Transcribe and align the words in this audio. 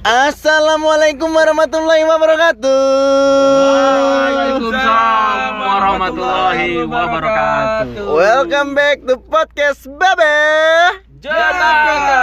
Assalamualaikum 0.00 1.28
warahmatullahi 1.28 2.08
wabarakatuh. 2.08 2.72
Waalaikumsalam 4.32 5.52
warahmatullahi 5.60 6.88
wabarakatuh. 6.88 8.08
Welcome 8.08 8.72
back 8.72 9.04
to 9.04 9.20
podcast 9.20 9.84
Babe. 10.00 11.04
Jakarta. 11.20 12.16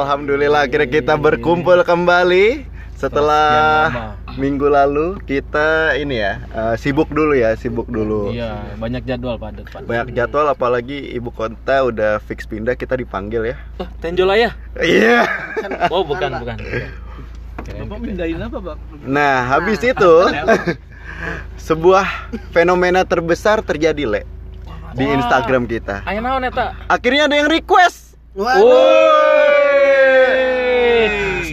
Alhamdulillah 0.00 0.64
akhirnya 0.64 0.88
kita 0.88 1.20
berkumpul 1.20 1.84
kembali 1.84 2.64
setelah 2.96 4.16
minggu 4.34 4.66
lalu 4.66 5.18
kita 5.24 5.94
ini 5.98 6.18
ya 6.18 6.42
eh, 6.50 6.74
sibuk 6.78 7.10
dulu 7.10 7.34
ya 7.34 7.54
sibuk 7.54 7.86
dulu. 7.86 8.34
Iya, 8.34 8.76
banyak 8.78 9.06
jadwal 9.06 9.38
padat 9.38 9.66
pak. 9.70 9.86
Banyak 9.86 10.14
jadwal 10.14 10.50
apalagi 10.50 11.14
ibu 11.14 11.30
kota 11.30 11.86
udah 11.86 12.18
fix 12.22 12.46
pindah 12.46 12.74
kita 12.74 12.98
dipanggil 12.98 13.54
ya. 13.54 13.56
Oh, 13.78 13.88
Tenjol 14.02 14.30
ayah. 14.34 14.52
Iya. 14.78 15.24
Oh, 15.88 16.04
bukan, 16.04 16.28
bukan. 16.44 16.56
Bapak 17.64 17.98
mindahin 18.04 18.36
apa, 18.36 18.58
Bang? 18.60 18.78
Nah, 19.04 19.48
habis 19.48 19.80
itu 19.80 20.12
sebuah 21.68 22.04
fenomena 22.52 23.02
terbesar 23.08 23.64
terjadi, 23.64 24.04
Le. 24.04 24.22
Di 24.94 25.08
Wah. 25.08 25.16
Instagram 25.18 25.64
kita. 25.64 26.04
Ayah 26.04 26.20
naon 26.20 26.44
eta? 26.44 26.76
Akhirnya 26.86 27.26
ada 27.26 27.36
yang 27.40 27.48
request. 27.48 28.14
Woi. 28.36 29.53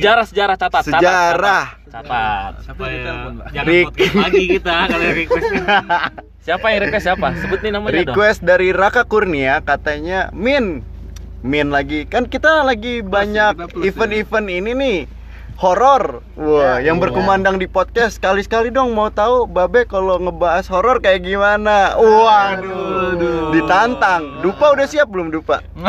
Sejarah 0.01 0.25
sejarah 0.25 0.55
catat. 0.57 0.81
catat, 0.81 0.97
Sejarah. 0.97 1.65
Catat. 1.85 1.93
catat. 1.93 2.53
Siapa 2.65 2.81
yang 2.81 2.97
ditelepon, 2.97 3.33
Pak? 3.37 3.47
Jangan 3.53 3.73
podcast 3.85 4.15
lagi 4.17 4.43
kita 4.49 4.75
kalau 4.89 5.07
request. 5.13 5.45
siapa 6.49 6.65
yang 6.73 6.79
request 6.89 7.05
siapa? 7.05 7.27
Sebut 7.37 7.59
nih 7.61 7.71
namanya 7.77 7.93
dong. 7.93 7.99
Request 8.09 8.39
dari 8.41 8.69
Raka 8.73 9.03
Kurnia 9.05 9.61
katanya, 9.61 10.33
"Min, 10.33 10.81
Min 11.45 11.69
lagi. 11.69 12.09
Kan 12.09 12.25
kita 12.25 12.65
lagi 12.65 13.05
banyak 13.05 13.53
kita 13.61 13.69
plus, 13.69 13.83
event-event 13.93 14.47
ini 14.49 14.71
nih." 14.73 14.97
Horor, 15.59 16.23
wah, 16.39 16.79
yang 16.79 16.97
berkumandang 16.97 17.59
di 17.59 17.67
podcast 17.67 18.17
sekali-sekali 18.17 18.71
dong 18.71 18.95
mau 18.95 19.11
tahu 19.11 19.45
Babe 19.45 19.83
kalau 19.85 20.17
ngebahas 20.17 20.65
horor 20.71 21.03
kayak 21.03 21.27
gimana? 21.27 21.99
Waduh, 21.99 23.51
ditantang. 23.51 24.39
Dupa 24.39 24.71
udah 24.71 24.87
siap 24.87 25.11
belum 25.11 25.29
Dupa? 25.29 25.59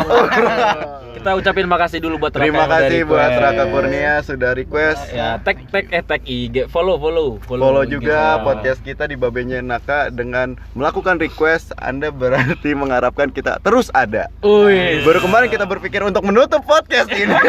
Kita 1.13 1.39
ucapin 1.39 1.71
makasih 1.71 2.03
dulu 2.03 2.19
buat 2.19 2.35
Raka 2.35 2.43
Terima 2.43 2.67
kasih 2.67 3.07
buat. 3.07 3.31
Raka 3.39 3.63
Kurnia 3.71 4.19
sudah 4.27 4.51
request. 4.51 5.07
Ya, 5.15 5.39
tag 5.39 5.55
tag 5.71 5.87
eh 5.87 6.03
tag 6.03 6.19
IG, 6.27 6.67
follow 6.67 6.99
follow 6.99 7.39
Follow 7.47 7.87
IG 7.87 7.95
juga 7.95 8.35
kita. 8.35 8.43
podcast 8.43 8.79
kita 8.83 9.03
di 9.07 9.15
Babenya 9.15 9.63
Naka 9.63 10.11
dengan 10.11 10.59
melakukan 10.75 11.23
request 11.23 11.71
Anda 11.79 12.11
berarti 12.11 12.75
mengharapkan 12.75 13.31
kita 13.31 13.63
terus 13.63 13.87
ada. 13.95 14.27
Wih, 14.43 14.99
Baru 15.07 15.23
kemarin 15.23 15.47
kita 15.47 15.63
berpikir 15.63 16.03
untuk 16.03 16.27
menutup 16.27 16.59
podcast 16.67 17.07
ini. 17.15 17.31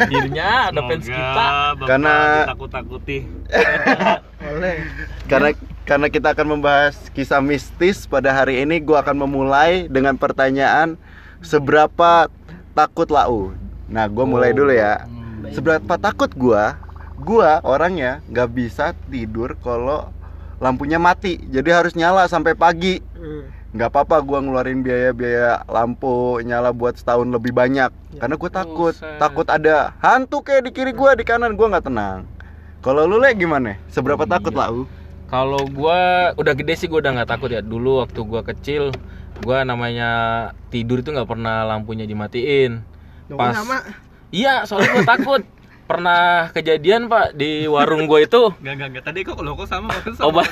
akhirnya 0.00 0.48
ada 0.72 0.80
fans 0.88 1.06
kita. 1.06 1.46
Karena- 1.84 2.46
takut-takuti. 2.48 3.18
karena 5.30 5.48
karena 5.84 6.06
kita 6.08 6.28
akan 6.32 6.46
membahas 6.58 6.96
kisah 7.12 7.42
mistis 7.42 8.08
pada 8.08 8.32
hari 8.32 8.64
ini, 8.64 8.80
gua 8.80 9.04
akan 9.04 9.26
memulai 9.26 9.90
dengan 9.90 10.16
pertanyaan 10.16 10.96
seberapa 11.44 12.30
takut 12.72 13.08
lau. 13.12 13.52
Nah, 13.90 14.06
gua 14.06 14.24
mulai 14.24 14.54
dulu 14.54 14.70
ya. 14.70 15.04
Seberapa 15.50 15.98
takut 15.98 16.30
gua? 16.36 16.78
Gua 17.20 17.60
orangnya 17.66 18.24
nggak 18.32 18.48
bisa 18.54 18.96
tidur 19.12 19.58
kalau 19.60 20.08
lampunya 20.56 20.96
mati. 20.96 21.36
Jadi 21.50 21.68
harus 21.68 21.92
nyala 21.92 22.24
sampai 22.30 22.56
pagi. 22.56 23.02
Nggak 23.70 23.90
apa-apa 23.94 24.18
gua 24.26 24.42
ngeluarin 24.42 24.82
biaya-biaya 24.82 25.62
lampu 25.70 26.42
nyala 26.42 26.74
buat 26.74 26.98
setahun 26.98 27.30
lebih 27.30 27.54
banyak. 27.54 27.90
Karena 28.18 28.34
gue 28.34 28.50
takut 28.50 28.94
takut 29.22 29.46
ada 29.46 29.94
hantu 30.02 30.42
kayak 30.42 30.66
di 30.66 30.70
kiri 30.74 30.90
gua 30.90 31.14
di 31.14 31.22
kanan 31.22 31.54
gua 31.54 31.70
nggak 31.70 31.86
tenang. 31.86 32.26
Kalau 32.82 33.06
lu 33.06 33.22
le 33.22 33.30
gimana? 33.36 33.78
Seberapa 33.92 34.26
takut 34.26 34.50
lah 34.56 34.74
u? 34.74 34.90
Kalau 35.30 35.62
gua 35.70 36.32
udah 36.34 36.54
gede 36.58 36.74
sih 36.74 36.88
gua 36.90 36.98
udah 36.98 37.22
nggak 37.22 37.30
takut 37.30 37.50
ya. 37.54 37.62
Dulu 37.62 38.02
waktu 38.02 38.20
gua 38.26 38.42
kecil, 38.42 38.90
gua 39.46 39.62
namanya 39.62 40.10
tidur 40.74 41.06
itu 41.06 41.14
nggak 41.14 41.30
pernah 41.30 41.62
lampunya 41.62 42.08
dimatiin. 42.08 42.82
Pas 43.30 43.54
Iya, 44.30 44.66
soalnya 44.66 44.98
gua 44.98 45.06
takut. 45.06 45.42
Pernah 45.90 46.54
kejadian 46.54 47.10
Pak 47.10 47.34
di 47.34 47.66
warung 47.66 48.06
gua 48.06 48.22
itu 48.22 48.54
Enggak, 48.62 48.74
enggak, 48.78 48.88
enggak. 48.94 49.04
Tadi 49.10 49.20
kok 49.26 49.42
lo 49.42 49.58
kok 49.58 49.66
sama 49.66 49.90
waktu 49.90 50.14
sama 50.18 50.30
obat 50.30 50.46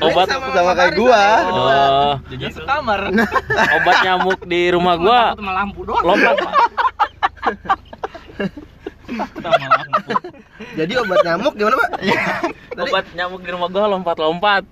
obat 0.00 0.26
sama 0.32 0.72
kayak 0.72 0.92
gua 0.96 1.22
oh, 1.52 2.14
Jadi 2.32 2.44
sekamar. 2.56 3.12
obat 3.76 3.96
nyamuk 4.00 4.40
di 4.48 4.72
rumah 4.72 4.96
gua 4.96 5.20
sama 5.36 5.52
lampu 5.60 5.84
doang. 5.84 6.04
lompat 6.08 6.34
Pak. 6.40 6.52
Sama 9.44 9.66
lampu. 9.68 10.12
Jadi 10.72 10.92
obat 10.96 11.18
nyamuk 11.20 11.52
gimana 11.60 11.76
pak? 11.76 11.90
Obat 12.80 13.04
nyamuk 13.12 13.40
di 13.44 13.50
rumah 13.52 13.68
gua 13.68 13.92
lompat-lompat. 13.92 14.64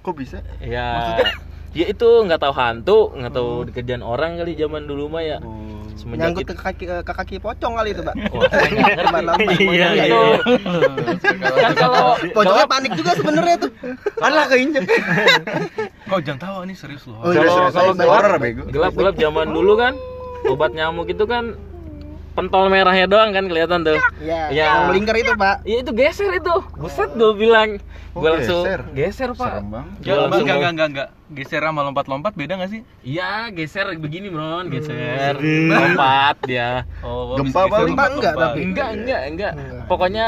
kok 0.00 0.14
bisa 0.16 0.40
Ya, 0.64 1.20
ya 1.76 1.84
itu 1.92 2.08
nggak 2.24 2.40
tahu 2.40 2.56
hantu, 2.56 3.12
nggak 3.20 3.32
tahu 3.36 3.68
kejadian 3.68 4.00
orang 4.00 4.40
kali 4.40 4.56
zaman 4.56 4.88
dulu 4.88 5.12
mah 5.12 5.20
ya. 5.20 5.38
Semenjak 5.96 6.32
Nyangkut 6.32 6.44
ke 6.48 6.54
kaki 6.54 6.84
ke 6.88 7.12
kaki 7.12 7.36
pocong 7.38 7.72
kali 7.74 7.90
itu 7.92 8.02
pak. 8.02 8.14
Wah. 8.32 8.48
Lompat-lompat. 8.96 9.58
Iya, 9.60 9.86
Iya, 9.92 10.04
itu. 10.06 10.20
Kan 11.38 11.72
kalau 11.76 12.04
Pocongnya 12.32 12.66
panik 12.66 12.92
juga 12.96 13.12
sebenarnya 13.14 13.56
tuh. 13.60 13.70
alah 14.20 14.46
keinjek 14.48 14.84
Kok 16.10 16.20
jangan 16.22 16.40
tahu 16.40 16.56
ini 16.68 16.74
serius 16.74 17.02
loh. 17.08 17.18
Oh, 17.20 17.30
iya, 17.30 17.40
kalau 17.40 17.52
serius, 17.70 17.74
kalau 17.74 17.92
gelap 18.68 18.92
gelap 18.94 19.14
zaman 19.16 19.46
dulu 19.50 19.72
kan 19.74 19.94
obat 20.44 20.70
nyamuk 20.74 21.06
itu 21.06 21.24
kan 21.24 21.54
pentol 22.32 22.68
merahnya 22.68 23.04
doang 23.04 23.30
kan 23.30 23.44
kelihatan 23.46 23.84
tuh. 23.84 23.96
Iya. 24.20 24.48
Iya. 24.48 24.64
Yang 24.64 24.80
melingkar 24.88 25.16
itu 25.16 25.32
pak. 25.34 25.56
Iya 25.62 25.78
itu 25.84 25.92
geser 25.92 26.30
itu. 26.32 26.54
Buset 26.76 27.10
gue 27.12 27.32
bilang. 27.36 27.70
Oh, 28.12 28.20
Gue 28.20 28.28
langsung 28.28 28.60
geser. 28.68 28.80
geser, 28.92 29.30
Pak. 29.32 29.40
Serem 29.40 29.66
banget. 29.72 29.92
Gua 30.04 30.16
langsung 30.28 30.44
enggak, 30.44 30.56
enggak, 30.56 30.68
enggak, 30.68 30.88
enggak. 30.92 31.08
Geser 31.32 31.62
sama 31.64 31.80
lompat-lompat 31.80 32.32
beda 32.36 32.52
enggak 32.60 32.70
sih? 32.70 32.80
Iya, 33.00 33.48
geser 33.48 33.86
begini, 33.96 34.28
Bro. 34.28 34.68
Geser. 34.68 35.34
Lompat 35.40 36.36
dia. 36.44 36.84
Oh, 37.00 37.40
Gempa 37.40 37.72
paling 37.72 37.96
lompat, 37.96 38.10
enggak, 38.12 38.34
lompat. 38.36 38.52
tapi. 38.52 38.60
Enggak, 38.60 38.88
enggak, 38.92 39.20
enggak. 39.26 39.52
Pokoknya 39.88 40.26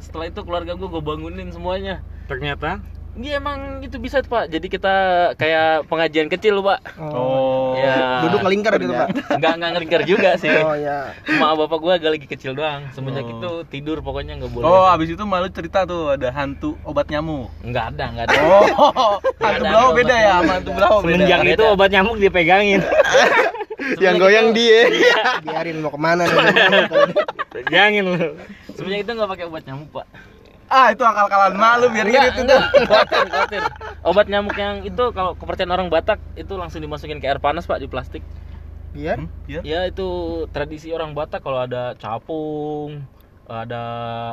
setelah 0.00 0.32
itu 0.32 0.40
keluarga 0.40 0.72
gue 0.72 0.88
gue 0.88 1.02
bangunin 1.02 1.48
semuanya. 1.52 2.00
Ternyata 2.24 2.80
Dia 3.14 3.38
emang 3.38 3.78
itu 3.78 3.94
bisa 4.02 4.18
Pak. 4.20 4.50
Jadi 4.50 4.66
kita 4.66 4.94
kayak 5.38 5.86
pengajian 5.86 6.26
kecil, 6.26 6.58
Pak. 6.66 6.98
Oh. 6.98 7.54
Ya. 7.78 8.26
Duduk 8.26 8.40
melingkar 8.42 8.74
gitu 8.78 8.94
pak. 8.94 9.08
Enggak 9.34 9.52
enggak 9.58 9.70
ngelingkar 9.76 10.02
juga 10.06 10.30
sih. 10.38 10.50
Oh 10.50 10.74
ya. 10.78 11.12
Cuma 11.26 11.54
bapak 11.54 11.78
gua 11.78 11.92
agak 11.98 12.10
lagi 12.16 12.26
kecil 12.26 12.56
doang. 12.56 12.86
Semenjak 12.94 13.26
Oh. 13.26 13.32
itu 13.38 13.50
tidur 13.70 13.98
pokoknya 14.00 14.38
nggak 14.40 14.50
boleh. 14.50 14.64
Oh, 14.66 14.86
abis 14.88 15.14
itu 15.14 15.24
malu 15.26 15.48
cerita 15.50 15.84
tuh 15.84 16.14
ada 16.14 16.30
hantu 16.32 16.78
obat 16.86 17.10
nyamuk. 17.10 17.50
Nggak 17.62 17.84
ada, 17.94 18.04
nggak 18.14 18.24
ada. 18.30 18.36
Oh, 18.78 19.18
hantu 19.42 19.62
belau 19.64 19.88
beda 19.92 20.14
ya, 20.14 20.32
sama 20.40 20.52
hantu 20.58 20.70
belau 20.74 20.96
beda. 21.02 21.14
Semenjak 21.14 21.40
itu 21.46 21.64
obat 21.66 21.90
nyamuk 21.92 22.16
dipegangin. 22.18 22.80
yang 24.04 24.16
goyang 24.16 24.56
dia 24.56 24.88
Biarin 25.44 25.82
mau 25.84 25.92
ke 25.92 25.98
mana 25.98 26.24
nih? 26.24 26.40
Pegangin 27.52 28.04
lu. 28.06 28.38
Semenjak 28.74 29.00
itu 29.04 29.10
nggak 29.12 29.30
pakai 29.30 29.44
obat 29.50 29.62
nyamuk, 29.66 29.88
Pak. 29.92 30.06
Ah, 30.72 30.90
itu 30.90 31.04
akal-akalan 31.04 31.54
malu 31.54 31.86
biar 31.92 32.06
Enggak, 32.08 32.24
irit 32.24 32.34
itu. 32.34 32.42
enggak. 32.44 32.62
Khawatir, 32.88 33.26
khawatir. 33.30 33.62
Obat 34.04 34.26
nyamuk 34.28 34.56
yang 34.56 34.76
itu 34.84 35.04
kalau 35.12 35.32
kepercayaan 35.36 35.72
orang 35.72 35.88
Batak 35.92 36.18
itu 36.34 36.54
langsung 36.56 36.80
dimasukin 36.80 37.20
ke 37.20 37.26
air 37.28 37.40
panas, 37.40 37.68
Pak, 37.68 37.80
di 37.80 37.88
plastik. 37.88 38.24
Biar. 38.94 39.20
Hmm, 39.20 39.28
iya. 39.48 39.60
Ya 39.64 39.80
itu 39.88 40.06
tradisi 40.50 40.90
orang 40.94 41.12
Batak 41.12 41.44
kalau 41.44 41.64
ada 41.64 41.96
capung, 42.00 43.04
ada 43.44 43.84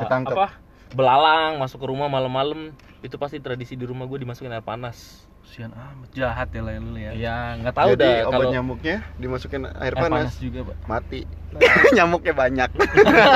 Ketangkep. 0.07 0.35
apa? 0.35 0.47
Belalang 0.91 1.59
masuk 1.59 1.83
ke 1.83 1.87
rumah 1.87 2.11
malam-malam, 2.11 2.75
itu 2.99 3.15
pasti 3.15 3.39
tradisi 3.39 3.79
di 3.79 3.87
rumah 3.87 4.03
gue 4.07 4.19
dimasukin 4.19 4.51
air 4.51 4.63
panas. 4.63 5.23
Sian 5.51 5.67
amat 5.75 6.07
jahat 6.15 6.47
ya 6.55 6.63
lah 6.63 6.79
lu 6.79 6.95
ya. 6.95 7.11
Ya 7.11 7.35
nggak 7.59 7.75
tahu 7.75 7.91
jadi 7.99 7.99
dah 7.99 8.15
obat 8.23 8.31
kalau 8.31 8.45
nyamuknya 8.55 8.95
dimasukin 9.19 9.67
air 9.67 9.91
air 9.91 9.93
panas. 9.99 10.11
panas 10.31 10.33
juga 10.39 10.59
pak. 10.63 10.75
mati 10.87 11.19
nyamuknya 11.99 12.31
banyak 12.31 12.69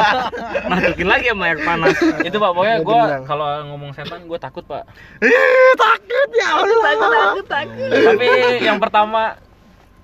Masukin 0.72 1.08
lagi 1.12 1.28
sama 1.28 1.44
air 1.52 1.60
panas. 1.60 1.96
itu 2.24 2.38
pak 2.40 2.52
pokoknya 2.56 2.78
Nggak 2.80 2.88
gue 2.88 3.28
kalau 3.28 3.48
ngomong 3.68 3.92
setan 3.92 4.24
gue 4.32 4.40
takut 4.40 4.64
pak. 4.64 4.88
Ih, 5.20 5.72
takut 5.76 6.30
ya 6.40 6.48
Allah 6.56 7.36
Tapi 7.84 8.28
yang 8.64 8.80
pertama 8.80 9.36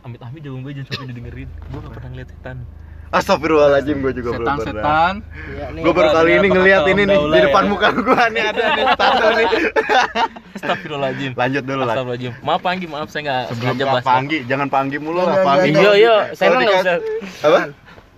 amit 0.03 0.19
amit 0.19 0.41
jangan 0.43 0.59
gue 0.67 0.71
jangan 0.75 0.87
sampai 0.91 1.07
didengerin. 1.15 1.49
Gue 1.71 1.79
gak 1.79 1.93
pernah 1.95 2.09
ngeliat 2.11 2.29
setan. 2.35 2.57
Astagfirullahaladzim 3.11 3.99
gue 3.99 4.13
juga 4.15 4.29
belum 4.33 4.47
pernah 4.47 4.57
Setan-setan. 4.63 5.13
Iya 5.51 5.65
nih. 5.75 5.81
Gue 5.83 5.93
baru 5.93 6.09
kali 6.15 6.29
ini 6.31 6.47
kata 6.47 6.89
ini 6.89 7.03
nih 7.03 7.17
di 7.19 7.27
ya? 7.35 7.43
depan 7.51 7.63
muka 7.67 7.87
gue 7.91 8.21
nih 8.31 8.43
ada 8.47 8.63
nih 8.71 8.85
tato 8.95 9.27
nih. 9.35 9.47
Astagfirullahaladzim. 10.55 11.31
Lanjut 11.35 11.63
dulu 11.67 11.81
lah. 11.83 11.85
Astagfirullahaladzim. 11.91 12.31
Maaf 12.39 12.61
Panggi, 12.63 12.85
maaf 12.87 13.09
saya 13.11 13.21
nggak 13.27 13.41
Sebelum 13.51 13.67
sengaja 13.67 13.83
Pak 13.83 13.93
bahas. 13.93 14.05
Panggi, 14.07 14.37
jangan 14.47 14.67
Panggi 14.71 14.97
mulu 14.97 15.19
lah 15.21 15.37
Panggi. 15.43 15.69
Iya 15.75 15.91
iya, 15.99 16.15
saya 16.31 16.47
nggak 16.55 16.79
usah. 16.79 16.97
Apa? 17.43 17.59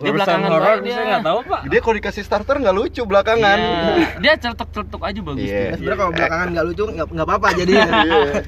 Dia 0.04 0.12
belakangan 0.12 0.50
horor 0.52 0.78
dia. 0.84 1.00
nggak 1.00 1.24
tahu 1.24 1.40
pak. 1.48 1.62
Dia 1.72 1.80
kalau 1.80 1.96
dikasih 1.96 2.24
starter 2.28 2.56
nggak 2.60 2.76
lucu 2.76 3.02
belakangan. 3.08 3.58
Iya. 3.58 4.08
Dia 4.20 4.34
celetuk-celetuk 4.36 5.02
aja 5.02 5.20
bagus 5.24 5.48
Iya. 5.48 5.58
tuh. 5.58 5.78
Sebenarnya 5.80 6.00
kalau 6.02 6.12
belakangan 6.12 6.48
nggak 6.52 6.66
lucu 6.68 6.84
nggak 6.92 7.08
nggak 7.08 7.28
apa-apa 7.30 7.48
jadi 7.56 7.74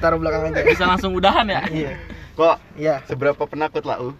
taruh 0.04 0.20
belakang 0.20 0.42
aja. 0.52 0.62
Bisa 0.68 0.84
langsung 0.86 1.12
udahan 1.16 1.46
ya. 1.48 1.62
Iya. 1.72 1.92
Kok 2.36 2.56
Iya. 2.76 2.96
seberapa 3.08 3.44
penakut 3.48 3.88
lah, 3.88 3.98
U? 4.04 4.12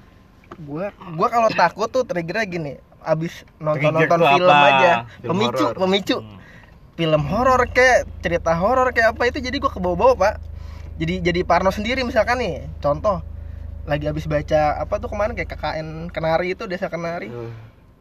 Gua 0.58 0.86
gua 1.12 1.28
kalau 1.28 1.50
takut 1.50 1.88
tuh 1.88 2.04
triggernya 2.04 2.46
gini. 2.46 2.74
Abis 3.00 3.44
nonton 3.58 3.92
nonton 3.92 4.20
film 4.20 4.50
apa? 4.50 4.68
aja, 4.72 4.92
Film 5.18 5.30
pemicu 5.32 5.64
horor. 5.64 5.78
pemicu. 5.78 6.18
Hmm. 6.18 6.38
Film 6.96 7.24
horor 7.24 7.62
kayak 7.68 8.00
cerita 8.20 8.52
horor 8.52 8.90
kayak 8.90 9.14
apa 9.14 9.24
itu 9.26 9.38
jadi 9.40 9.58
gua 9.58 9.70
kebawa-bawa 9.70 10.14
pak. 10.16 10.36
Jadi 10.96 11.20
jadi 11.22 11.40
parno 11.44 11.70
sendiri 11.70 12.02
misalkan 12.02 12.40
nih. 12.40 12.66
Contoh 12.80 13.20
lagi 13.84 14.08
habis 14.08 14.26
baca 14.26 14.80
apa 14.80 14.96
tuh 14.96 15.08
kemarin 15.08 15.34
kayak 15.34 15.52
KKN 15.52 15.88
Kenari 16.10 16.52
itu 16.52 16.66
desa 16.66 16.88
Kenari. 16.88 17.30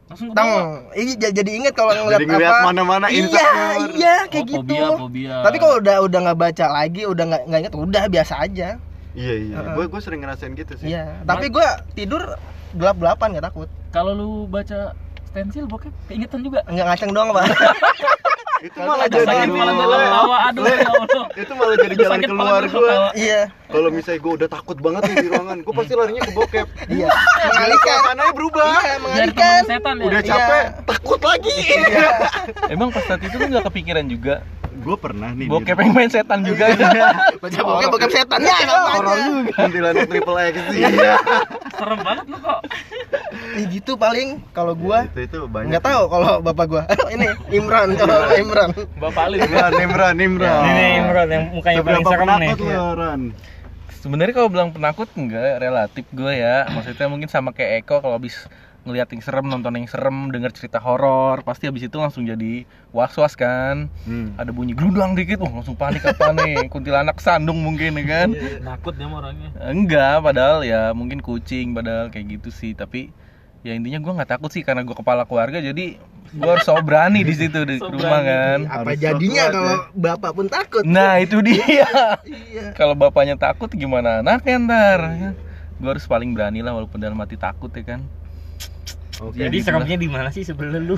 langsung 0.05 0.29
ke 0.29 0.33
bawah. 0.33 0.45
Tang, 0.45 0.69
iya 0.93 1.29
jadi 1.33 1.51
inget 1.51 1.73
kalau 1.73 1.89
ngeliat 1.91 2.21
Jadi 2.21 2.29
ngeliat 2.29 2.51
apa. 2.51 2.61
mana-mana 2.63 3.05
iya, 3.09 3.17
insecure. 3.19 3.89
iya 3.91 4.15
kayak 4.27 4.37
Oh, 4.37 4.49
gitu. 4.51 4.61
fobia, 4.61 5.01
fobia. 5.01 5.35
Tapi 5.41 5.57
kalau 5.57 5.75
udah 5.77 5.95
udah 5.99 6.19
nggak 6.21 6.39
baca 6.39 6.65
lagi, 6.71 7.01
udah 7.03 7.23
nggak 7.25 7.41
nggak 7.43 7.59
inget, 7.59 7.73
udah 7.75 8.03
biasa 8.07 8.33
aja. 8.39 8.69
Iya 9.15 9.33
iya. 9.41 9.55
Heeh. 9.57 9.73
Gue 9.73 9.85
gue 9.87 10.01
sering 10.03 10.21
ngerasain 10.21 10.51
gitu 10.53 10.73
sih. 10.75 10.91
Iya. 10.91 11.23
Tapi 11.23 11.47
gua 11.47 11.67
tidur 11.91 12.21
gelap 12.73 12.97
gelapan 12.97 13.27
nggak 13.31 13.45
takut. 13.45 13.69
kalau 13.89 14.11
lu 14.11 14.29
baca 14.45 14.91
stensil 15.25 15.63
bokep 15.65 15.95
keingetan 16.05 16.43
juga 16.43 16.59
Nggak 16.67 16.85
ngaceng 16.85 17.11
doang 17.11 17.31
pak. 17.31 17.47
Itu 18.55 18.79
malah 18.81 19.05
jadi 19.05 19.45
malah 19.45 19.73
dalam 19.77 19.99
tawa 20.09 20.37
aduh 20.49 20.63
ya 20.65 20.89
Allah 20.89 21.25
Itu 21.37 21.53
malah 21.53 21.75
jadi 21.77 21.95
jalan 21.95 22.19
keluar 22.23 22.63
gue. 22.65 22.93
iya. 23.15 23.41
Kalau 23.67 23.89
misalnya 23.89 24.19
gue 24.19 24.33
udah 24.35 24.49
takut 24.49 24.77
banget 24.79 25.01
nih 25.05 25.15
di 25.17 25.27
ruangan, 25.27 25.57
gue 25.59 25.73
pasti 25.75 25.93
larinya 25.93 26.21
ke 26.23 26.31
bokep. 26.33 26.67
Iya. 26.87 27.07
Mengalihkan. 27.45 27.95
Suasananya 27.95 28.33
berubah. 28.33 28.71
Iya, 28.75 28.95
mengalihkan. 28.99 29.59
setan 29.63 29.95
ya 29.95 30.03
Udah 30.03 30.19
Iya. 30.19 30.29
capek, 30.29 30.63
takut 30.83 31.21
lagi. 31.21 31.57
Emang 32.73 32.89
pas 32.89 33.03
saat 33.05 33.21
itu 33.21 33.35
lu 33.35 33.45
nggak 33.45 33.65
kepikiran 33.65 34.05
juga 34.07 34.35
gue 34.85 34.95
pernah 34.95 35.29
nih. 35.31 35.47
bokep 35.47 35.73
yang 35.75 35.91
main 35.91 36.07
setan 36.07 36.39
juga. 36.41 36.69
Baca 37.35 37.59
bokep 37.59 37.89
bokep 37.89 38.11
setan 38.11 38.39
ya 38.39 38.53
aja. 38.55 38.77
juga. 38.93 39.13
Kuntilanak 39.51 40.05
triple 40.05 40.39
X 40.45 40.55
Iya. 40.71 41.13
serem 41.73 41.99
banget 41.99 42.25
lu 42.27 42.37
kok 42.37 42.59
Ya 43.51 43.65
gitu 43.67 43.91
paling 43.95 44.39
kalau 44.51 44.71
gua 44.73 45.07
Itu 45.07 45.19
itu 45.21 45.37
banyak. 45.45 45.67
nggak 45.69 45.83
tahu 45.83 46.03
kalau 46.07 46.31
bapak 46.39 46.65
gua. 46.67 46.83
Ini 47.13 47.25
Imran 47.51 47.97
kalau 47.97 48.29
Imran. 48.31 48.69
bapak 48.95 49.23
Ali 49.25 49.37
Imran, 49.41 49.71
Imran, 49.75 50.15
Imran. 50.15 50.61
Ini 50.67 50.85
Imran 51.01 51.27
yang 51.27 51.43
mukanya 51.51 51.81
paling 51.81 52.05
serem 52.05 52.29
nih. 52.37 52.51
Sebenarnya 53.97 54.33
kalau 54.33 54.49
bilang 54.49 54.69
penakut 54.69 55.09
enggak 55.15 55.57
relatif 55.57 56.05
gue 56.11 56.29
ya. 56.31 56.69
Maksudnya 56.69 57.09
mungkin 57.09 57.25
sama 57.25 57.49
kayak 57.49 57.81
Eko 57.81 57.99
kalau 57.99 58.15
habis 58.15 58.45
ngeliat 58.85 59.09
yang 59.09 59.19
serem, 59.19 59.49
nonton 59.49 59.73
yang 59.73 59.89
serem, 59.89 60.29
denger 60.29 60.53
cerita 60.53 60.77
horor, 60.77 61.41
pasti 61.41 61.65
habis 61.65 61.81
itu 61.81 61.97
langsung 61.97 62.21
jadi 62.23 62.63
was-was 62.89 63.33
kan. 63.33 63.89
Hmm. 64.05 64.37
Ada 64.37 64.53
bunyi 64.53 64.77
gerudang 64.77 65.17
dikit, 65.17 65.41
oh 65.41 65.49
langsung 65.49 65.73
panik 65.73 66.05
apa 66.05 66.29
nih? 66.31 66.65
Kuntilanak 66.73 67.17
sandung 67.17 67.59
mungkin 67.59 67.97
ya 67.97 68.05
kan? 68.05 68.29
takut 68.61 68.93
dia 68.93 69.09
sama 69.09 69.25
orangnya 69.25 69.49
Enggak, 69.59 70.21
padahal 70.21 70.61
ya 70.61 70.93
mungkin 70.93 71.17
kucing, 71.19 71.73
padahal 71.73 72.07
kayak 72.07 72.37
gitu 72.37 72.49
sih. 72.49 72.71
Tapi 72.71 73.09
ya 73.65 73.73
intinya 73.73 73.97
gue 73.97 74.13
nggak 74.13 74.29
takut 74.29 74.53
sih 74.53 74.61
karena 74.61 74.85
gue 74.85 74.93
kepala 74.93 75.25
keluarga, 75.25 75.57
jadi 75.57 75.97
gue 76.29 76.49
harus 76.49 76.61
so 76.61 76.77
berani 76.79 77.21
di 77.21 77.33
situ 77.33 77.65
di 77.65 77.77
So 77.81 77.89
rumah 77.89 78.21
berani. 78.21 78.29
kan. 78.29 78.59
Apa 78.69 78.77
Harus 78.85 79.01
jadinya 79.01 79.43
kuat, 79.43 79.53
kalau 79.53 79.73
ya. 79.73 79.77
bapak 79.97 80.31
pun 80.31 80.45
takut? 80.45 80.83
Nah 80.85 81.13
itu 81.17 81.41
dia. 81.41 81.65
Iya. 82.25 82.71
Kalau 82.73 82.93
bapaknya 82.93 83.33
takut 83.33 83.67
gimana 83.67 84.21
anaknya 84.21 84.55
ntar? 84.61 84.99
Gue 85.75 85.89
harus 85.89 86.05
paling 86.05 86.31
berani 86.31 86.61
lah 86.61 86.71
walaupun 86.71 87.01
dalam 87.01 87.17
hati 87.17 87.35
takut 87.35 87.73
ya 87.73 87.83
kan. 87.83 88.01
Oke. 89.23 89.39
Jadi 89.39 89.57
seremnya 89.63 89.95
di 89.95 90.07
mana 90.11 90.27
sih 90.27 90.43
sebenarnya 90.43 90.81
lu? 90.83 90.97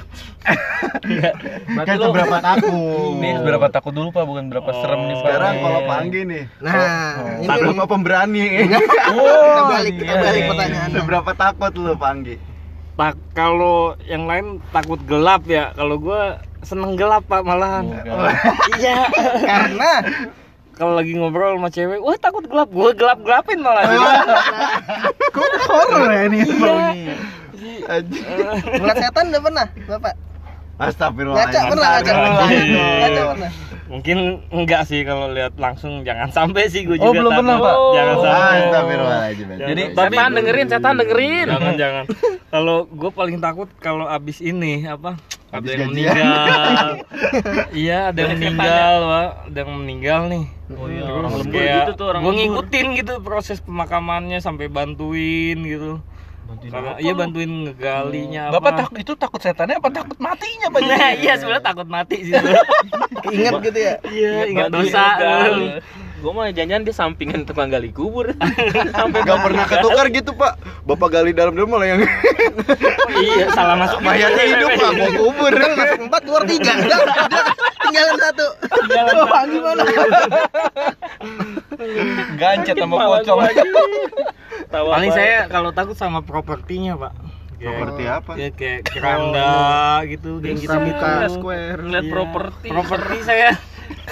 berarti 1.78 1.90
Kan 1.94 1.96
lu 2.02 2.06
seberapa 2.10 2.38
takut? 2.42 3.14
Ini 3.22 3.30
berapa 3.46 3.68
takut 3.70 3.94
dulu 3.94 4.10
pak, 4.10 4.26
bukan 4.26 4.46
berapa 4.50 4.72
serem 4.82 5.02
nih 5.06 5.16
pak. 5.22 5.22
Sekarang 5.22 5.54
Nih. 5.54 5.62
kalau 5.62 5.82
Panggi 5.86 6.22
nih, 6.26 6.44
Nah, 6.66 7.14
ini 7.38 7.46
takut 7.46 7.74
sama 7.78 7.86
pemberani. 7.86 8.46
kita 8.66 9.64
balik 9.70 9.94
kita 10.02 10.14
iya, 10.14 10.24
balik 10.26 10.42
iya. 10.42 10.50
pertanyaan. 10.50 10.90
Seberapa 10.98 11.32
takut 11.38 11.72
lu 11.78 11.94
Panggi? 11.94 12.36
tak 12.98 13.14
kalau 13.38 13.94
yang 14.10 14.26
lain 14.26 14.58
takut 14.74 14.98
gelap 15.06 15.46
ya 15.46 15.70
kalau 15.78 16.02
gua 16.02 16.42
seneng 16.66 16.98
gelap 16.98 17.22
pak 17.30 17.46
malahan 17.46 17.86
Bukan. 17.94 18.34
iya 18.82 19.06
Karena 19.46 19.92
kalau 20.74 20.98
lagi 20.98 21.14
ngobrol 21.14 21.62
sama 21.62 21.70
cewek 21.70 22.02
wah 22.02 22.18
takut 22.18 22.50
gelap 22.50 22.74
gua 22.74 22.98
gelap 22.98 23.22
gelapin 23.22 23.62
malah 23.62 23.86
kok 25.30 25.52
horor 25.70 26.10
ya 26.10 26.22
ini. 26.26 26.42
Anjing. 27.84 28.24
Ngeliat 28.74 28.98
setan 29.00 29.26
udah 29.28 29.42
pernah, 29.42 29.66
Bapak? 29.86 30.14
Astagfirullahaladzim. 30.78 31.58
Ngaca 31.58 31.70
pernah 31.72 31.90
ngaca? 31.90 32.12
Iya. 32.48 32.86
Ngaca 33.02 33.24
pernah. 33.28 33.52
mungkin 33.88 34.18
enggak 34.52 34.84
sih 34.84 35.00
kalau 35.02 35.32
lihat 35.32 35.56
langsung 35.56 36.04
jangan 36.04 36.28
sampai 36.28 36.68
sih 36.68 36.84
gua 36.84 37.00
Oh, 37.00 37.08
juga 37.08 37.18
belum 37.18 37.32
takut. 37.32 37.40
pernah, 37.40 37.56
Pak? 37.58 37.76
jangan 37.90 38.14
Oh. 38.14 38.22
sampai 38.22 38.58
Astagfirullahaladzim. 38.60 39.48
Jadi 39.58 39.82
setan 39.90 40.32
dengerin 40.34 40.68
setan 40.68 40.94
dengerin 40.98 41.48
jangan 41.48 41.74
jangan 41.74 42.04
kalau 42.48 42.78
gue 42.86 43.10
paling 43.10 43.38
takut 43.40 43.68
kalau 43.78 44.06
abis 44.06 44.38
ini 44.40 44.84
apa 44.86 45.16
ada 45.48 45.64
yang 45.66 45.88
gajian. 45.88 45.90
meninggal 45.90 46.86
iya 47.80 47.98
ada 48.06 48.20
yang 48.22 48.32
meninggal 48.36 48.94
pak 49.02 49.28
ada 49.46 49.58
yang 49.58 49.72
meninggal 49.74 50.22
nih 50.28 50.44
oh 50.70 50.88
iya 50.88 51.04
orang 51.08 51.32
lembur 51.34 51.60
gitu 51.64 51.92
tuh 51.94 52.06
orang 52.10 52.22
gue 52.22 52.34
ngikutin 52.38 52.88
gitu 52.98 53.14
proses 53.20 53.58
pemakamannya 53.60 54.38
sampai 54.38 54.68
bantuin 54.68 55.58
gitu 55.60 56.04
Bantuin 56.48 56.72
karena 56.72 56.92
apa 56.96 57.04
iya 57.04 57.14
bantuin 57.14 57.52
ngegalinya 57.68 58.42
apa 58.48 58.54
Bapak 58.56 58.72
takut 58.80 58.98
itu 59.04 59.14
takut 59.20 59.40
setannya 59.44 59.76
apa 59.84 59.90
takut 59.92 60.18
matinya 60.18 60.68
pak? 60.72 60.80
nah 60.88 61.12
iya 61.12 61.34
sebenarnya 61.36 61.66
takut 61.66 61.88
mati 61.92 62.18
sih. 62.24 62.34
Ingat 63.28 63.54
gitu 63.68 63.80
ya. 63.80 63.96
iya 64.08 64.32
ingat 64.48 64.68
dosa 64.72 65.06
gali. 66.18 66.24
Gua 66.24 66.32
mah 66.34 66.50
jangan 66.50 66.82
dia 66.82 66.92
sampingan 66.92 67.46
tukang 67.46 67.70
gali 67.70 67.94
kubur. 67.94 68.34
Sampai 68.98 69.22
Gak 69.22 69.40
pernah 69.40 69.66
ketukar 69.66 70.06
gitu 70.10 70.32
pak 70.34 70.58
Bapak 70.84 71.10
gali 71.12 71.32
dalam-dalam 71.32 71.70
malah 71.70 71.88
yang 71.88 72.02
iya 73.14 73.52
salah 73.52 73.76
masuk 73.76 74.00
mayatnya 74.00 74.44
hidup 74.48 74.70
pak 74.74 74.92
Mau 74.94 75.10
kubur 75.14 75.54
masuk 75.54 76.00
empat 76.08 76.22
keluar 76.24 76.44
tiga. 76.46 76.72
Tinggalin 77.78 78.16
satu. 78.18 78.46
Wah, 79.28 79.44
gimana? 79.46 79.84
Gancet 82.36 82.76
sama 82.76 82.96
pocong. 82.98 83.40
paling 84.68 85.12
saya 85.12 85.46
kalau 85.48 85.70
takut 85.72 85.96
sama 85.96 86.20
propertinya 86.20 86.98
pak 86.98 87.14
Seperti 87.58 88.04
apa? 88.06 88.32
ya 88.38 88.50
kayak 88.54 88.86
keranda 88.86 89.50
gitu 90.06 90.38
kayak 90.38 90.56
gitu 90.62 90.70
Pramuka 90.70 91.10
gitu 91.26 91.34
Square. 91.42 91.80
ngeliat 91.82 92.06
Iya. 92.06 92.14
properti. 92.14 92.68
properti 92.70 93.18
saya 93.26 93.50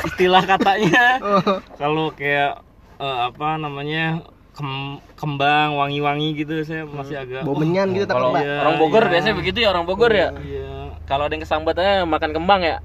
istilah 0.04 0.44
katanya 0.44 1.20
Oh. 1.20 1.60
kalau 1.76 2.12
kayak 2.12 2.62
eh, 2.96 3.18
apa 3.26 3.56
namanya 3.56 4.24
kem- 4.52 5.00
kembang 5.14 5.76
wangi-wangi 5.76 6.32
gitu 6.36 6.62
saya 6.62 6.84
masih 6.84 7.18
agak 7.18 7.44
Bau 7.44 7.54
menyan 7.54 7.92
gitu 7.92 8.06
takut, 8.06 8.32
Kalau. 8.32 8.40
Iya, 8.40 8.56
orang 8.62 8.76
Bogor 8.78 9.04
iya. 9.04 9.12
biasanya 9.12 9.36
begitu 9.36 9.58
ya 9.60 9.70
orang 9.70 9.84
Bogor 9.84 10.12
ya. 10.12 10.32
iya 10.40 10.96
Kalau 11.06 11.28
ada 11.28 11.34
yang 11.34 11.44
kesambatnya 11.44 12.02
makan 12.04 12.32
kembang 12.32 12.62
ya. 12.62 12.78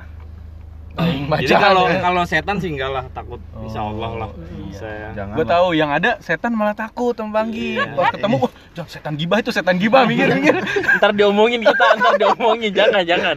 Aing 0.99 1.31
jadi 1.47 1.55
kalau 1.55 1.87
ya. 1.87 2.03
kalau 2.03 2.23
setan 2.27 2.57
sih 2.59 2.75
enggak 2.75 2.91
lah 2.91 3.05
takut 3.15 3.39
insya 3.63 3.87
Allah 3.87 4.11
lah 4.27 4.31
saya 4.75 5.11
Jangan 5.15 5.35
Gue 5.37 5.47
tahu 5.47 5.67
yang 5.77 5.91
ada 5.91 6.17
setan 6.23 6.53
malah 6.55 6.73
takut 6.73 7.13
sama 7.13 7.43
Banggi. 7.43 7.77
Iya. 7.77 7.95
Pas 7.99 8.15
ketemu, 8.15 8.37
wah, 8.41 8.53
jangan 8.73 8.91
setan 8.91 9.15
gibah 9.19 9.39
itu 9.43 9.51
setan 9.53 9.77
gibah 9.77 10.03
mikir-mikir. 10.07 10.57
ntar 10.99 11.11
diomongin 11.13 11.61
kita, 11.61 11.87
ntar 11.99 12.15
diomongin 12.17 12.71
jangan 12.73 13.03
jangan. 13.05 13.37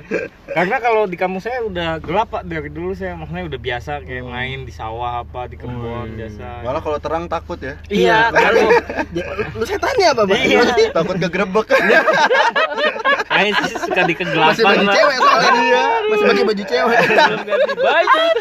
karena 0.54 0.78
kalau 0.78 1.10
di 1.10 1.18
kampung 1.18 1.42
saya 1.42 1.66
udah 1.66 1.98
gelap 1.98 2.30
pak 2.30 2.46
dari 2.46 2.70
dulu 2.70 2.94
saya 2.94 3.18
maksudnya 3.18 3.50
udah 3.50 3.60
biasa 3.60 3.92
kayak 4.06 4.22
main 4.22 4.60
di 4.70 4.74
sawah 4.74 5.26
apa 5.26 5.50
di 5.50 5.58
kebun 5.58 6.14
biasa 6.14 6.62
Malah 6.62 6.82
kalau 6.86 6.98
terang 7.02 7.26
takut 7.26 7.58
ya 7.58 7.74
iya 7.90 8.30
kalau 8.30 8.70
Lu 9.58 9.66
setannya 9.66 10.08
apa, 10.14 10.22
Pak? 10.30 10.38
Iya. 10.38 10.62
Takut 10.94 11.16
kegerebek 11.18 11.68
Aing 13.34 13.56
sih 13.66 13.78
suka 13.82 14.02
di 14.06 14.14
Masih 14.14 14.30
kegelapan 14.30 14.62
baju 14.62 14.86
Pak. 14.86 14.94
cewek 14.94 15.18
soalnya. 15.18 15.84
Masih 16.06 16.26
pakai 16.30 16.44
baju 16.46 16.64
cewek. 16.70 17.00
Ganti 17.44 17.74
baju. 17.76 18.26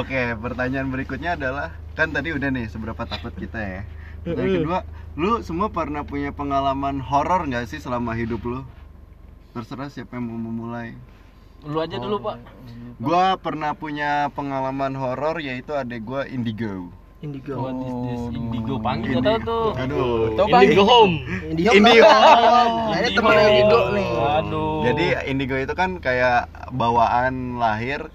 Oke 0.00 0.20
pertanyaan 0.40 0.88
berikutnya 0.88 1.36
adalah 1.36 1.76
Kan 1.94 2.10
tadi 2.10 2.32
udah 2.32 2.48
nih 2.50 2.66
seberapa 2.72 3.04
takut 3.04 3.30
kita 3.36 3.60
ya 3.60 3.80
Yang 4.24 4.64
kedua 4.64 4.78
Lu 5.14 5.44
semua 5.44 5.70
pernah 5.70 6.02
punya 6.02 6.34
pengalaman 6.34 6.98
horor 6.98 7.46
nggak 7.46 7.70
sih 7.70 7.78
selama 7.78 8.16
hidup 8.18 8.42
lu? 8.42 8.60
Terserah 9.54 9.92
siapa 9.92 10.18
yang 10.18 10.32
mau 10.32 10.40
memulai 10.40 10.96
Lu 11.64 11.80
aja 11.80 11.96
dulu, 11.96 12.20
Pak. 12.20 12.44
Gua 13.00 13.40
pernah 13.40 13.72
punya 13.72 14.28
pengalaman 14.36 14.92
horor 15.00 15.40
yaitu 15.40 15.72
adek 15.72 16.04
gua 16.04 16.28
Indigo 16.28 16.92
Indigo. 17.24 17.54
What 17.56 17.76
is 17.80 17.94
this 18.04 18.22
indigo 18.36 18.74
panggil 18.84 19.16
enggak 19.18 19.40
tahu 19.40 19.48
tuh. 19.48 19.66
Aduh 19.80 20.12
Tahu 20.36 20.46
Indigo 20.52 20.84
home 20.84 21.14
Indigo. 21.48 21.72
Indigo. 21.72 22.04
Nah, 22.04 22.96
ini 23.00 23.08
temen 23.16 23.34
Indigo 23.40 23.80
nih. 23.96 24.08
Aduh. 24.44 24.72
Jadi 24.84 25.06
indigo 25.32 25.56
itu 25.56 25.72
kan 25.72 25.90
kayak 26.04 26.52
bawaan 26.70 27.56
lahir 27.56 28.12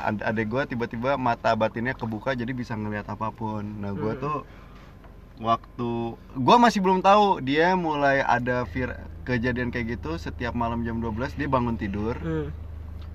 Ad- 0.00 0.24
adek 0.24 0.48
gua 0.48 0.64
tiba-tiba 0.64 1.20
mata 1.20 1.52
batinnya 1.52 1.92
kebuka 1.92 2.32
jadi 2.32 2.52
bisa 2.56 2.72
ngelihat 2.72 3.04
apa 3.08 3.32
pun. 3.32 3.84
Nah, 3.84 3.92
gua 3.92 4.16
tuh 4.16 4.48
waktu 5.40 6.16
gua 6.40 6.56
masih 6.56 6.80
belum 6.80 7.04
tahu 7.04 7.44
dia 7.44 7.76
mulai 7.76 8.24
ada 8.24 8.64
vir 8.68 8.96
kejadian 9.28 9.68
kayak 9.68 10.00
gitu 10.00 10.16
setiap 10.16 10.56
malam 10.56 10.88
jam 10.88 11.00
12 11.04 11.36
dia 11.36 11.48
bangun 11.52 11.76
tidur. 11.76 12.16
Hmm. 12.16 12.48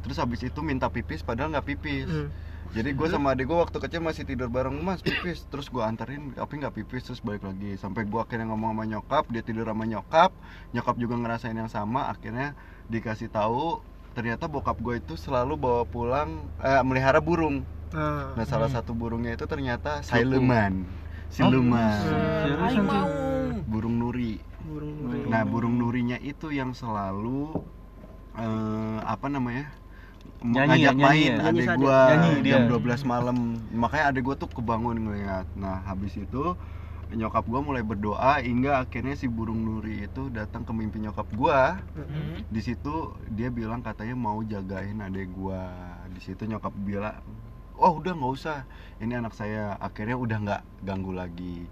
Terus 0.05 0.21
habis 0.21 0.45
itu 0.45 0.61
minta 0.61 0.85
pipis 0.93 1.25
padahal 1.25 1.57
nggak 1.57 1.73
pipis. 1.73 2.05
Hmm. 2.05 2.29
Jadi 2.75 2.91
gue 2.91 3.07
sama 3.07 3.31
adik 3.31 3.47
gue 3.47 3.55
waktu 3.55 3.77
kecil 3.79 4.03
masih 4.03 4.27
tidur 4.27 4.51
bareng 4.51 4.75
mas 4.83 4.99
pipis. 4.99 5.47
Terus 5.47 5.71
gue 5.71 5.79
anterin 5.79 6.35
tapi 6.35 6.59
nggak 6.59 6.75
pipis? 6.75 7.07
Terus 7.07 7.23
balik 7.23 7.47
lagi. 7.47 7.79
Sampai 7.79 8.03
gue 8.03 8.19
akhirnya 8.19 8.51
ngomong 8.51 8.75
sama 8.75 8.83
nyokap 8.83 9.23
dia 9.31 9.39
tidur 9.39 9.63
sama 9.71 9.87
nyokap. 9.87 10.35
Nyokap 10.75 10.95
juga 10.99 11.15
ngerasain 11.15 11.55
yang 11.55 11.71
sama 11.71 12.11
akhirnya 12.11 12.51
dikasih 12.91 13.31
tahu 13.31 13.79
ternyata 14.11 14.51
bokap 14.51 14.75
gue 14.83 14.99
itu 14.99 15.15
selalu 15.15 15.55
bawa 15.55 15.87
pulang 15.87 16.43
eh, 16.59 16.83
melihara 16.83 17.23
burung. 17.23 17.63
Nah, 17.95 18.35
nah 18.35 18.43
salah 18.43 18.67
satu 18.67 18.91
burungnya 18.91 19.39
itu 19.39 19.47
ternyata 19.47 20.03
siluman. 20.03 20.83
Siluman. 21.31 22.03
Seriusan 22.43 22.85
sih? 22.91 23.03
burung 23.71 23.95
nuri. 24.03 24.35
Burung 24.67 24.93
nuri. 24.99 25.19
Nah, 25.31 25.41
burung 25.47 25.75
nurinya 25.79 26.17
itu 26.19 26.51
yang 26.51 26.75
selalu 26.75 27.55
eh, 28.35 28.99
apa 28.99 29.31
namanya? 29.31 29.71
Nyanyi 30.45 30.85
ya, 30.85 30.91
ngajak 30.91 30.95
nyanyi 30.95 31.03
main 31.03 31.25
ya? 31.25 31.35
Nyanyi 31.35 31.49
adek 31.49 31.65
saja. 31.65 31.77
gua 31.81 31.99
Nyanyi 32.05 32.29
jam 32.45 32.63
dia. 32.69 32.77
12 33.01 33.03
malam. 33.09 33.37
Makanya 33.73 34.05
adek 34.13 34.23
gua 34.25 34.35
tuh 34.37 34.49
kebangun 34.53 34.97
ngeliat. 35.01 35.47
Nah, 35.57 35.77
habis 35.85 36.13
itu 36.15 36.43
nyokap 37.15 37.45
gua 37.45 37.61
mulai 37.61 37.85
berdoa 37.85 38.41
hingga 38.41 38.81
akhirnya 38.81 39.13
si 39.13 39.29
burung 39.29 39.61
nuri 39.61 40.09
itu 40.09 40.27
datang 40.33 40.65
ke 40.65 40.71
mimpi 40.73 41.01
nyokap 41.01 41.25
gua. 41.33 41.81
Hmm. 41.97 42.45
Di 42.49 42.61
situ 42.61 43.13
dia 43.29 43.49
bilang 43.49 43.81
katanya 43.81 44.13
mau 44.13 44.41
jagain 44.45 45.01
adek 45.01 45.29
gua. 45.33 45.73
Di 46.13 46.21
situ 46.21 46.45
nyokap 46.45 46.73
bilang, 46.81 47.17
"Oh, 47.77 47.97
udah 47.97 48.13
nggak 48.13 48.33
usah. 48.35 48.65
Ini 49.01 49.21
anak 49.21 49.33
saya." 49.33 49.77
Akhirnya 49.81 50.17
udah 50.17 50.37
nggak 50.41 50.61
ganggu 50.85 51.11
lagi. 51.13 51.65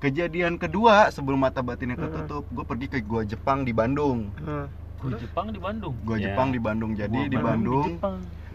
Kejadian 0.00 0.56
kedua 0.56 1.12
sebelum 1.12 1.44
mata 1.44 1.60
batinnya 1.60 1.92
ketutup, 1.92 2.48
gue 2.48 2.64
pergi 2.64 2.88
ke 2.88 2.98
gua 3.04 3.20
Jepang 3.20 3.68
di 3.68 3.76
Bandung. 3.76 4.32
Nah, 4.40 4.64
Gua 5.00 5.16
Jepang 5.16 5.46
di 5.48 5.60
Bandung. 5.60 5.94
Gua 6.04 6.16
Ya. 6.20 6.24
Jepang 6.30 6.48
di 6.52 6.60
Bandung. 6.60 6.90
Jadi 6.92 7.20
di 7.32 7.38
Bandung 7.40 7.96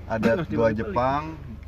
ada 0.05 0.29
gua 0.45 0.69
Jepang. 0.69 1.23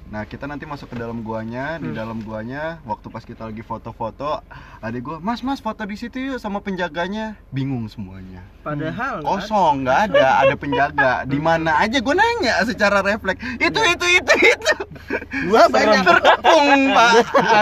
Nah, 0.07 0.23
kita 0.23 0.47
nanti 0.47 0.63
masuk 0.63 0.87
ke 0.87 0.95
dalam 0.95 1.19
guanya. 1.19 1.75
Di 1.83 1.91
dalam 1.91 2.23
guanya, 2.23 2.79
waktu 2.87 3.11
pas 3.11 3.27
kita 3.27 3.43
lagi 3.43 3.59
foto-foto, 3.59 4.39
adik 4.79 5.03
gua, 5.03 5.17
"Mas, 5.19 5.43
Mas, 5.43 5.59
foto 5.59 5.83
di 5.83 5.99
situ 5.99 6.15
yuk 6.15 6.39
sama 6.39 6.63
penjaganya." 6.63 7.35
Bingung 7.51 7.91
semuanya. 7.91 8.39
padahal 8.63 9.19
nggak 9.19 9.27
Kosong, 9.27 9.75
nggak 9.83 9.99
ada, 10.11 10.27
ada 10.47 10.55
penjaga. 10.55 11.11
Di 11.31 11.39
mana 11.39 11.75
aja 11.79 11.99
gue 11.99 12.15
nanya 12.15 12.55
secara 12.63 12.99
refleks. 13.03 13.39
Itu 13.59 13.79
itu 13.83 14.05
itu 14.15 14.33
itu. 14.47 14.73
gua 15.51 15.67
banyak 15.67 16.03
Terkepung, 16.03 16.79
Pak. 16.95 17.11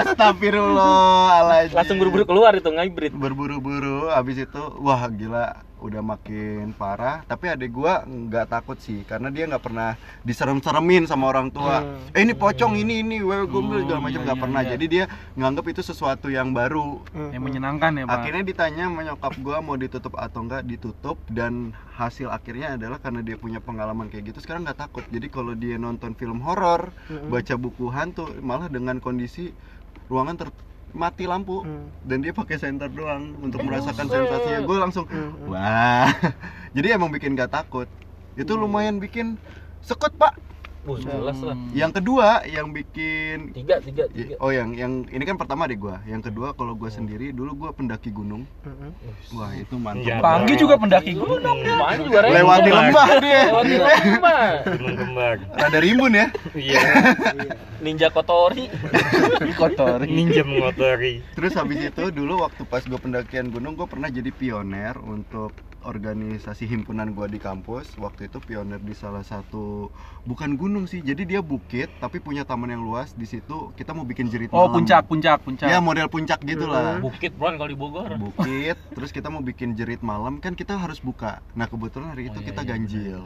Astagfirullahaladzim. 0.05 1.77
Langsung 1.77 1.97
buru-buru 1.97 2.25
keluar 2.29 2.53
itu 2.53 2.69
ngibrit. 2.69 3.13
berburu-buru 3.13 4.09
habis 4.13 4.37
itu 4.37 4.61
wah 4.81 5.01
gila 5.09 5.65
udah 5.85 6.01
makin 6.01 6.73
parah 6.73 7.21
tapi 7.23 7.45
adik 7.45 7.69
gua 7.69 8.01
nggak 8.01 8.45
takut 8.47 8.75
sih 8.75 9.03
karena 9.03 9.29
dia 9.29 9.45
nggak 9.45 9.61
pernah 9.61 9.93
diserem-seremin 10.21 11.05
sama 11.05 11.29
orang 11.29 11.47
tua 11.47 11.77
Hmm. 11.77 12.11
eh 12.11 12.21
ini 12.21 12.33
pocong 12.33 12.73
ini 12.73 13.01
ini 13.01 13.17
wewe 13.19 13.45
gombel 13.45 13.77
Oh, 13.77 13.81
segala 13.83 13.99
macam 14.01 14.15
iya, 14.15 14.25
nggak 14.25 14.37
iya, 14.37 14.43
pernah 14.43 14.61
iya. 14.61 14.69
jadi 14.71 14.85
dia 14.87 15.03
nganggap 15.33 15.65
itu 15.67 15.81
sesuatu 15.81 16.27
yang 16.27 16.49
baru 16.49 17.03
Yang 17.29 17.43
menyenangkan 17.43 17.91
ya, 17.93 18.03
Pak. 18.03 18.15
akhirnya 18.15 18.43
ditanya 18.43 18.83
sama 18.87 19.01
nyokap 19.03 19.33
gua 19.39 19.57
mau 19.59 19.75
ditutup 19.75 20.13
atau 20.15 20.39
enggak 20.41 20.63
ditutup 20.63 21.17
dan 21.27 21.53
hasil 21.93 22.27
akhirnya 22.27 22.75
adalah 22.75 22.97
karena 22.97 23.21
dia 23.21 23.35
punya 23.35 23.59
pengalaman 23.59 24.07
kayak 24.07 24.31
gitu 24.31 24.39
sekarang 24.39 24.63
nggak 24.63 24.79
takut 24.79 25.03
jadi 25.05 25.27
kalau 25.27 25.53
dia 25.53 25.77
nonton 25.77 26.11
film 26.13 26.41
horor 26.41 26.89
Hmm. 27.05 27.29
baca 27.29 27.53
buku 27.55 27.85
hantu 27.87 28.25
malah 28.39 28.65
dengan 28.67 28.97
kondisi 28.97 29.53
ruangan 30.05 30.35
ter 30.35 30.49
mati 30.91 31.23
lampu 31.23 31.61
Hmm. 31.61 31.89
dan 32.01 32.19
dia 32.19 32.31
pakai 32.31 32.55
senter 32.55 32.87
doang 32.87 33.33
untuk 33.39 33.57
Eh, 33.57 33.65
merasakan 33.65 34.05
buset. 34.05 34.19
sensasinya 34.21 34.59
gue 34.61 34.77
langsung 34.77 35.05
Hmm. 35.05 35.47
wah 35.47 36.05
jadi 36.75 36.95
emang 36.95 37.09
bikin 37.09 37.33
gak 37.33 37.51
takut 37.51 37.87
itu 38.33 38.51
lumayan 38.53 38.97
bikin 38.97 39.39
sekut 39.79 40.11
pak 40.13 40.35
Wah, 40.85 40.95
jelas 40.95 41.37
lah. 41.39 41.53
Hmm. 41.53 41.69
yang 41.71 41.89
kedua 41.89 42.27
yang 42.45 42.69
bikin 42.69 43.49
Tiga, 43.51 43.77
tiga, 43.79 44.05
tiga. 44.07 44.37
oh 44.37 44.49
yang 44.49 44.69
yang 44.71 45.05
ini 45.07 45.23
kan 45.23 45.33
pertama 45.33 45.65
deh 45.65 45.73
gua 45.75 45.97
yang 46.03 46.19
kedua 46.19 46.53
kalau 46.53 46.73
gua 46.73 46.87
sendiri 46.87 47.29
dulu 47.29 47.57
gua 47.57 47.71
pendaki 47.71 48.09
gunung 48.09 48.45
Hmm. 48.61 48.93
wah 49.31 49.49
itu 49.51 49.75
mantap 49.75 50.05
Iya. 50.05 50.17
Panggi 50.19 50.53
juga 50.55 50.75
pendaki 50.75 51.11
gunung. 51.13 51.57
Lumayan 51.57 51.99
juga 52.01 52.19
lewati 52.23 52.69
Lembah. 52.69 52.85
lembah 52.85 53.09
dia 53.17 53.41
Lewati 53.45 53.75
lembah. 53.75 54.49
Gunung 54.67 55.11
rada 55.51 55.79
rimbun 55.79 56.11
ya 56.13 56.27
Iya. 56.53 56.81
Ninja 57.77 58.07
Kotori. 58.07 58.65
Kotor. 59.59 60.05
Ninja 60.05 60.41
mengotori. 60.41 61.21
Terus 61.31 61.53
habis 61.53 61.81
itu 61.83 62.03
dulu 62.09 62.41
waktu 62.41 62.61
pas 62.63 62.81
gue 62.81 62.95
pendakian 62.95 63.49
gunung 63.49 63.73
gue 63.73 63.85
pernah 63.85 64.07
jadi 64.07 64.29
pioner 64.29 64.95
untuk 64.97 65.51
organisasi 65.85 66.65
himpunan 66.65 67.13
gue 67.13 67.29
di 67.29 67.37
kampus. 67.37 67.93
Waktu 67.95 68.27
itu 68.27 68.41
pioner 68.41 68.81
di 68.81 68.91
salah 68.91 69.21
satu 69.21 69.93
bukan 70.23 70.57
gunung 70.57 70.85
sih, 70.85 70.99
jadi 70.99 71.21
dia 71.23 71.41
bukit 71.41 71.87
tapi 71.95 72.17
punya 72.17 72.41
taman 72.41 72.69
yang 72.69 72.81
luas. 72.81 73.13
Di 73.13 73.23
situ 73.23 73.69
kita 73.71 73.93
mau 73.93 74.03
bikin 74.03 74.27
jerit 74.27 74.49
Oh, 74.49 74.65
malam. 74.65 74.81
puncak, 74.81 75.05
puncak, 75.05 75.37
puncak. 75.41 75.67
Ya 75.67 75.77
model 75.79 76.09
puncak 76.09 76.41
gitulah. 76.41 76.97
Bukit 76.97 77.31
Bron 77.33 77.55
kalau 77.55 77.69
di 77.69 77.77
Bogor. 77.77 78.09
Bukit, 78.17 78.75
terus 78.97 79.09
kita 79.09 79.29
mau 79.29 79.39
bikin 79.39 79.73
jerit 79.73 80.01
malam 80.01 80.37
kan 80.37 80.51
kita 80.51 80.75
harus 80.75 80.97
buka. 80.97 81.39
Nah 81.53 81.69
kebetulan 81.69 82.11
hari 82.11 82.27
itu 82.27 82.33
Oh, 82.35 82.41
iya, 82.41 82.49
kita 82.49 82.61
iya, 82.61 82.69
ganjil. 82.73 83.21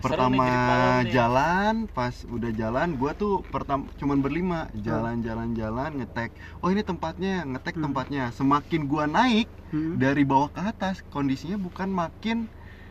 Pertama 0.00 0.34
nih 0.34 0.40
jerit 0.42 0.64
malam 0.66 0.90
nih. 1.00 1.12
jalan, 1.12 1.74
pas 1.88 2.14
udah 2.26 2.50
jalan, 2.52 2.88
gua 2.94 3.12
tuh 3.12 3.44
pertama 3.46 3.86
cuman 3.94 4.18
berlima, 4.18 4.60
jalan-jalan-jalan 4.74 5.90
ngetek. 5.98 6.30
Oh 6.58 6.68
ini 6.68 6.82
tempatnya, 6.82 7.44
ngetek 7.46 7.76
Hmm. 7.76 7.84
tempatnya. 7.86 8.24
Semakin 8.32 8.82
gua 8.84 9.04
naik 9.06 9.46
Hmm. 9.70 9.94
dari 9.96 10.26
bawah 10.26 10.50
ke 10.50 10.60
atas, 10.60 10.98
kondisinya 11.06 11.54
bukan 11.60 11.88
makin 11.88 12.48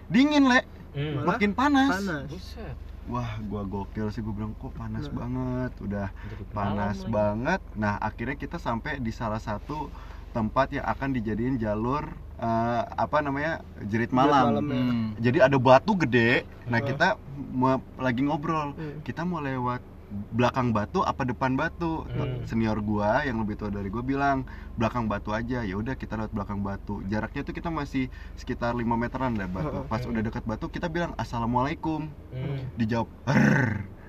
dingin 0.08 0.46
le, 0.46 0.62
Hmm. 0.90 1.22
Makin 1.22 1.54
panas. 1.54 1.90
panas 1.96 2.26
Buset. 2.26 2.74
Wah, 3.06 3.38
gua 3.44 3.62
gokil 3.64 4.10
sih, 4.10 4.22
gua 4.22 4.34
bilang 4.36 4.54
kok 4.56 4.70
panas 4.72 5.06
Nah. 5.06 5.14
banget, 5.16 5.72
udah 5.80 6.08
panas 6.50 6.98
lagi. 7.00 7.10
banget. 7.10 7.62
Nah 7.76 7.98
akhirnya 8.00 8.34
kita 8.36 8.58
sampai 8.58 8.98
di 8.98 9.10
salah 9.10 9.38
satu 9.38 9.90
tempat 10.30 10.70
yang 10.72 10.86
akan 10.86 11.10
dijadiin 11.12 11.58
jalur 11.58 12.06
eh, 12.40 12.84
apa 12.88 13.20
namanya 13.20 13.60
jerit 13.84 14.10
malam. 14.10 14.56
malam. 14.56 14.66
Hmm. 14.66 15.08
Jadi 15.18 15.38
ada 15.38 15.58
batu 15.58 15.92
gede. 15.94 16.42
Nah 16.66 16.80
kita 16.80 17.20
mau- 17.52 17.84
lagi 17.96 18.22
ngobrol. 18.22 18.72
Hmm. 18.72 19.04
Kita 19.04 19.22
mau 19.22 19.38
lewat 19.40 19.84
belakang 20.10 20.74
batu 20.74 21.06
apa 21.06 21.22
depan 21.26 21.54
batu? 21.54 22.06
Hmm. 22.10 22.42
Senior 22.50 22.82
gua 22.82 23.22
yang 23.24 23.42
lebih 23.42 23.58
tua 23.58 23.70
dari 23.70 23.88
gua 23.94 24.02
bilang 24.02 24.46
belakang 24.76 25.06
batu 25.06 25.32
aja. 25.32 25.62
Ya 25.62 25.76
udah 25.78 25.94
kita 25.94 26.18
lewat 26.18 26.34
belakang 26.34 26.60
batu. 26.66 27.02
Jaraknya 27.06 27.46
tuh 27.46 27.54
kita 27.54 27.70
masih 27.70 28.10
sekitar 28.34 28.74
5 28.74 28.86
meteran 28.98 29.38
deh 29.38 29.50
batu. 29.50 29.86
Pas 29.86 30.02
udah 30.04 30.22
dekat 30.22 30.44
batu 30.46 30.68
kita 30.70 30.90
bilang 30.90 31.14
assalamualaikum. 31.16 32.10
Hmm. 32.34 32.60
Dijawab 32.76 33.10
"Rrrr." 33.30 34.00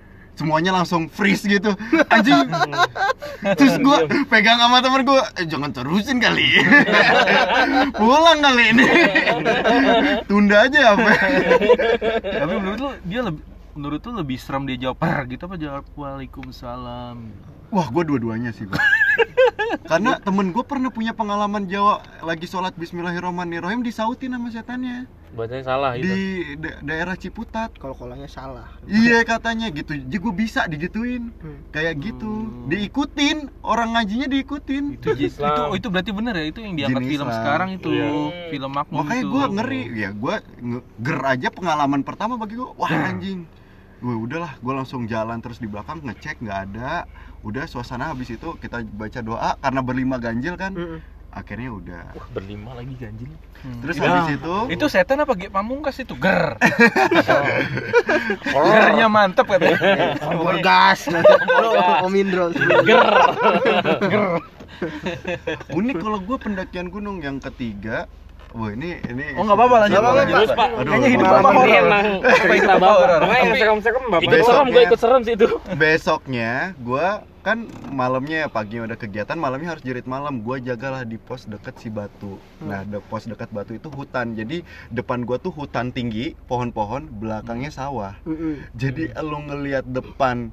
Semuanya 0.40 0.73
langsung 0.73 1.12
freeze 1.12 1.45
gitu. 1.45 1.76
Anjing. 2.14 2.49
Terus 3.61 3.76
gua 3.85 4.09
pegang 4.25 4.57
sama 4.57 4.80
temen 4.80 5.04
gua, 5.04 5.28
eh, 5.37 5.45
jangan 5.45 5.69
terusin 5.69 6.16
kali. 6.16 6.64
Pulang 8.00 8.40
kali 8.40 8.64
ini. 8.73 8.87
Tunda 10.30 10.64
aja 10.64 10.97
apa? 10.97 11.12
Tapi 12.25 12.54
menurut 12.57 12.78
lu 12.80 12.90
dia 13.04 13.21
lebih 13.21 13.45
menurut 13.75 14.00
lu 14.07 14.23
lebih 14.23 14.37
serem 14.41 14.67
dia 14.67 14.77
jawab 14.77 14.99
per 14.99 15.27
gitu 15.31 15.47
apa 15.47 15.57
jawab 15.61 15.85
waalaikumsalam 15.95 17.19
Wah, 17.71 17.87
gue 17.87 18.03
dua-duanya 18.03 18.50
sih, 18.50 18.67
Bang. 18.67 18.83
Karena 19.91 20.19
temen 20.19 20.50
gue 20.50 20.65
pernah 20.67 20.91
punya 20.91 21.15
pengalaman 21.15 21.71
Jawa 21.71 22.03
lagi 22.19 22.50
sholat 22.50 22.75
Bismillahirrahmanirrahim 22.75 23.87
disautin 23.87 24.35
sama 24.35 24.50
setannya 24.50 25.07
Bacanya 25.31 25.63
salah 25.65 25.95
itu. 25.95 26.05
di 26.05 26.19
da- 26.57 26.79
daerah 26.81 27.15
Ciputat. 27.15 27.71
kalau 27.73 27.95
kolanya 27.95 28.27
salah 28.27 28.67
Iya 28.83 29.23
katanya 29.23 29.71
gitu. 29.71 29.95
Jadi 29.95 30.17
gue 30.17 30.35
bisa 30.35 30.67
digituin 30.67 31.31
Hmm. 31.33 31.71
kayak 31.71 31.95
gitu. 32.01 32.27
Hmm. 32.27 32.67
Diikutin 32.67 33.37
orang 33.61 33.95
ngajinya 33.95 34.27
diikutin. 34.27 34.85
itu 34.93 35.07
itu 35.09 35.31
Islam. 35.31 35.71
itu 35.73 35.87
berarti 35.87 36.11
bener 36.11 36.35
ya 36.35 36.45
itu 36.45 36.61
yang 36.61 36.75
diangkat 36.75 36.99
Jin 37.01 37.11
film 37.11 37.25
Islam. 37.25 37.39
sekarang 37.39 37.71
itu 37.73 37.89
Iya. 37.89 38.09
film 38.51 38.71
makmum 38.73 38.99
Makanya 39.01 39.23
itu. 39.23 39.31
gue 39.31 39.45
ngeri. 39.53 39.83
Ya 39.95 40.11
gue 40.11 40.37
ger 40.99 41.21
aja 41.25 41.49
pengalaman 41.49 42.01
pertama 42.03 42.35
bagi 42.35 42.55
gue. 42.55 42.71
Wah 42.73 42.91
anjing. 42.91 43.47
Gue 43.99 44.17
udahlah, 44.19 44.57
gue 44.57 44.73
langsung 44.73 45.05
jalan 45.05 45.39
terus 45.39 45.57
di 45.57 45.67
belakang 45.67 46.01
ngecek 46.01 46.41
nggak 46.41 46.59
ada. 46.67 47.05
Udah 47.41 47.65
suasana 47.65 48.09
habis 48.09 48.29
itu 48.29 48.57
kita 48.57 48.81
baca 48.85 49.21
doa 49.21 49.55
karena 49.57 49.81
berlima 49.81 50.17
ganjil 50.17 50.57
kan. 50.57 50.73
Hmm. 50.73 50.99
Akhirnya 51.31 51.71
udah. 51.71 52.03
Wah, 52.11 52.27
berlima 52.35 52.75
lagi 52.75 52.95
ganjil. 52.99 53.31
Hmm. 53.61 53.81
Terus 53.85 53.97
itu, 53.97 54.09
habis 54.09 54.29
itu 54.35 54.55
itu 54.73 54.85
setan 54.89 55.21
apa 55.21 55.37
Ge 55.37 55.53
Pamungkas 55.53 56.01
itu 56.01 56.17
ger 56.17 56.57
gernya 58.73 59.05
mantep 59.05 59.45
katanya 59.45 60.17
kompor 60.17 60.57
gas 60.65 61.05
om 62.01 62.09
Indro 62.17 62.49
unik 65.71 65.97
kalau 66.01 66.19
gue 66.19 66.37
pendakian 66.41 66.89
gunung 66.89 67.21
yang 67.21 67.37
ketiga 67.39 68.09
Wah 68.51 68.75
ini 68.75 68.99
ini 69.07 69.39
Oh, 69.39 69.47
nggak 69.47 69.55
apa-apa, 69.55 69.77
lanjut, 69.87 69.95
Nggak 69.95 70.03
apa-apa. 70.03 70.83
Kayaknya 70.83 71.09
hidup. 71.15 71.27
Bapak 71.31 71.51
Ini 71.55 71.55
horor. 71.55 71.71
emang 71.71 72.07
Cerita 72.35 72.73
bapak. 72.75 72.91
horor. 72.99 73.21
Yang 73.31 73.55
serem-serem 73.55 74.05
bapak. 74.11 74.25
Ikut 74.27 74.41
serem, 74.43 74.67
gue 74.67 74.83
ikut 74.83 74.99
serem 74.99 75.21
sih 75.23 75.35
itu. 75.39 75.47
Besoknya 75.79 76.53
gue 76.75 77.07
kan 77.41 77.65
malamnya 77.89 78.45
ya 78.45 78.49
paginya 78.53 78.85
udah 78.93 78.99
kegiatan 79.01 79.37
malamnya 79.41 79.73
harus 79.77 79.85
jerit 79.85 80.05
malam. 80.05 80.45
Gue 80.45 80.61
jagalah 80.61 81.09
di 81.09 81.17
pos 81.17 81.49
deket 81.49 81.81
si 81.81 81.89
batu. 81.89 82.37
Nah 82.61 82.85
de 82.85 83.01
pos 83.01 83.25
dekat 83.25 83.49
batu 83.49 83.73
itu 83.77 83.89
hutan. 83.89 84.37
Jadi 84.37 84.61
depan 84.93 85.25
gue 85.25 85.37
tuh 85.41 85.53
hutan 85.53 85.91
tinggi 85.91 86.37
pohon-pohon 86.45 87.09
belakangnya 87.09 87.73
sawah. 87.73 88.15
Hmm. 88.29 88.61
jadi 88.77 89.17
lo 89.25 89.41
ngelihat 89.41 89.85
depan 89.89 90.53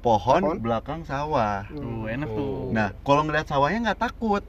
pohon, 0.00 0.40
Pohon. 0.40 0.58
belakang 0.60 1.00
sawah. 1.04 1.68
Tuh, 1.68 2.08
enak 2.08 2.28
tuh. 2.32 2.72
Nah, 2.72 2.88
kalau 3.04 3.22
ngelihat 3.28 3.46
sawahnya 3.52 3.92
nggak 3.92 4.00
takut, 4.00 4.40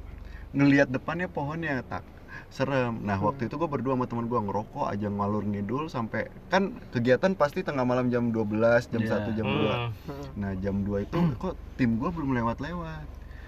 ngelihat 0.55 0.87
depannya 0.87 1.27
pohonnya 1.27 1.83
tak 1.83 2.03
serem. 2.51 2.99
Nah, 2.99 3.17
waktu 3.17 3.47
itu 3.47 3.55
gue 3.55 3.65
berdua 3.65 3.95
sama 3.95 4.05
teman 4.05 4.27
gue 4.27 4.35
ngerokok 4.37 4.85
aja 4.85 5.07
ngalur 5.07 5.41
ngidul 5.41 5.87
sampai 5.87 6.21
kan 6.45 6.63
kegiatan 6.89 7.31
pasti 7.33 7.61
tengah 7.61 7.81
malam 7.81 8.07
jam 8.07 8.27
12, 8.27 8.43
jam 8.87 9.01
Iya. 9.01 9.23
1, 9.23 9.31
jam 9.33 9.47
2. 9.47 10.35
Nah, 10.35 10.51
jam 10.55 10.75
2 10.81 11.01
itu 11.01 11.17
kok 11.37 11.55
tim 11.73 11.95
gue 11.95 12.09
belum 12.09 12.35
lewat-lewat. 12.35 13.07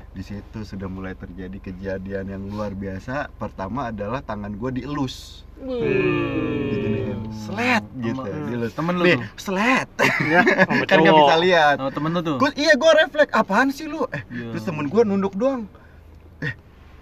Di 0.09 0.21
situ 0.21 0.61
sudah 0.61 0.87
mulai 0.87 1.13
terjadi 1.13 1.57
kejadian 1.59 2.25
yang 2.27 2.43
luar 2.47 2.71
biasa. 2.71 3.33
Pertama 3.33 3.89
adalah 3.89 4.21
tangan 4.21 4.53
gue 4.53 4.69
dielus. 4.77 5.41
Diginiin, 5.57 7.19
slet 7.29 7.83
gitu, 7.97 8.21
dielus. 8.45 8.71
Temen 8.71 8.93
lu 8.93 9.03
Nih, 9.03 9.17
slet. 9.35 9.89
Sama 9.89 10.85
kan 10.89 10.97
cowok. 10.97 11.17
bisa 11.19 11.35
lihat. 11.39 11.75
Oh, 11.77 11.89
temen 11.89 12.09
lu 12.11 12.21
tuh. 12.21 12.37
Gua, 12.37 12.51
iya 12.53 12.73
gue 12.73 12.91
refleks 12.95 13.31
apaan 13.31 13.69
sih 13.69 13.85
lu 13.85 14.05
eh 14.07 14.21
Iya. 14.29 14.53
terus 14.53 14.63
temen 14.63 14.85
gue 14.85 15.01
nunduk 15.01 15.33
doang 15.33 15.65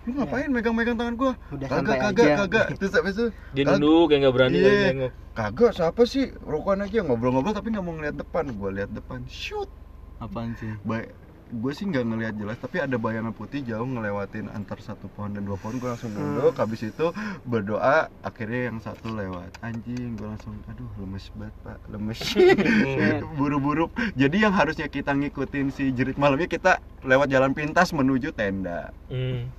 lu 0.02 0.12
ngapain 0.14 0.48
megang-megang 0.48 0.96
tangan 0.96 1.14
gue 1.14 1.32
Udah 1.52 1.68
kagak 1.68 1.98
kagak 2.00 2.26
aja. 2.26 2.36
kagak. 2.42 2.66
Terus 2.76 2.92
habis 2.92 3.14
itu 3.14 3.26
Dia 3.52 3.64
"Kag- 3.64 3.78
nunduk 3.78 4.04
kayak 4.08 4.20
nggak 4.20 4.34
berani 4.34 4.56
Iya. 4.56 4.66
lagi 4.66 4.86
nengok. 4.92 5.12
kagak 5.32 5.72
siapa 5.72 6.02
sih? 6.04 6.26
Rokokan 6.42 6.82
aja 6.82 7.00
ngobrol-ngobrol 7.02 7.54
tapi 7.54 7.68
nggak 7.70 7.82
mau 7.82 7.94
ngeliat 7.94 8.16
depan. 8.16 8.50
Gue 8.52 8.70
lihat 8.74 8.90
depan 8.90 9.22
shoot. 9.26 9.70
Apaan 10.18 10.54
sih? 10.56 10.74
baik 10.84 11.14
gue 11.52 11.68
sih 11.70 11.84
nggak 11.84 12.06
ngelihat 12.08 12.34
jelas 12.34 12.56
tapi 12.56 12.80
ada 12.80 12.96
bayangan 12.96 13.30
putih 13.30 13.60
jauh 13.60 13.84
ngelewatin 13.84 14.48
antar 14.50 14.80
satu 14.80 15.06
pohon 15.08 15.32
dan 15.32 15.44
dua 15.44 15.54
pohon. 15.56 15.78
Gue 15.78 15.92
langsung 15.92 16.10
nunduk 16.10 16.56
habis 16.56 16.82
itu 16.82 17.12
berdoa 17.44 17.98
akhirnya 18.22 18.62
yang 18.68 18.80
satu 18.80 19.12
lewat. 19.12 19.54
Anjing 19.60 20.16
gue 20.16 20.26
langsung 20.26 20.58
aduh 20.66 20.90
lemes 20.98 21.30
banget 21.36 21.56
pak. 21.62 21.78
Lemes. 21.88 22.20
Buru-buru. 23.38 23.86
Jadi 24.14 24.38
yang 24.40 24.52
harusnya 24.52 24.88
kita 24.88 25.12
ngikutin 25.12 25.70
si 25.70 25.92
jerit 25.92 26.16
malamnya 26.16 26.48
kita 26.48 26.72
lewat 27.02 27.28
jalan 27.28 27.52
pintas 27.52 27.92
menuju 27.92 28.32
tenda. 28.32 28.90
Hmm. 29.06 29.52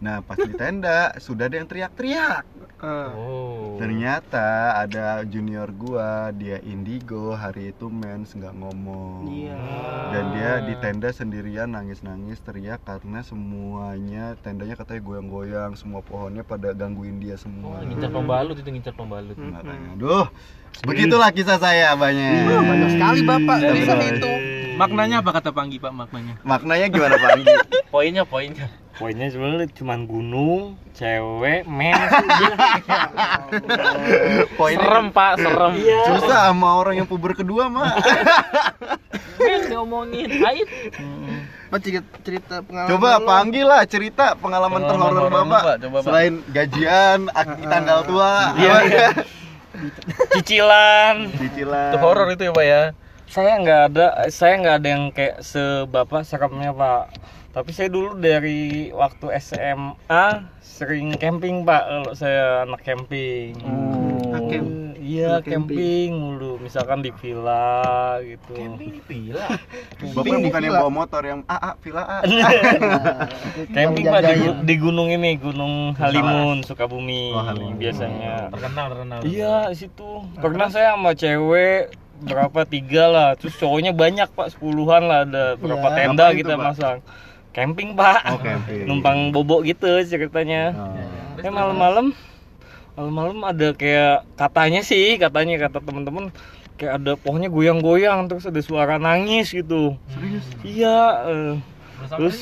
Nah 0.00 0.18
pas 0.18 0.34
di 0.34 0.48
tenda 0.50 1.12
sudah 1.16 1.44
ada 1.44 1.56
yang 1.56 1.68
teriak-teriak. 1.68 2.44
Oh. 2.80 3.76
ternyata 3.76 4.40
ada 4.74 5.20
junior 5.22 5.68
gua 5.68 6.32
dia 6.32 6.56
indigo 6.62 7.32
hari 7.32 7.68
itu 7.68 7.86
mens 7.86 8.32
nggak 8.32 8.56
ngomong 8.56 9.28
Iya. 9.28 9.52
dan 10.08 10.24
dia 10.32 10.52
di 10.64 10.74
tenda 10.78 11.08
sendirian 11.10 11.68
nangis-nangis 11.68 12.40
teriak 12.40 12.80
karena 12.80 13.20
semuanya 13.20 14.32
tendanya 14.38 14.74
katanya 14.74 15.00
goyang-goyang 15.02 15.76
semua 15.76 16.00
pohonnya 16.00 16.40
pada 16.40 16.72
gangguin 16.72 17.20
dia 17.20 17.36
Oh, 17.36 17.40
semua 17.42 17.84
ngincar 17.84 18.08
pembalut 18.08 18.56
itu 18.56 18.64
ngincar 18.66 18.94
pembalut. 18.94 19.36
makanya 19.36 19.88
aduh 19.92 20.26
begitulah 20.82 21.28
kisah 21.30 21.60
saya 21.60 21.92
banyak 21.92 22.48
Wah, 22.48 22.64
banyak 22.64 22.90
sekali 22.90 23.20
bapak 23.22 23.56
bisa 23.76 23.92
Iya. 23.94 24.08
itu 24.10 24.32
Maknanya 24.72 25.20
apa 25.20 25.36
kata 25.36 25.52
Panggi, 25.52 25.76
Pak? 25.76 25.92
Maknanya. 25.92 26.40
maknanya 26.40 26.88
gimana 26.88 27.20
Pak 27.20 27.30
Anggi? 27.36 27.52
Poinnya 27.92 28.24
poinnya. 28.24 28.64
Poinnya 29.00 29.32
sebenarnya 29.32 29.64
cuma 29.72 29.96
gunung, 29.96 30.76
cewek, 30.92 31.64
men. 31.64 31.96
poinnya 34.60 34.84
Serem 34.84 35.06
pak, 35.08 35.32
serem. 35.40 35.72
susah 35.80 36.52
sama 36.52 36.76
orang 36.76 37.00
yang 37.00 37.08
puber 37.08 37.32
kedua 37.32 37.72
mah 37.72 37.96
Men 39.40 39.60
diomongin. 39.72 40.28
Ait. 40.44 40.68
apa 41.70 41.78
cerita, 41.80 42.02
cerita 42.26 42.54
pengalaman 42.66 42.90
coba 42.92 43.10
lu? 43.16 43.24
panggil 43.30 43.64
lah 43.64 43.82
cerita 43.88 44.26
pengalaman, 44.36 44.80
Pengalaman 44.84 45.16
terhoror 45.16 45.30
bapak 45.32 45.48
Pak. 45.48 45.76
Coba, 45.80 45.96
Pak. 45.96 46.02
selain 46.04 46.34
gajian 46.50 47.18
akdi 47.32 47.64
tanggal 47.64 47.98
tua 48.04 48.32
Iya, 48.60 48.76
iya. 48.84 49.08
Cicilan. 50.36 51.16
cicilan 51.40 51.94
Itu 51.94 51.98
horor 52.04 52.28
itu 52.34 52.42
ya, 52.44 52.52
Pak 52.52 52.66
ya. 52.68 52.82
Saya 53.30 53.62
nggak 53.62 53.80
ada, 53.94 54.06
saya 54.28 54.58
nggak 54.58 54.76
ada 54.82 54.88
yang 54.90 55.04
kayak 55.14 55.40
sebapak 55.46 56.26
seremnya 56.26 56.74
pak. 56.74 57.14
Tapi 57.50 57.74
saya 57.74 57.90
dulu 57.90 58.14
dari 58.14 58.94
waktu 58.94 59.26
SMA 59.42 60.26
sering 60.62 61.18
camping 61.18 61.66
pak. 61.66 61.82
Kalau 61.82 62.12
saya 62.14 62.62
anak 62.62 62.78
camping. 62.80 63.58
Camp. 64.30 64.68
Iya 65.00 65.42
camping. 65.42 66.14
mulu. 66.14 66.62
Misalkan 66.62 67.02
di 67.02 67.10
villa 67.10 67.74
gitu. 68.22 68.54
Camping 68.54 68.90
di 68.94 69.02
villa. 69.02 69.50
bapak 70.14 70.38
bukan 70.38 70.60
yang 70.62 70.74
bawa 70.78 70.90
motor 70.94 71.22
yang 71.26 71.40
a 71.44 71.56
a 71.58 71.72
villa 71.82 72.02
a 72.06 72.18
Camping 73.74 74.06
pak 74.06 74.20
di, 74.22 74.34
di 74.62 74.74
gunung 74.78 75.10
ini, 75.10 75.34
Gunung 75.34 75.98
Halimun, 75.98 76.62
Sukabumi 76.62 77.34
Oh, 77.34 77.42
Halimun. 77.42 77.74
biasanya. 77.74 78.54
Terkenal 78.54 78.86
terkenal. 78.94 79.18
Iya 79.26 79.56
di 79.66 79.76
situ. 79.76 80.22
Pernah 80.38 80.70
saya 80.70 80.94
sama 80.94 81.18
cewek 81.18 81.90
berapa 82.20 82.62
tiga 82.62 83.08
lah, 83.08 83.28
terus 83.34 83.56
cowoknya 83.56 83.90
banyak 83.90 84.28
pak, 84.30 84.52
sepuluhan 84.52 85.08
lah 85.08 85.24
ada 85.24 85.56
berapa 85.56 85.88
Iya. 85.88 85.96
tenda 85.96 86.26
kita 86.36 86.52
tuh, 86.52 86.62
Pak? 86.62 86.96
Camping 87.50 87.98
pak, 87.98 88.22
Oh, 88.30 88.38
camping. 88.38 88.86
numpang 88.86 89.34
bobo 89.34 89.58
gitu 89.66 89.86
ceritanya. 90.06 90.70
Oh. 90.76 91.42
Eh 91.42 91.50
malam-malam, 91.50 92.14
malam-malam 92.94 93.38
ada 93.42 93.74
kayak 93.74 94.22
katanya 94.38 94.86
sih, 94.86 95.18
katanya 95.18 95.66
kata 95.66 95.82
teman-teman 95.82 96.30
kayak 96.78 97.02
ada 97.02 97.12
pohonnya 97.18 97.50
goyang-goyang 97.50 98.30
terus 98.30 98.46
ada 98.46 98.60
suara 98.62 98.96
nangis 98.96 99.50
gitu. 99.50 99.98
serius 100.14 100.46
Iya. 100.62 100.98
Terus 102.00 102.10
Terus 102.16 102.36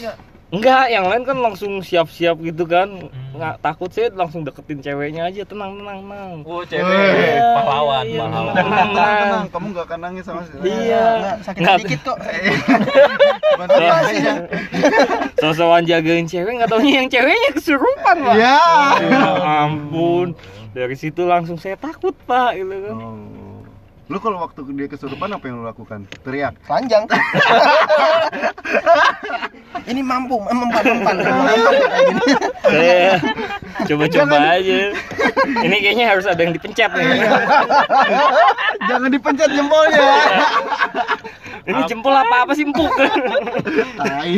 enggak, 0.50 0.88
yang 0.88 1.04
lain 1.04 1.22
kan 1.22 1.36
langsung 1.36 1.78
siap-siap 1.78 2.40
gitu 2.40 2.64
kan. 2.64 2.88
Nggak 3.30 3.60
takut 3.60 3.86
sih 3.88 4.08
langsung 4.10 4.42
deketin 4.42 4.78
ceweknya 4.78 5.24
aja, 5.24 5.42
tenang 5.42 5.76
tenang 5.76 6.02
tenang. 6.02 6.30
Oh 6.42 6.62
cewek, 6.62 6.88
pahlawan, 7.54 8.02
Iya, 8.02 8.20
pahlawan. 8.20 8.54
tenang, 8.54 8.66
tenang 8.66 8.88
tenang 8.88 9.14
tenang. 9.20 9.46
kamu 9.48 9.66
gak 9.70 9.84
akan 9.84 9.98
nangis 10.00 10.24
sama 10.24 10.40
si 10.42 10.52
Iya. 10.60 11.04
Nggak, 11.14 11.36
sakit 11.42 11.60
Nggak- 11.60 11.78
dikit 11.78 12.00
kok 12.02 12.18
ya 14.18 14.34
Sosokan 15.38 15.84
jagain 15.84 16.24
cewek 16.24 16.52
nggak 16.54 16.68
taunya 16.68 16.92
yang 16.96 17.08
ceweknya 17.08 17.50
kesurupan 17.52 18.16
pak. 18.18 18.34
ya 18.34 18.58
Ya 19.00 19.26
ampun. 19.64 20.34
Dari 20.70 20.94
situ 20.94 21.24
langsung 21.24 21.56
saya 21.56 21.74
takut 21.74 22.14
pak 22.24 22.54
gitu 22.54 22.74
kan. 22.82 22.96
Oh. 22.96 23.16
Lu 24.08 24.16
kalau 24.24 24.40
waktu 24.40 24.64
dia 24.72 24.88
kesurupan 24.88 25.28
apa 25.36 25.44
yang 25.48 25.60
lu 25.60 25.64
lakukan? 25.68 26.08
Teriak. 26.24 26.56
panjang 26.64 27.04
ini 29.90 30.00
mampu 30.04 30.40
mempan 30.40 30.84
mempan 30.84 31.16
Saya 32.64 33.20
coba-coba 33.84 34.36
aja. 34.56 34.96
Ini 35.64 35.76
kayaknya 35.80 36.06
harus 36.12 36.24
ada 36.24 36.40
yang 36.40 36.52
dipencet 36.56 36.88
nih. 36.92 37.24
Jangan 38.88 39.08
dipencet 39.12 39.50
jempolnya. 39.52 40.00
Ini 41.68 41.84
jempol 41.84 42.16
apa 42.16 42.48
apa 42.48 42.52
sih 42.56 42.64
empuk. 42.64 42.88
Tai. 44.00 44.32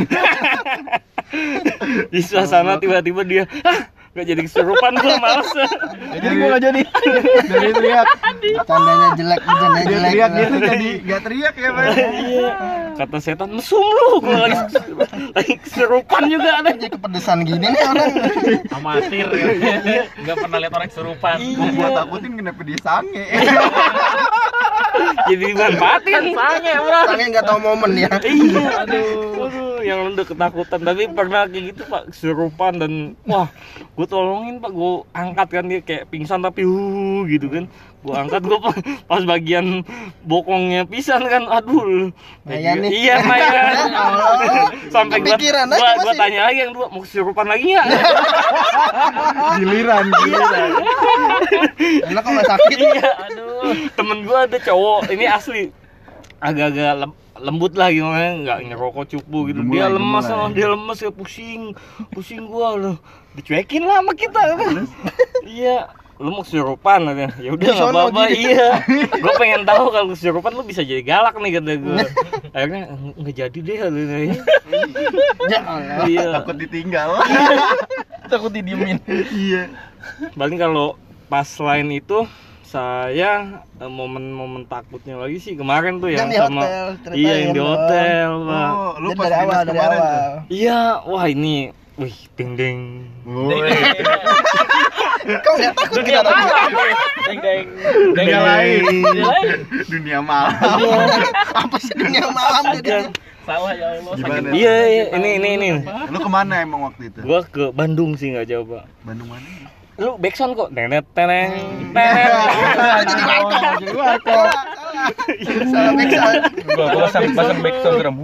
Di 2.13 2.21
suasana 2.27 2.75
tiba-tiba 2.83 3.23
dia 3.23 3.47
"Hah, 3.63 3.87
nggak 4.11 4.27
jadi 4.27 4.41
kesurupan 4.43 4.93
gua 4.99 5.17
males. 5.23 5.51
Jadi 6.19 6.35
gua 6.35 6.49
gak 6.59 6.63
jadi. 6.67 6.81
Jadi 7.47 7.69
teriak. 7.79 8.07
tandanya 8.67 9.09
jelek 9.15 9.41
tandanya 9.47 9.83
Dia 9.87 9.87
jelek 9.87 10.11
teriak 10.11 10.31
dia 10.35 10.47
tuh 10.51 10.61
jadi 10.67 10.91
gak 11.09 11.21
teriak 11.23 11.55
ya, 11.55 11.69
Pak. 11.71 11.85
Iya. 11.95 12.51
Kata 12.99 13.17
setan 13.23 13.51
mesum 13.55 13.79
lu 13.79 14.19
gua 14.19 14.51
lagi 14.51 14.59
lagi 15.31 15.55
kesurupan 15.63 16.23
juga 16.27 16.51
ada. 16.59 16.71
jadi 16.75 16.91
kepedesan 16.91 17.39
gini 17.47 17.67
nih 17.71 17.83
orang 17.87 18.13
Amatir 18.75 19.29
ya. 19.31 20.03
Nggak 20.27 20.37
pernah 20.43 20.59
lihat 20.59 20.73
orang 20.75 20.89
kesurupan. 20.91 21.37
Gua 21.55 21.69
gua 21.71 21.89
takutin 22.03 22.33
kenapa 22.35 22.61
dia 22.67 22.79
sange. 22.83 23.25
Jadi 25.31 25.47
manfaatin 25.55 26.35
tanya 26.35 26.75
bro. 26.83 26.91
tangannya 27.07 27.27
nggak 27.31 27.47
tahu 27.47 27.59
momen 27.63 27.93
ya 27.95 28.11
Iya, 28.21 28.67
aduh, 28.85 29.49
yang 29.83 30.13
udah 30.15 30.25
ketakutan. 30.25 30.81
Tapi 30.81 31.03
pernah 31.13 31.45
kayak 31.49 31.65
gitu 31.75 31.83
pak, 31.89 32.03
kesurupan 32.13 32.73
dan 32.81 32.93
wah, 33.27 33.49
gue 33.97 34.07
tolongin 34.07 34.61
pak, 34.61 34.71
gue 34.73 34.93
angkat 35.13 35.49
kan 35.51 35.65
dia 35.67 35.81
kayak 35.83 36.09
pingsan 36.09 36.41
tapi 36.41 36.65
uh 36.65 37.23
gitu 37.29 37.47
kan, 37.51 37.65
gue 38.05 38.15
angkat 38.15 38.43
gue 38.47 38.59
pas 39.11 39.23
bagian 39.25 39.85
bokongnya 40.25 40.89
pisan 40.89 41.25
kan, 41.27 41.45
aduh, 41.51 42.13
Mayan 42.49 42.85
nih. 42.85 42.91
iya 42.93 43.21
mayan, 43.25 43.75
sampai 44.95 45.21
gue 45.21 45.35
gua, 45.37 45.65
gua 45.69 45.89
masih. 46.05 46.19
tanya 46.19 46.41
lagi 46.49 46.59
yang 46.65 46.73
dua 46.73 46.87
mau 46.89 47.01
kesurupan 47.05 47.47
lagi 47.49 47.67
nggak? 47.77 47.89
Giliran, 49.61 50.07
giliran. 50.25 50.71
enak 52.09 52.23
kok 52.23 52.31
nggak 52.33 52.49
sakit 52.49 52.79
iya, 52.79 53.11
aduh, 53.29 53.75
temen 53.93 54.19
gue 54.25 54.39
ada 54.39 54.59
cowok, 54.63 55.01
ini 55.13 55.27
asli 55.29 55.65
agak-agak 56.41 57.13
lembut 57.41 57.73
lah 57.75 57.89
gimana 57.89 58.37
nggak 58.39 58.59
ngerokok 58.71 59.05
cupu 59.17 59.39
gitu. 59.51 59.61
Dia 59.67 59.89
Gemulai, 59.89 59.97
lemas 59.97 60.25
gemulai. 60.25 60.41
lah 60.41 60.49
dia 60.53 60.67
lemas 60.69 60.99
ya 61.01 61.11
pusing. 61.11 61.63
Pusing 62.13 62.47
gua 62.47 62.69
loh. 62.77 62.97
Dicuekin 63.35 63.83
lah 63.85 64.01
sama 64.05 64.13
kita. 64.15 64.41
Iya. 65.47 65.89
Lu 66.21 66.37
mau 66.37 66.45
kesurupan 66.45 67.01
katanya. 67.09 67.33
Ya 67.41 67.51
udah 67.57 67.65
nggak 67.65 67.89
apa-apa. 67.97 68.23
gitu. 68.29 68.53
iya. 68.53 68.69
Gua 69.25 69.33
pengen 69.41 69.65
tahu 69.65 69.89
kalau 69.89 70.07
kesurupan 70.13 70.53
lu 70.53 70.63
bisa 70.69 70.85
jadi 70.85 71.01
galak 71.01 71.33
nih 71.41 71.57
kata 71.57 71.73
gua. 71.81 71.97
Akhirnya 72.55 72.83
nggak 73.17 73.35
jadi 73.37 73.59
deh 73.59 73.77
katanya. 73.81 74.17
Ya 75.51 75.61
iya. 76.05 76.27
Takut 76.37 76.57
ditinggal. 76.61 77.11
Takut 78.29 78.53
didiemin. 78.53 79.01
Iya. 79.09 79.73
paling 80.37 80.61
kalau 80.61 80.95
pas 81.27 81.49
lain 81.57 81.89
itu 81.97 82.29
saya 82.71 83.31
eh, 83.77 83.91
momen-momen 83.91 84.63
takutnya 84.65 85.19
lagi 85.19 85.37
sih 85.37 85.55
kemarin 85.55 85.99
tuh 85.99 86.07
yang 86.09 86.25
Yang 86.25 86.31
di 86.31 86.39
sama 86.39 86.61
hotel, 86.63 86.87
iya 87.13 87.35
yang 87.37 87.51
di 87.51 87.59
dong. 87.59 87.69
hotel 87.69 88.29
pak 88.45 88.71
Oh, 88.71 88.93
lu 88.97 89.09
pas 89.13 89.27
dari 89.27 89.37
awal 89.41 89.61
dari 89.65 89.79
awal 89.81 89.99
tuh. 89.99 90.39
iya 90.49 90.79
wah 91.03 91.27
ini 91.27 91.55
wih 91.97 92.17
ding 92.33 92.51
ding 92.55 92.79
Woi, 93.23 93.61
kau 95.37 95.53
nggak 95.59 95.75
takut 95.77 96.03
kita 96.03 96.21
tadi 96.21 96.43
deng 97.29 97.39
deng 97.39 97.67
dunia 98.17 98.41
lain. 98.41 98.83
Dunia 98.83 99.29
lain. 99.29 99.59
Dunia 99.85 100.19
malam. 100.21 100.57
apa 101.53 101.77
sih 101.77 101.93
dunia 101.93 102.27
malam 102.27 102.63
jadi 102.77 103.11
Sawah 103.41 103.73
ya 103.73 103.87
Allah. 103.95 104.15
Gimana? 104.15 104.49
iya 104.53 104.75
iya 104.87 105.05
ini 105.13 105.29
ini 105.37 105.49
ini 105.57 105.69
Lu 106.09 106.19
ke 106.19 106.29
mana 106.29 106.61
emang 106.61 106.87
waktu 106.87 107.09
itu? 107.09 107.19
gua 107.21 107.41
ke 107.43 107.71
Bandung 107.71 108.15
sih 108.15 108.31
nggak 108.31 108.47
jauh 108.47 108.65
pak 108.65 108.85
Bandung 109.03 109.27
mana? 109.27 109.45
Lu 110.01 110.17
backsound 110.17 110.57
kok? 110.57 110.69
Tenet 110.73 111.05
teneng 111.13 111.53
teneng 111.93 112.33
jadi 113.77 113.93
warkop 113.93 114.49
salah 115.71 115.93
make 115.97 116.13
sound 116.13 116.41
Gua 116.65 116.87
gua 116.93 117.01
pasang 117.09 117.25
pasang 117.37 117.59
back 117.61 117.77
sound 117.85 117.99
drum. 118.01 118.17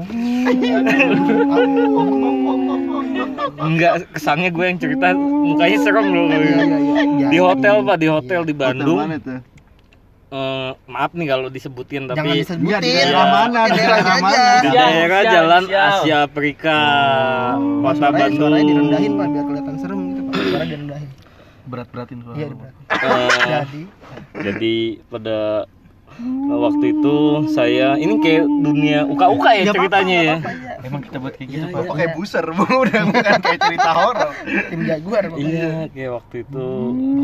Enggak, 3.56 3.92
kesannya 4.12 4.50
gue 4.52 4.64
yang 4.64 4.78
cerita 4.78 5.06
mukanya 5.16 5.78
serem 5.80 6.06
loh. 6.12 6.26
iya 6.28 6.38
iya 6.38 7.02
iya. 7.02 7.28
Di 7.32 7.38
hotel 7.40 7.74
pak, 7.82 7.96
di 7.98 8.08
hotel 8.10 8.40
di 8.44 8.54
Bandung. 8.54 9.00
Eh, 10.26 10.70
maaf 10.90 11.14
nih 11.14 11.26
kalau 11.30 11.46
disebutin 11.48 12.10
jangan 12.10 12.18
tapi 12.18 12.42
disebutin 12.42 12.82
di 12.82 12.90
daerah 12.98 13.26
mana? 13.30 13.60
Daerah 13.70 14.16
mana? 14.18 14.42
daerah 14.66 15.22
Jalan. 15.22 15.62
Asia 15.70 16.16
Afrika, 16.26 16.78
kota 17.56 17.94
suaranya, 17.94 18.18
Bandung. 18.26 18.38
suaranya 18.42 18.64
direndahin 18.66 19.12
pak 19.14 19.26
biar 19.30 19.44
kelihatan 19.46 19.74
serem 19.78 19.98
gitu 20.10 20.20
pak. 20.26 20.34
Suara 20.36 20.64
direndahin 20.66 21.08
Berat-beratin 21.66 22.18
suara. 22.22 22.36
iya 22.36 22.46
berat. 22.48 22.74
Eh, 22.88 23.28
jadi 23.50 23.80
jadi 24.40 24.74
pada 25.06 25.38
waktu 26.48 26.96
itu 26.96 27.16
saya 27.52 27.98
ini 27.98 28.16
kayak 28.18 28.46
dunia 28.62 29.04
uka-uka 29.04 29.50
ya 29.52 29.62
apa-apa, 29.62 29.74
ceritanya 29.76 30.16
ya. 30.16 30.22
nggak 30.22 30.40
apa-apa, 30.40 30.52
iya. 30.56 30.72
Emang 30.86 31.00
kita 31.02 31.16
buat 31.18 31.34
kayak 31.34 31.48
gitu, 31.50 31.60
Iya, 31.60 31.74
Pak. 31.74 31.82
Kok 31.82 31.96
kayak 31.98 32.12
buser, 32.14 32.44
udah 32.86 33.00
bukan 33.04 33.40
kayak 33.42 33.60
cerita 33.60 33.90
horor. 33.92 34.30
tim 34.70 34.80
jaguar. 34.86 35.24
Iya, 35.34 35.70
kayak 35.90 36.10
waktu 36.14 36.36
itu 36.40 36.66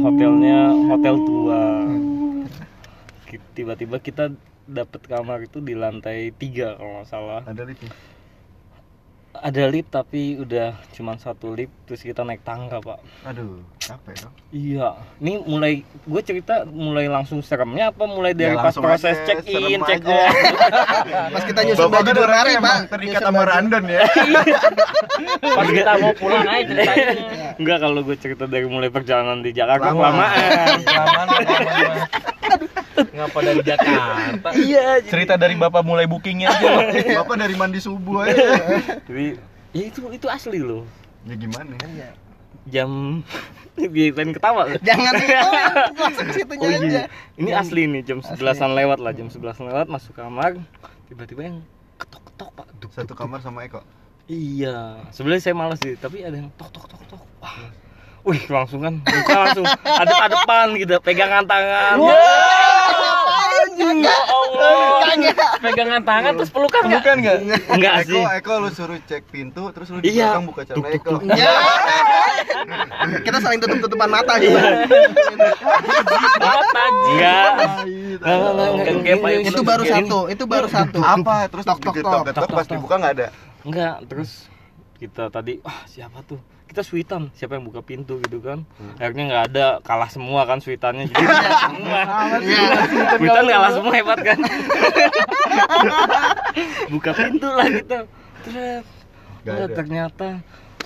hotelnya 0.02 0.58
hotel 0.90 1.14
tua. 1.22 1.62
Tiba-tiba 3.54 3.96
kita 3.96 4.24
dapat 4.62 5.00
kamar 5.04 5.38
itu 5.42 5.58
di 5.58 5.72
lantai 5.72 6.30
tiga 6.32 6.76
kalau 6.76 7.00
nggak 7.00 7.08
salah. 7.08 7.40
Ada 7.44 7.62
lift 7.64 7.80
ya? 7.80 7.90
Ada 9.32 9.64
lift 9.72 9.88
tapi 9.88 10.36
udah 10.36 10.76
cuman 10.92 11.16
satu 11.16 11.56
lift 11.56 11.72
terus 11.88 12.04
kita 12.04 12.20
naik 12.20 12.44
tangga 12.44 12.84
pak. 12.84 13.00
Aduh, 13.24 13.64
capek 13.80 14.28
dong. 14.28 14.34
Iya, 14.52 14.92
ini 15.24 15.40
mulai 15.40 15.72
gue 16.04 16.20
cerita 16.20 16.68
mulai 16.68 17.08
langsung 17.08 17.40
seremnya 17.40 17.88
apa 17.88 18.04
mulai 18.04 18.36
dari 18.36 18.52
Ya, 18.52 18.60
pas 18.60 18.76
proses 18.76 19.16
aja, 19.16 19.24
check 19.24 19.48
in, 19.48 19.80
check 19.88 20.04
out. 20.04 20.28
pas 21.34 21.42
kita 21.48 21.60
nyusun 21.64 21.88
Bapak 21.88 22.04
baju 22.04 22.10
kan 22.12 22.14
dua 22.20 22.28
hari 22.28 22.52
pak 22.60 22.76
terikat 22.92 23.20
sama 23.24 23.42
random 23.48 23.84
ya. 23.88 24.04
Pas 25.56 25.68
kita 25.68 25.92
mau 26.00 26.12
pulang 26.16 26.46
aja 26.48 26.62
ceritanya. 26.68 27.06
Enggak 27.58 27.78
kalau 27.82 28.00
gue 28.04 28.16
cerita 28.18 28.44
dari 28.48 28.66
mulai 28.66 28.90
perjalanan 28.90 29.40
di 29.40 29.50
Jakarta 29.52 29.92
Lama. 29.92 29.96
kelamaan. 29.96 30.78
Kelamaan, 30.92 31.26
Ngapa 32.92 33.38
dari 33.40 33.62
Jakarta? 33.64 34.48
iya, 34.56 35.00
Cerita 35.04 35.34
dari 35.36 35.54
Bapak 35.56 35.82
mulai 35.82 36.04
bookingnya 36.04 36.52
aja. 36.52 36.70
Bapak 37.22 37.36
dari 37.40 37.54
mandi 37.56 37.80
subuh 37.80 38.24
aja. 38.26 38.60
jadi 39.08 39.36
ya 39.72 39.82
itu 39.88 40.00
itu 40.12 40.26
asli 40.28 40.60
loh. 40.60 40.84
Ya 41.24 41.34
gimana? 41.38 41.72
Iya. 41.86 42.10
Jam 42.70 43.22
biar 43.94 44.14
pengen 44.14 44.36
ketawa. 44.36 44.70
jangan 44.84 45.12
langsung 46.02 46.26
ke 46.30 46.32
situ 46.36 46.52
Oh 46.60 46.68
aja 46.68 46.78
iya. 46.86 47.02
Ini 47.40 47.50
asli 47.56 47.88
nih 47.88 48.02
jam. 48.06 48.18
11-an 48.22 48.72
lewat 48.76 48.98
lah, 49.00 49.12
jam 49.16 49.26
11 49.26 49.40
lewat 49.66 49.86
masuk 49.90 50.14
kamar. 50.14 50.60
Tiba-tiba 51.08 51.42
yang 51.50 51.56
ketok-ketok, 51.98 52.50
Pak. 52.54 52.66
Duk, 52.78 52.90
Satu 52.94 53.14
kamar 53.18 53.42
sama 53.42 53.66
Eko. 53.66 53.82
Iya, 54.30 55.02
sebenarnya 55.10 55.42
saya 55.42 55.54
malas 55.58 55.82
sih, 55.82 55.98
tapi 55.98 56.22
ada 56.22 56.38
yang 56.38 56.48
tok 56.54 56.70
tok 56.70 56.86
tok 56.86 57.02
tok. 57.10 57.22
Wah. 57.42 57.58
Wih, 58.22 58.38
langsung 58.46 58.86
kan, 58.86 59.02
muka 59.02 59.34
langsung 59.34 59.66
adep-adepan 59.82 60.78
gitu, 60.78 60.94
pegangan 61.02 61.42
tangan. 61.42 61.98
Ya 63.72 63.88
Allah. 64.28 65.00
Pegangan 65.58 66.00
tangan 66.02 66.32
terus 66.34 66.48
pelukan 66.48 66.80
enggak? 66.82 67.00
Bukan 67.00 67.14
enggak? 67.18 67.36
Enggak 67.68 67.92
Eko, 67.98 68.10
sih. 68.10 68.22
Eko 68.36 68.52
lu 68.58 68.68
suruh 68.68 68.98
cek 69.00 69.22
pintu, 69.26 69.62
terus 69.72 69.86
lu 69.88 69.98
di 69.98 70.10
Iya. 70.10 70.30
belakang 70.30 70.44
buka 70.46 70.60
celana 70.64 70.88
Eko. 70.90 71.10
Ya. 71.32 71.50
kita 73.20 73.36
saling 73.38 73.58
tutup 73.58 73.78
tutupan 73.80 74.08
mata 74.08 74.36
gitu 74.36 74.54
Mata 74.54 74.76
Enggak. 77.08 77.50
Iya, 77.82 78.16
Enggak, 78.18 78.22
enggak, 78.22 78.68
enggak, 78.68 79.16
enggak. 79.16 79.48
itu 79.48 79.60
baru 79.62 79.82
satu 79.84 80.18
itu 80.28 80.44
baru 80.44 80.66
satu 80.68 80.98
Apa? 81.00 81.34
Terus 81.48 81.64
Tok, 81.64 81.78
tok, 81.80 81.94
tok. 82.28 82.48
pas 82.50 82.66
dibuka 82.66 82.94
nggak 82.98 83.12
ada. 83.16 83.26
Enggak, 83.62 83.94
terus 84.06 84.30
kita 84.98 85.28
tadi, 85.28 85.58
wah 85.60 85.82
siapa 85.84 86.22
tuh? 86.22 86.38
Kita 86.72 86.80
sweetan, 86.80 87.28
siapa 87.36 87.60
yang 87.60 87.68
buka 87.68 87.84
pintu 87.84 88.16
gitu 88.24 88.40
kan? 88.40 88.64
Akhirnya 88.96 89.24
nggak 89.28 89.44
ada, 89.52 89.66
kalah 89.84 90.08
semua 90.08 90.48
kan 90.48 90.56
sweetannya. 90.56 91.04
Jadi 91.04 91.20
kalah 91.28 91.60
semua. 91.68 92.00
Iya. 92.40 92.68
Sweetan 93.20 93.44
kalah 93.44 93.72
semua 93.76 93.92
hebat 93.92 94.18
kan? 94.24 94.38
buka 96.96 97.10
pintu 97.12 97.48
lah 97.52 97.68
kita. 97.68 97.98
Terus 98.48 98.84
ada. 99.44 99.68
ternyata 99.68 100.28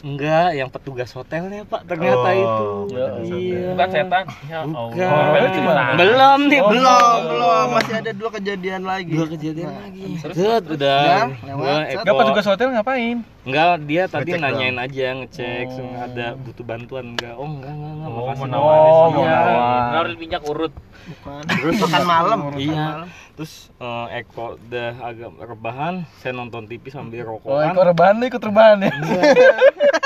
enggak, 0.00 0.48
yang 0.52 0.68
petugas 0.68 1.10
hotelnya 1.12 1.64
Pak 1.64 1.84
ternyata 1.84 2.28
Oh, 2.28 2.32
itu. 2.32 2.64
petugas 2.88 3.10
Iya. 3.22 3.68
Bukan 3.72 3.88
setan. 3.88 4.24
Ya 4.46 4.58
Bukan. 4.64 5.06
Allah. 5.06 5.94
Belum 5.96 6.40
nih, 6.46 6.60
belum 6.60 6.74
belum. 6.76 7.18
belum 7.30 7.66
masih 7.72 7.94
ada 7.96 8.10
dua 8.12 8.30
kejadian 8.34 8.82
lagi 8.82 9.12
Dua 9.12 9.26
kejadian 9.28 9.70
lagi. 9.72 10.04
Terus? 10.20 10.34
Set, 10.36 10.64
udah. 10.66 11.02
Udah, 11.46 12.12
petugas 12.12 12.46
hotel 12.46 12.68
ngapain? 12.72 13.16
Enggak, 13.46 13.78
dia 13.86 14.02
tadi 14.04 14.30
Ngecek 14.34 14.42
nanyain 14.42 14.76
aja, 14.76 15.06
ngecek, 15.16 15.66
Oh. 15.70 15.78
oh. 15.78 16.02
ada 16.02 16.26
butuh 16.34 16.64
bantuan 16.66 17.04
enggak? 17.14 17.34
Oh, 17.38 17.46
enggak, 17.46 17.70
enggak, 17.70 17.92
enggak. 17.94 18.08
Oh, 18.10 18.14
makasih. 18.18 18.26
Oh, 18.26 18.34
Iya. 18.34 18.42
menawar. 18.42 19.54
Nawarin 19.94 20.18
minyak 20.18 20.42
urut. 20.42 20.74
bukan 21.06 21.42
Terus 21.46 21.78
makan 21.86 22.02
malam 22.02 22.38
Iya. 22.58 22.86
Terus 23.36 23.68
eh, 23.76 24.18
Eko 24.18 24.56
udah 24.58 24.90
agak 24.98 25.28
rebahan, 25.38 25.94
saya 26.16 26.32
nonton 26.32 26.64
TV 26.64 26.88
sambil 26.88 27.20
Oh, 27.22 27.36
rokokan. 27.36 27.68
ikut 27.70 27.84
rebahan 27.86 28.16
ikut 28.18 28.40
rebahan 28.42 28.78
ya. 28.80 28.92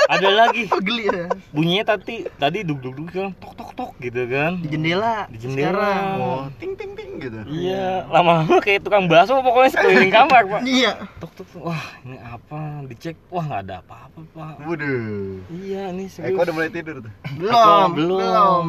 ada 0.05 0.29
lagi. 0.29 0.67
oh 0.75 0.79
geli 0.79 1.07
ya 1.07 1.31
Bunyinya 1.49 1.85
tadi 1.89 2.27
tadi 2.29 2.59
duk 2.61 2.83
duk 2.83 2.91
duk 2.93 3.07
kan 3.09 3.31
tok 3.33 3.55
tok 3.55 3.71
tok 3.71 3.91
gitu 3.97 4.27
kan. 4.27 4.59
di 4.59 4.67
jendela 4.67 5.31
Di 5.31 5.37
jendela. 5.39 5.63
sekarang. 5.71 6.15
Oh, 6.19 6.43
ting 6.59 6.75
ting 6.75 6.91
ting 6.91 7.11
gitu. 7.17 7.39
Iya, 7.47 8.03
lama-lama 8.05 8.59
kayak 8.59 8.83
tukang 8.83 9.07
bakso 9.07 9.39
pokoknya 9.39 9.69
sekeliling 9.71 10.11
kamar, 10.17 10.43
Pak. 10.43 10.61
iya 10.67 10.91
Tok 11.17 11.31
tok 11.33 11.47
tok. 11.47 11.61
Wah, 11.63 11.83
ini 12.03 12.17
apa? 12.19 12.59
Dicek. 12.85 13.15
Wah, 13.27 13.43
nggak 13.45 13.61
ada 13.63 13.75
apa-apa, 13.79 14.19
Pak. 14.27 14.53
Waduh. 14.61 15.39
Iya, 15.47 15.87
ini 15.89 16.11
serius. 16.11 16.35
Eko 16.35 16.43
udah 16.43 16.53
mulai 16.53 16.67
tidur 16.69 16.99
tuh. 16.99 17.13
belum 17.33 17.87
belum. 17.95 18.65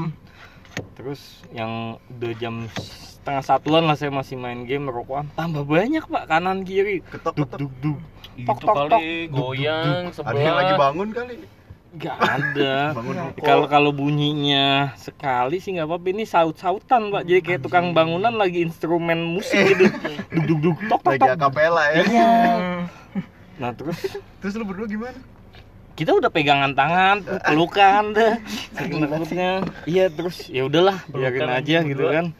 Terus 0.94 1.20
yang 1.50 1.98
udah 2.08 2.32
jam 2.38 2.70
setengah 3.22 3.44
satuan 3.46 3.86
lah 3.86 3.94
saya 3.94 4.10
masih 4.10 4.34
main 4.34 4.66
game 4.66 4.90
rokokan 4.90 5.30
tambah 5.38 5.62
banyak 5.62 6.02
pak. 6.10 6.26
Kanan 6.26 6.66
kiri. 6.66 7.06
Ketok 7.06 7.38
duk 7.38 7.46
ketok. 7.46 7.58
duk 7.62 7.72
duk. 7.78 7.98
Itu 8.34 8.50
tok 8.50 8.58
tok 8.58 8.74
tok. 8.74 8.98
kali 8.98 9.30
goyang 9.30 10.10
Ada 10.10 10.40
yang 10.42 10.56
lagi 10.58 10.72
sebelah. 10.74 10.82
bangun 10.82 11.08
kali. 11.14 11.34
nggak 11.92 12.18
ada. 12.18 12.74
Bangun 12.98 13.14
rokok. 13.14 13.44
kalau 13.46 13.66
kalau 13.70 13.90
bunyinya 13.94 14.90
sekali 14.98 15.62
sih 15.62 15.78
nggak 15.78 15.86
apa-apa. 15.86 16.06
Ini 16.10 16.24
saut 16.26 16.58
sautan 16.58 17.14
pak. 17.14 17.22
Jadi 17.30 17.40
kayak 17.46 17.60
tukang 17.62 17.94
bangunan 17.94 18.34
lagi 18.34 18.66
instrumen 18.66 19.22
musik 19.22 19.70
gitu. 19.70 19.86
Duk 20.34 20.58
duk 20.58 20.58
duk 20.58 20.76
tok 20.90 21.00
tok 21.06 21.14
lagi 21.14 21.28
akapela 21.30 21.84
ya. 21.94 22.02
iya. 22.10 22.30
Nah 23.62 23.70
terus? 23.70 24.02
Terus 24.42 24.52
lu 24.58 24.66
berdua 24.66 24.90
gimana? 24.90 25.14
kita 25.92 26.16
udah 26.16 26.32
pegangan 26.32 26.72
tangan 26.72 27.20
pelukan 27.44 28.16
deh 28.16 28.40
saking 28.72 29.04
takutnya 29.04 29.50
iya 29.84 30.08
terus? 30.08 30.48
Ya 30.48 30.64
udahlah 30.64 31.04
biarin 31.12 31.52
aja 31.52 31.84
gitu 31.84 32.08
kan 32.08 32.32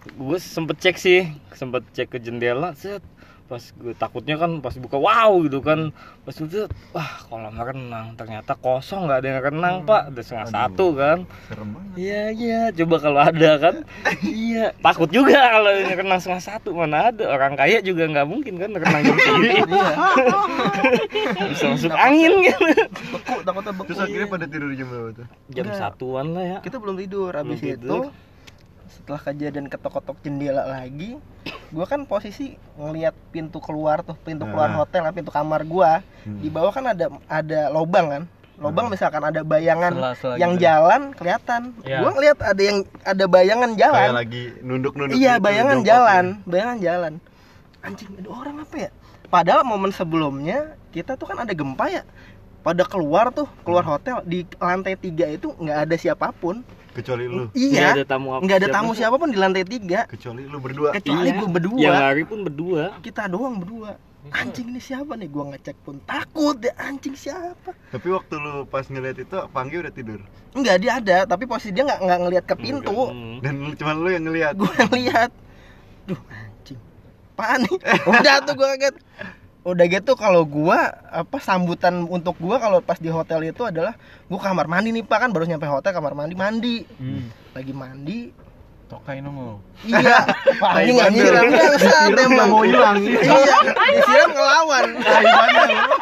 gue 0.00 0.38
sempet 0.40 0.76
cek 0.80 0.96
sih 0.96 1.28
sempet 1.52 1.84
cek 1.92 2.16
ke 2.16 2.18
jendela 2.18 2.72
set. 2.72 3.04
Pas 3.50 3.58
gue 3.58 3.90
takutnya 3.98 4.38
kan 4.38 4.62
pas 4.62 4.70
buka 4.78 4.94
wow 4.94 5.34
gitu 5.42 5.58
kan. 5.58 5.90
Pas 6.22 6.30
itu 6.32 6.70
wah 6.94 7.26
kolam 7.26 7.58
renang. 7.58 8.14
Ternyata 8.14 8.54
kosong 8.54 9.10
nggak 9.10 9.18
ada 9.18 9.26
yang 9.26 9.40
renang 9.42 9.74
pak. 9.82 10.14
Udah 10.14 10.22
setengah 10.22 10.46
Aduh. 10.46 10.54
satu 10.54 10.86
kan. 10.94 11.18
Serem 11.50 11.68
banget. 11.74 11.92
iya 11.98 12.22
iya. 12.30 12.60
Coba 12.70 12.96
kalau 13.02 13.20
ada 13.20 13.50
kan. 13.58 13.74
Iya. 14.22 14.70
Takut 14.78 15.10
juga 15.10 15.34
kalau 15.34 15.70
ini 15.74 15.92
renang 15.98 16.22
setengah 16.22 16.42
satu. 16.46 16.70
Mana 16.78 17.10
ada. 17.10 17.26
Orang 17.26 17.58
kaya 17.58 17.82
juga 17.82 18.06
nggak 18.06 18.26
mungkin 18.30 18.54
kan 18.54 18.70
renang 18.70 19.02
jam 19.02 19.16
segitu 19.18 19.66
bisa 21.50 21.64
masuk 21.74 21.90
angin 21.90 22.32
gitu. 22.46 22.64
beku 23.18 23.34
takutnya 23.42 23.72
beku. 23.74 23.88
Terus 23.90 24.00
akhirnya 24.06 24.28
pada 24.30 24.46
tidur 24.46 24.70
jam 24.78 24.86
berapa 24.86 25.10
tuh? 25.10 25.26
jam 25.50 25.66
satuan 25.74 26.26
lah 26.38 26.44
ya. 26.46 26.58
Kita 26.62 26.78
belum 26.78 26.96
tidur 27.02 27.34
Belum 27.34 27.50
habis 27.50 27.58
itu 27.58 27.66
tidur. 27.74 28.14
Setelah 28.90 29.20
kejadian 29.20 29.66
ketok-ketok 29.66 30.18
jendela 30.20 30.64
lagi 30.64 31.16
gua 31.70 31.86
kan 31.86 32.02
posisi 32.04 32.58
ngelihat 32.74 33.14
pintu 33.30 33.58
keluar 33.58 34.02
tuh 34.02 34.18
pintu 34.18 34.44
keluar 34.44 34.68
Nah. 34.68 34.82
hotel 34.82 35.06
pintu 35.10 35.30
kamar 35.30 35.62
gua 35.64 36.02
Hmm. 36.20 36.38
di 36.38 36.48
bawah 36.48 36.68
kan 36.68 36.84
ada 36.86 37.06
ada 37.26 37.70
lobang 37.70 38.06
kan 38.08 38.22
lobang 38.58 38.92
misalkan 38.92 39.22
ada 39.22 39.40
bayangan 39.40 39.88
Sela-sela 39.90 40.34
yang 40.36 40.52
gitu. 40.52 40.62
jalan 40.62 41.00
kelihatan 41.14 41.62
Iya. 41.80 41.96
gua 41.96 42.10
ngeliat 42.12 42.38
ada 42.42 42.62
yang 42.62 42.78
ada 43.02 43.24
bayangan 43.26 43.70
Kayak 43.70 43.80
jalan 43.80 44.10
lagi 44.12 44.42
nunduk-nunduk 44.60 45.14
iya 45.16 45.32
gitu, 45.32 45.42
bayangan 45.42 45.76
jongkok 45.76 45.88
jalan 45.88 46.24
ya. 46.26 46.44
bayangan 46.44 46.78
jalan 46.78 47.12
anjing 47.80 48.10
ada 48.12 48.28
orang 48.28 48.56
apa 48.58 48.76
ya 48.76 48.90
padahal 49.26 49.62
momen 49.62 49.90
sebelumnya 49.90 50.58
kita 50.90 51.14
tuh 51.14 51.24
kan 51.24 51.38
ada 51.38 51.54
gempa 51.54 51.86
ya 51.88 52.02
pada 52.60 52.84
keluar 52.84 53.30
tuh 53.30 53.48
keluar 53.62 53.80
Hmm. 53.80 53.94
hotel 53.94 54.16
di 54.22 54.44
lantai 54.54 54.92
tiga 54.94 55.24
itu 55.26 55.54
nggak 55.54 55.78
ada 55.80 55.96
siapa 55.96 56.28
pun 56.30 56.60
Kecuali 57.00 57.24
lu. 57.24 57.44
Nggak 57.50 57.80
iya 57.80 57.96
ada 57.96 58.04
tamu 58.04 58.28
apa 58.30 58.40
nggak 58.44 58.58
ada 58.60 58.68
siapa. 58.68 58.76
tamu 58.78 58.90
siapa 58.92 59.16
pun 59.16 59.28
di 59.28 59.38
lantai 59.40 59.64
tiga. 59.64 60.00
Kecuali 60.04 60.42
lu 60.44 60.58
berdua. 60.60 60.88
Kecuali 60.92 61.28
Iya. 61.28 61.38
gue 61.40 61.48
berdua. 61.48 61.80
Yang 61.80 61.96
hari 61.96 62.22
pun 62.24 62.38
berdua. 62.44 62.84
kita 63.00 63.22
doang 63.26 63.56
berdua. 63.58 63.92
Anjing 64.20 64.68
ini 64.68 64.76
siapa 64.78 65.16
nih? 65.16 65.32
Gua 65.32 65.48
ngecek 65.48 65.80
pun 65.80 65.96
takut 66.04 66.52
deh 66.60 66.68
anjing 66.76 67.16
siapa? 67.16 67.72
Tapi 67.88 68.08
waktu 68.12 68.34
lu 68.36 68.68
pas 68.68 68.84
ngeliat 68.84 69.16
itu 69.16 69.32
Panggi 69.48 69.80
udah 69.80 69.88
tidur? 69.88 70.20
Enggak 70.52 70.76
dia 70.76 71.00
ada 71.00 71.18
tapi 71.24 71.48
posisi 71.48 71.72
dia 71.72 71.88
nggak 71.88 72.04
nggak 72.04 72.18
ngelihat 72.20 72.44
ke 72.44 72.52
pintu. 72.54 73.08
Dan 73.40 73.72
cuma 73.80 73.96
lu 73.96 74.12
yang 74.12 74.28
ngeliat? 74.28 74.60
Gue 74.60 74.68
lihat 74.92 75.32
duh 76.04 76.20
anjing. 76.28 76.76
Apaan 77.32 77.64
nih? 77.64 77.76
Udah 78.04 78.36
tuh 78.44 78.52
gue 78.52 78.68
kaget 78.76 78.94
udah 79.60 79.86
gitu 79.92 80.16
kalau 80.16 80.48
gua 80.48 80.88
apa 81.12 81.36
sambutan 81.36 82.08
untuk 82.08 82.32
gua 82.40 82.56
kalau 82.56 82.80
pas 82.80 82.96
di 82.96 83.12
hotel 83.12 83.44
itu 83.44 83.60
adalah 83.68 83.92
gua 84.24 84.40
kamar 84.40 84.64
mandi 84.64 84.88
nih 84.88 85.04
pak 85.04 85.28
kan 85.28 85.30
baru 85.30 85.44
nyampe 85.44 85.68
hotel 85.68 85.92
kamar 85.92 86.16
mandi 86.16 86.34
mandi. 86.34 86.76
Hmm. 86.96 87.28
lagi 87.52 87.72
mandi. 87.76 88.20
Tokai 88.90 89.22
nongol. 89.22 89.62
iya. 89.86 90.18
Anjing 90.74 90.98
nggak 90.98 91.10
nyiram 91.14 91.46
nggak 91.46 92.24
emang 92.26 92.48
mau 92.50 92.66
hilang 92.66 92.98
iya 93.06 93.56
disiram 93.94 94.30
ngelawan. 94.34 94.88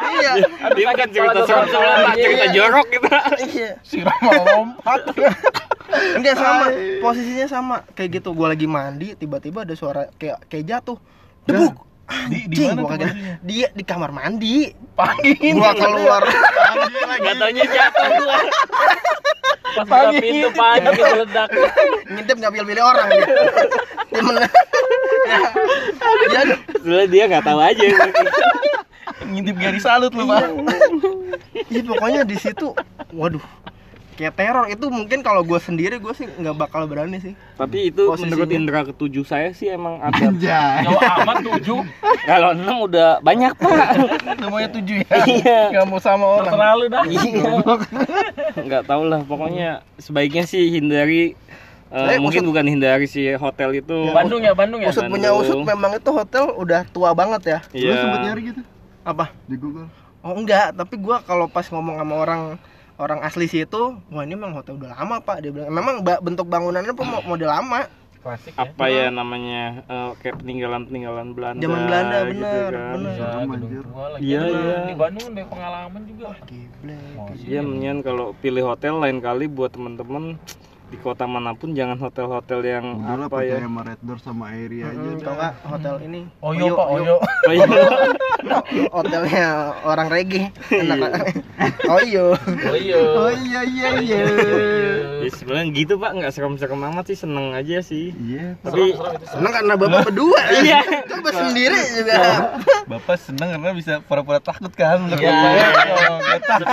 Iya. 0.09 0.33
Dia 0.73 0.91
kan 0.97 1.07
cerita 1.13 1.39
serem-serem, 1.45 1.99
Iya. 2.01 2.13
cerita 2.17 2.45
jorok 2.49 2.87
gitu. 2.89 3.07
iya. 3.53 3.71
Siram 3.85 4.19
lompat. 4.25 5.01
enggak 6.17 6.35
sama. 6.39 6.65
Posisinya 6.97 7.45
sama. 7.45 7.77
Kayak 7.93 8.09
gitu 8.23 8.33
gua 8.33 8.57
lagi 8.57 8.65
mandi 8.65 9.13
tiba-tiba 9.13 9.69
ada 9.69 9.75
suara 9.77 10.09
kayak 10.17 10.49
kayak 10.49 10.65
jatuh. 10.65 10.97
Debuk 11.45 11.88
Di 12.29 12.39
di 12.49 12.57
mana 12.65 12.81
gua 12.81 12.97
tuh 12.97 13.13
dia 13.45 13.67
di 13.73 13.83
kamar 13.85 14.09
mandi 14.09 14.73
Pagi 14.97 15.37
ini. 15.37 15.57
gua 15.57 15.73
keluar 15.77 16.23
Gak 17.19 17.35
taunya 17.37 17.65
jatuh 17.69 18.09
gua. 18.17 18.37
Pas 19.69 19.85
buka 19.85 20.11
pintu 20.17 20.49
pagi 20.57 20.89
meledak. 20.97 21.49
ngintip 22.09 22.35
nggak 22.41 22.51
pilih-pilih 22.57 22.83
orang 22.83 23.07
dia 23.13 23.27
temen 24.09 24.35
dia 26.89 27.05
dia 27.05 27.23
gak 27.29 27.45
tahu 27.45 27.59
aja. 27.61 27.85
Ngintip 29.29 29.55
Gary 29.61 29.77
Salut 29.77 30.09
lu, 30.15 30.25
Pak. 30.25 30.49
ya 31.69 31.81
pokoknya 31.85 32.21
di 32.25 32.33
situ 32.39 32.73
waduh 33.13 33.41
kayak 34.19 34.35
teror 34.35 34.67
itu 34.67 34.83
mungkin 34.85 35.19
kalau 35.19 35.39
gue 35.41 35.55
sendiri 35.57 35.95
gue 35.95 36.11
sih 36.11 36.27
nggak 36.27 36.51
bakal 36.53 36.83
berani 36.83 37.17
sih 37.17 37.31
Tapi 37.55 37.87
itu 37.87 38.03
Posisinya. 38.03 38.35
menurut 38.35 38.49
indera 38.51 38.81
ketujuh 38.83 39.23
saya 39.23 39.49
sih 39.49 39.67
emang 39.69 39.95
ada. 40.05 40.27
Jauh 40.29 40.99
amat 41.17 41.35
tujuh. 41.41 41.79
Kalau 42.29 42.51
enam 42.51 42.83
udah 42.83 43.19
banyak 43.19 43.51
pak. 43.53 43.87
Namanya 44.43 44.69
tujuh 44.69 44.95
ya. 45.01 45.15
Iya. 45.21 45.59
Gak 45.73 45.85
mau 45.85 45.97
sama 45.97 46.27
orang. 46.35 46.51
Terlalu 46.51 46.85
dah. 46.89 47.03
Iya. 47.05 47.51
Nggak 48.57 48.83
tahu 48.85 49.03
lah. 49.05 49.21
Pokoknya 49.23 49.69
sebaiknya 49.95 50.43
sih 50.43 50.67
hindari. 50.69 51.35
eh, 51.89 52.05
Saya 52.05 52.19
mungkin 52.19 52.43
usut- 52.43 52.49
bukan 52.51 52.65
hindari 52.69 53.05
si 53.05 53.23
hotel 53.33 53.73
itu. 53.75 53.97
Bandung 54.11 54.39
ya, 54.39 54.51
Bandung 54.53 54.79
ya. 54.79 54.91
usut 54.91 55.03
punya 55.05 55.31
Bandung. 55.31 55.41
usut 55.41 55.59
memang 55.65 55.91
itu 55.95 56.09
hotel 56.09 56.43
udah 56.53 56.85
tua 56.85 57.11
banget 57.11 57.41
ya 57.47 57.59
Lu 57.65 57.79
Iya. 57.81 57.95
sempet 57.97 58.19
nyari 58.21 58.41
gitu 58.45 58.61
apa 59.01 59.25
di 59.43 59.55
Google 59.55 59.87
oh 60.19 60.33
enggak 60.33 60.69
tapi 60.71 60.95
gue 60.95 61.17
kalau 61.23 61.47
pas 61.47 61.65
ngomong 61.65 61.97
sama 61.97 62.15
orang 62.19 62.41
orang 62.99 63.23
asli 63.23 63.47
situ 63.47 63.95
wah 64.11 64.21
ini 64.21 64.35
memang 64.35 64.53
hotel 64.53 64.75
udah 64.75 64.93
lama 64.93 65.23
pak 65.23 65.39
dia 65.39 65.49
bilang 65.49 65.71
memang 65.71 65.95
bentuk 66.03 66.45
bangunannya 66.45 66.91
pun 66.91 67.07
mo- 67.07 67.25
model 67.25 67.49
lama 67.49 67.87
Klasik 68.19 68.51
ya. 68.51 68.67
Apa 68.67 68.91
ya 68.91 69.07
namanya 69.07 69.79
eh, 69.87 70.11
kayak 70.19 70.43
peninggalan 70.43 70.83
peninggalan 70.91 71.31
Belanda. 71.31 71.63
Zaman 71.63 71.81
Belanda, 71.87 72.17
gitu 72.27 72.35
bener, 72.35 72.67
kan. 72.67 72.91
bener. 72.91 73.07
Iya, 73.15 73.15
Serem, 73.23 73.47
gedung 73.47 73.71
tua 73.87 74.05
lagi. 74.11 74.21
Iya, 74.27 74.39
Bener. 74.43 74.59
iya. 74.59 74.75
Di 74.83 74.95
Bandung 74.99 75.25
banyak 75.31 75.47
pengalaman 75.47 76.01
juga. 76.03 76.27
Iya, 77.39 77.59
mendingan 77.63 77.97
kalau 78.03 78.25
pilih 78.35 78.63
hotel 78.67 78.93
lain 78.99 79.17
kali 79.23 79.45
buat 79.47 79.71
temen-temen 79.71 80.35
di 80.89 80.97
kota 80.97 81.23
mana 81.23 81.53
pun 81.53 81.71
jangan 81.71 81.95
hotel-hotel 81.95 82.59
yang 82.61 82.85
Udah 82.99 83.29
apa 83.29 83.39
ya. 83.41 83.61
sama 83.61 83.81
Red 83.83 84.01
Door 84.01 84.17
sama 84.17 84.43
Airi 84.49 84.81
aja 84.81 84.97
Hmm, 84.99 85.21
tau 85.21 85.33
nggak 85.33 85.53
hotel 85.63 85.95
ini 86.03 86.21
Oyo, 86.39 86.73
Pak, 86.73 86.87
Oyo. 86.91 87.15
Oh, 87.39 87.53
iya. 87.53 87.65
hotelnya 88.95 89.47
orang 89.81 90.07
reggae 90.07 90.49
enak 90.67 91.11
oh 91.85 92.01
iya 92.01 92.23
Oh 92.31 92.75
iya. 92.75 92.97
Oh 92.97 93.31
iya 93.31 93.61
iya 93.63 93.89
iya 93.99 94.21
Ya 95.19 95.29
sebenarnya 95.29 95.67
gitu 95.73 95.93
pak, 95.95 96.15
nggak 96.15 96.31
serem-serem 96.31 96.79
amat 96.81 97.05
sih, 97.05 97.17
seneng 97.17 97.51
aja 97.51 97.83
sih. 97.83 98.15
Iya 98.15 98.55
Tapi 98.61 98.95
seneng 99.27 99.51
karena 99.51 99.73
bapak 99.75 100.07
berdua 100.07 100.39
Iya. 100.63 100.79
coba 101.05 101.29
sendiri 101.29 101.75
juga 101.93 102.17
Bapak 102.87 103.15
seneng 103.19 103.53
karena 103.53 103.69
bisa 103.71 103.93
pura-pura 104.01 104.39
takut 104.39 104.71
kan. 104.71 105.05
Iya. 105.11 105.29
Bapak. 105.29 105.51
Gak 106.23 106.41
takut. 106.41 106.67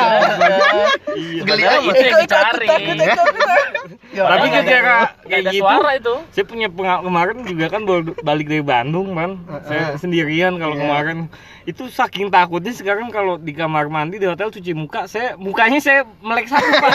iya. 1.13 1.43
geli 1.43 1.63
yang 1.63 1.85
dicari. 2.23 2.69
Tapi 4.25 4.47
kayak 4.49 4.65
ada 5.27 5.51
gitu, 5.53 5.61
suara 5.61 5.91
itu. 5.99 6.15
saya 6.33 6.45
punya 6.49 6.69
pengal 6.73 7.05
kemarin 7.05 7.37
juga 7.45 7.67
kan 7.69 7.83
balik 8.25 8.47
dari 8.49 8.65
Bandung 8.65 9.13
kan, 9.13 9.37
saya 9.69 9.99
sendirian 10.01 10.57
kalau 10.57 10.79
kemarin 10.79 11.29
itu 11.67 11.91
saking 11.91 12.31
takutnya 12.31 12.71
sekarang 12.71 13.11
kalau 13.11 13.43
di 13.43 13.51
kamar 13.51 13.91
mandi 13.91 14.23
di 14.23 14.27
hotel 14.31 14.55
cuci 14.55 14.71
muka, 14.71 15.11
saya 15.11 15.35
mukanya 15.35 15.83
saya 15.83 16.07
melek 16.23 16.47
satu 16.47 16.63
pak. 16.63 16.91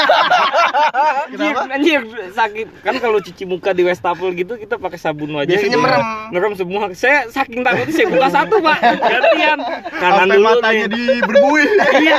anjir, 1.36 1.56
anjir 1.68 2.02
sakit 2.32 2.68
kan 2.80 2.96
kalau 3.04 3.20
cuci 3.20 3.44
muka 3.44 3.76
di 3.76 3.84
wastafel 3.84 4.32
gitu 4.32 4.56
kita 4.56 4.80
pakai 4.80 4.96
sabun 4.96 5.36
aja. 5.36 5.52
Biasanya 5.52 5.76
gitu. 5.76 5.84
merem. 5.84 6.02
merem 6.32 6.54
semua. 6.56 6.84
Saya 6.96 7.28
saking 7.28 7.68
takutnya 7.68 7.92
saya 7.92 8.08
buka 8.08 8.28
satu 8.32 8.56
pak, 8.64 8.80
gantian 8.80 9.60
kanan 10.00 10.18
Sampai 10.24 10.38
dulu 10.40 10.48
matanya 10.48 10.86
nih. 10.88 10.96
di 10.96 11.04
berbuih 11.20 11.70
iya. 12.00 12.18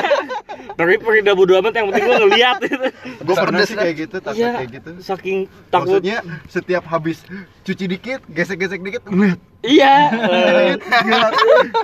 Tapi 0.76 0.92
perida 1.00 1.32
bodo 1.32 1.52
amat 1.56 1.72
yang 1.72 1.86
penting 1.88 2.04
gua 2.04 2.16
ngeliat 2.20 2.56
itu. 2.68 2.86
Gue 3.24 3.36
pernah 3.36 3.62
sih 3.64 3.76
kayak 3.76 3.94
gitu 3.96 4.16
takut 4.20 4.40
Iya. 4.44 4.52
kayak 4.60 4.70
gitu 4.76 4.90
Saking 5.00 5.38
takut. 5.72 6.00
Maksudnya 6.04 6.18
setiap 6.52 6.84
habis 6.84 7.24
cuci 7.64 7.84
dikit, 7.88 8.20
gesek-gesek 8.28 8.80
dikit, 8.84 9.02
ngeliat 9.08 9.40
Iya. 9.62 9.94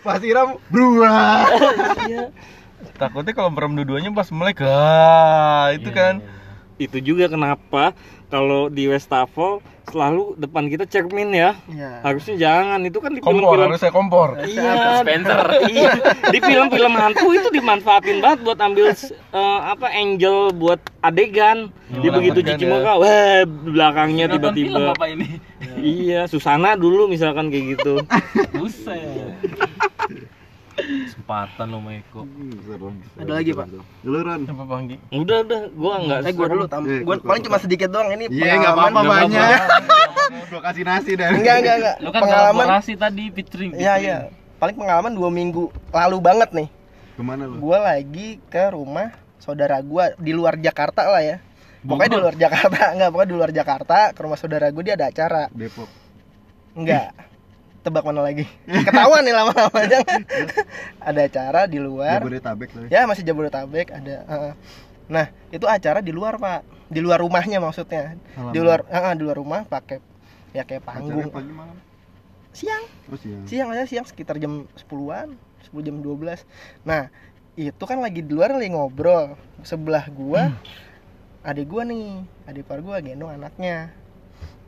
Pas 0.03 0.19
siram, 0.19 0.59
berubah 0.71 1.47
Takutnya 2.99 3.33
kalau 3.35 3.51
merem 3.55 3.79
dua-duanya 3.79 4.11
pas 4.11 4.27
melek. 4.35 4.62
Ah, 4.67 5.71
itu 5.75 5.91
kan. 5.95 6.19
itu 6.79 7.03
juga 7.03 7.27
kenapa 7.27 7.91
kalau 8.29 8.69
di 8.69 8.85
Westafel 8.87 9.59
selalu 9.88 10.37
depan 10.37 10.69
kita 10.69 10.85
cermin 10.85 11.33
ya. 11.33 11.57
Iya. 11.64 12.05
Harusnya 12.05 12.37
jangan, 12.37 12.85
itu 12.85 13.01
kan 13.01 13.17
di 13.17 13.25
Kompor, 13.25 13.57
film-film 13.57 13.64
harus 13.73 13.81
saya 13.81 13.93
kompor. 13.93 14.29
Iya, 14.45 14.73
Spencer. 15.01 15.41
iya. 15.64 15.91
Di 16.29 16.38
film-film 16.38 16.93
hantu 16.93 17.33
itu 17.33 17.49
dimanfaatin 17.49 18.21
banget 18.21 18.38
buat 18.45 18.59
ambil 18.61 18.93
eh, 18.93 19.59
apa 19.64 19.88
angel 19.88 20.53
buat 20.53 20.77
adegan. 21.01 21.73
Dia 21.88 22.12
begitu 22.12 22.45
Menyelamatkan 22.45 22.61
cuci 22.61 22.64
ya. 22.64 22.71
muka, 22.71 22.93
wah 23.01 23.38
belakangnya 23.64 24.25
Nonton 24.29 24.53
tiba-tiba. 24.53 24.81
Bapak 24.93 25.09
ini. 25.09 25.27
Iya, 25.81 26.21
Susana 26.29 26.77
dulu 26.77 27.09
misalkan 27.09 27.49
kayak 27.49 27.81
gitu. 27.81 28.05
Buset. 28.53 29.33
Kesempatan 30.79 31.67
lo 31.67 31.79
Meko. 31.79 32.23
Ada 33.14 33.33
lagi, 33.35 33.51
Pak? 33.51 33.67
Lu 34.03 34.19
Ron 34.19 34.43
Apa 34.43 34.64
Panggi? 34.64 34.97
Udah 35.11 35.43
udah, 35.43 35.61
gua 35.71 35.95
nggak 35.99 36.19
Eh, 36.21 36.33
gue 36.33 36.47
dulu 36.49 36.64
tam 36.64 36.83
Eh, 36.83 37.01
gua 37.01 37.17
gua- 37.17 37.27
paling 37.27 37.41
gua- 37.41 37.47
cuma 37.47 37.59
sedikit 37.59 37.88
doang 37.88 38.09
ini 38.11 38.25
Iya 38.29 38.53
nggak 38.57 38.73
apa-apa 38.73 39.01
banyak 39.03 39.61
Gue 40.49 40.61
kasih 40.61 40.85
nasi 40.85 41.12
dan 41.14 41.35
Enggak, 41.35 41.57
enggak, 41.59 41.77
enggak. 41.77 41.97
Lu 41.99 42.09
kan 42.09 42.21
pengalaman. 42.23 42.55
kolaborasi 42.59 42.93
tadi 42.95 43.25
featuring. 43.29 43.71
Iya, 43.75 43.93
iya. 43.97 44.17
Paling 44.57 44.77
pengalaman 44.77 45.12
dua 45.12 45.29
minggu 45.29 45.64
lalu 45.88 46.19
banget 46.19 46.51
nih. 46.53 46.69
Ke 47.12 47.23
mana 47.23 47.45
lu? 47.45 47.59
Gua 47.59 47.79
lagi 47.81 48.38
ke 48.45 48.64
rumah 48.69 49.11
saudara 49.37 49.79
gua 49.81 50.14
di 50.14 50.31
luar 50.31 50.57
Jakarta 50.57 51.05
lah 51.05 51.21
ya. 51.21 51.37
Pokoknya 51.81 52.11
di 52.11 52.21
luar 52.21 52.35
Jakarta, 52.35 52.79
enggak, 52.93 53.09
pokoknya 53.09 53.29
di 53.29 53.37
luar 53.37 53.51
Jakarta 53.51 53.99
ke 54.11 54.21
rumah 54.21 54.35
saudara 54.35 54.67
gue 54.69 54.83
dia 54.83 54.95
ada 54.95 55.07
acara. 55.07 55.47
Depok 55.51 55.87
Enggak. 56.73 57.11
Tebak 57.88 58.05
mana 58.05 58.20
lagi? 58.20 58.44
Ketahuan 58.87 59.24
nih 59.24 59.33
lama-lama 59.33 59.81
jangan. 59.88 60.20
ada 61.09 61.20
acara 61.24 61.61
di 61.64 61.81
luar. 61.81 62.20
Jabodetabek 62.20 62.68
tadi 62.68 62.87
Ya 62.92 63.09
masih 63.09 63.24
Jabodetabek 63.24 63.88
ada. 63.88 64.16
Nah 65.09 65.33
itu 65.48 65.64
acara 65.64 66.05
di 66.05 66.12
luar 66.12 66.37
pak, 66.37 66.68
di 66.92 67.01
luar 67.01 67.24
rumahnya 67.24 67.64
maksudnya. 67.64 68.20
Di 68.53 68.61
luar, 68.61 68.85
heeh, 68.92 69.12
di 69.16 69.22
luar 69.24 69.40
rumah 69.40 69.64
pakai 69.64 70.05
ya 70.53 70.68
kayak 70.68 70.85
panggung. 70.85 71.33
pagi 71.33 71.48
malam 71.48 71.77
Siang, 72.53 72.85
Oh 73.12 73.16
siang 73.20 73.44
siang 73.44 73.68
aja 73.72 73.85
siang 73.88 74.05
sekitar 74.09 74.40
jam 74.40 74.68
10-an, 74.77 75.37
10 75.72 75.87
jam 75.88 75.96
12. 76.05 76.44
Nah 76.85 77.09
itu 77.57 77.85
kan 77.88 78.05
lagi 78.05 78.20
di 78.20 78.33
luar 78.37 78.53
lagi 78.53 78.68
ngobrol. 78.68 79.33
Sebelah 79.64 80.12
gua 80.12 80.53
adik 81.48 81.72
gua 81.72 81.88
nih, 81.88 82.20
adik 82.44 82.68
par 82.68 82.85
gua 82.85 83.01
gendong 83.01 83.33
anaknya. 83.33 83.96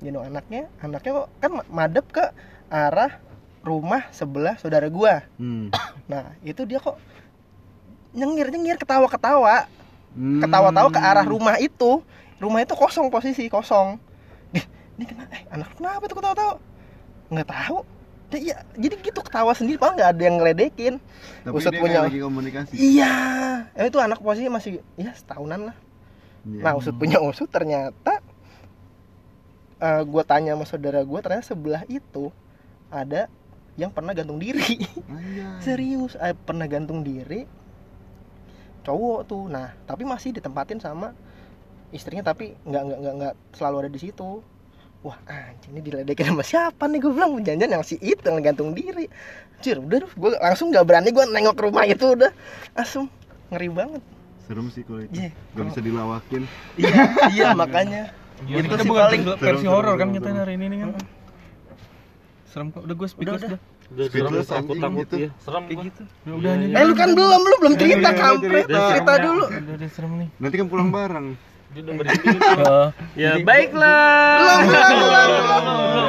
Gendong 0.01 0.25
anaknya, 0.25 0.73
anaknya 0.81 1.11
kok 1.13 1.29
kan 1.45 1.51
madep 1.69 2.07
ke 2.09 2.25
arah 2.71 3.19
rumah 3.61 4.09
sebelah 4.11 4.57
saudara 4.57 4.87
gua. 4.87 5.27
Hmm. 5.37 5.69
Nah, 6.07 6.35
itu 6.41 6.65
dia 6.65 6.79
kok 6.79 6.99
nyengir-nyengir 8.11 8.75
ketawa-ketawa. 8.77 9.71
Hmm. 10.11 10.43
ketawa-tawa 10.43 10.89
ke 10.89 10.99
arah 10.99 11.23
rumah 11.23 11.55
itu 11.57 12.03
rumah 12.37 12.59
itu 12.59 12.75
kosong 12.75 13.07
posisi 13.09 13.47
kosong 13.47 13.95
Dih, 14.51 14.67
ini 14.97 15.07
kena 15.07 15.23
eh 15.31 15.47
anak 15.49 15.71
kenapa 15.73 16.03
tuh 16.05 16.19
ketawa-tawa 16.19 16.55
nggak 17.29 17.47
tahu 17.47 17.79
Ya, 18.29 18.39
iya 18.41 18.57
jadi 18.75 18.95
gitu 19.01 19.23
ketawa 19.23 19.51
sendiri 19.53 19.75
pak 19.77 19.91
nggak 19.93 20.09
ada 20.09 20.23
yang 20.25 20.37
ngeledekin 20.39 20.95
Tapi 21.43 21.59
dia 21.61 21.71
punya- 21.73 22.03
lagi 22.05 22.19
komunikasi. 22.19 22.75
iya 22.75 23.15
eh, 23.71 23.87
itu 23.87 23.99
anak 23.99 24.19
posisi 24.19 24.47
masih 24.47 24.83
ya 24.95 25.15
setahunan 25.15 25.71
lah 25.71 25.77
Iya. 26.43 26.59
nah 26.61 26.73
usut 26.75 26.95
punya 26.97 27.19
usut 27.21 27.47
ternyata 27.47 28.19
eh 29.79 30.03
gue 30.03 30.23
tanya 30.25 30.53
sama 30.53 30.67
saudara 30.67 31.01
gue 31.01 31.19
ternyata 31.21 31.47
sebelah 31.47 31.87
itu 31.87 32.35
ada 32.91 33.31
yang 33.79 33.89
pernah 33.89 34.13
gantung 34.13 34.37
diri 34.37 34.83
Anjay. 35.09 35.59
serius 35.65 36.19
eh, 36.19 36.35
pernah 36.35 36.67
gantung 36.67 37.01
diri 37.01 37.47
cowok 38.83 39.21
tuh 39.25 39.45
nah 39.47 39.73
tapi 39.85 40.03
masih 40.05 40.33
ditempatin 40.33 40.81
sama 40.81 41.13
istrinya 41.91 42.27
tapi 42.27 42.55
nggak 42.63 42.83
nggak 42.83 42.99
nggak 42.99 43.15
nggak 43.19 43.35
selalu 43.55 43.77
ada 43.87 43.91
di 43.91 44.01
situ 44.01 44.41
wah 45.01 45.17
anjing 45.27 45.73
ini 45.73 45.81
diledekin 45.81 46.29
sama 46.29 46.45
siapa 46.45 46.85
nih 46.87 47.01
gue 47.01 47.13
bilang 47.13 47.41
janjian 47.41 47.71
yang 47.71 47.85
si 47.85 47.97
itu 47.99 48.21
yang 48.21 48.41
gantung 48.41 48.73
diri 48.73 49.09
Cir, 49.61 49.77
udah 49.77 50.01
gue 50.09 50.31
langsung 50.41 50.73
nggak 50.73 50.89
berani 50.89 51.13
gue 51.13 51.21
nengok 51.21 51.53
ke 51.53 51.63
rumah 51.69 51.85
itu 51.85 52.17
udah 52.17 52.33
langsung 52.73 53.13
ngeri 53.53 53.69
banget 53.69 54.03
Serem 54.49 54.67
sih 54.67 54.83
kalau 54.83 54.99
itu. 54.99 55.15
Iya. 55.15 55.31
Gak 55.31 55.65
bisa 55.71 55.79
dilawakin. 55.79 56.43
iya 56.75 56.95
iya 57.31 57.47
makanya 57.61 58.11
Jadi 58.41 58.57
Itu 58.57 58.67
kita 58.67 58.83
sih 58.83 58.91
bukan 58.91 59.05
paling- 59.05 59.27
versi 59.39 59.67
horor 59.69 59.95
kan 59.95 60.09
kita 60.11 60.29
hari 60.33 60.59
ini 60.59 60.67
nih 60.67 60.79
kan. 60.81 60.91
Serem 62.51 62.69
kok. 62.69 62.83
Udah 62.83 62.95
gue 62.95 63.09
speechless 63.09 63.41
udah. 63.41 63.51
dah. 63.51 63.61
Udah 63.89 64.07
serem 64.07 64.31
takut 64.45 64.77
takut 64.77 64.99
gitu. 65.01 65.17
ya. 65.17 65.31
Serem 65.39 65.63
Kayak 65.65 65.79
gitu. 65.87 66.03
Ya 66.21 66.33
udah 66.33 66.53
Iya, 66.53 66.61
nih. 66.61 66.75
eh 66.75 66.85
lu 66.85 66.95
kan 66.95 67.09
belum 67.11 67.41
lu 67.41 67.55
belum 67.59 67.75
cerita 67.77 67.99
Iya, 68.03 68.11
iya, 68.11 68.21
kampret 68.21 68.65
cerita. 68.65 68.81
cerita 68.91 69.13
dulu 69.21 69.45
Udah 69.47 69.75
udah 69.77 69.89
serem 69.89 70.13
nih. 70.17 70.29
Nanti 70.37 70.55
kan 70.57 70.67
pulang 70.67 70.89
bareng. 70.91 71.27
Dia 71.71 71.81
udah. 71.81 71.95
Oh, 72.61 72.89
Ya 73.15 73.31
baiklah. 73.39 74.35
belum 74.61 74.91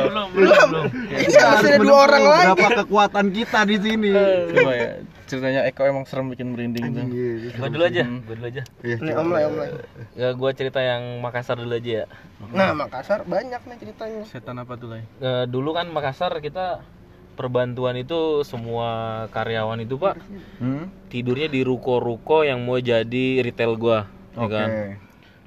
belum 0.01 0.27
belum 0.33 0.67
belum 0.67 0.85
ini 1.13 1.35
masih 1.37 1.67
ada 1.67 1.77
dua 1.79 1.97
orang 2.03 2.23
lagi 2.25 2.45
Berapa 2.57 2.67
kekuatan 2.81 3.25
kita 3.29 3.59
di 3.63 3.77
sini. 3.77 4.11
coba 4.51 4.71
ya. 4.73 4.89
Ceritanya 5.31 5.63
Eko 5.63 5.81
emang 5.83 6.03
serem 6.03 6.27
bikin 6.27 6.51
merinding 6.51 6.91
tuh. 6.91 7.05
Iya, 7.07 7.55
Gua 7.55 7.69
dulu 7.71 7.83
aja, 7.83 8.03
gua 8.03 8.35
dulu 8.35 8.47
aja. 8.47 8.63
Iya, 8.81 8.95
nih 8.99 9.13
om 9.15 9.27
Lai, 9.29 9.43
om 9.43 9.55
Lai. 9.55 9.69
Ya 10.13 10.29
gua 10.33 10.51
cerita 10.51 10.79
yang 10.79 11.01
Makassar 11.17 11.55
dulu 11.55 11.71
aja 11.71 12.03
ya. 12.03 12.05
nah 12.51 12.75
Makassar 12.75 13.23
banyak 13.23 13.61
nih 13.61 13.77
ceritanya 13.79 14.21
Setan 14.25 14.59
apa 14.59 14.75
tuh, 14.75 14.91
Lai? 14.91 15.07
Eh, 15.17 15.45
dulu 15.45 15.71
kan 15.71 15.87
Makassar 15.87 16.35
kita 16.37 16.83
perbantuan 17.31 17.95
itu 17.95 18.43
semua 18.43 18.89
karyawan 19.29 19.79
itu 19.79 19.95
pak 19.95 20.19
Hmm? 20.59 20.91
tidurnya 21.07 21.47
di 21.47 21.63
ruko-ruko 21.63 22.43
yang 22.43 22.59
mau 22.59 22.75
jadi 22.75 23.39
retail 23.41 23.73
gua 23.73 24.05
ya 24.29 24.37
Oke. 24.37 24.51
kan 24.53 24.69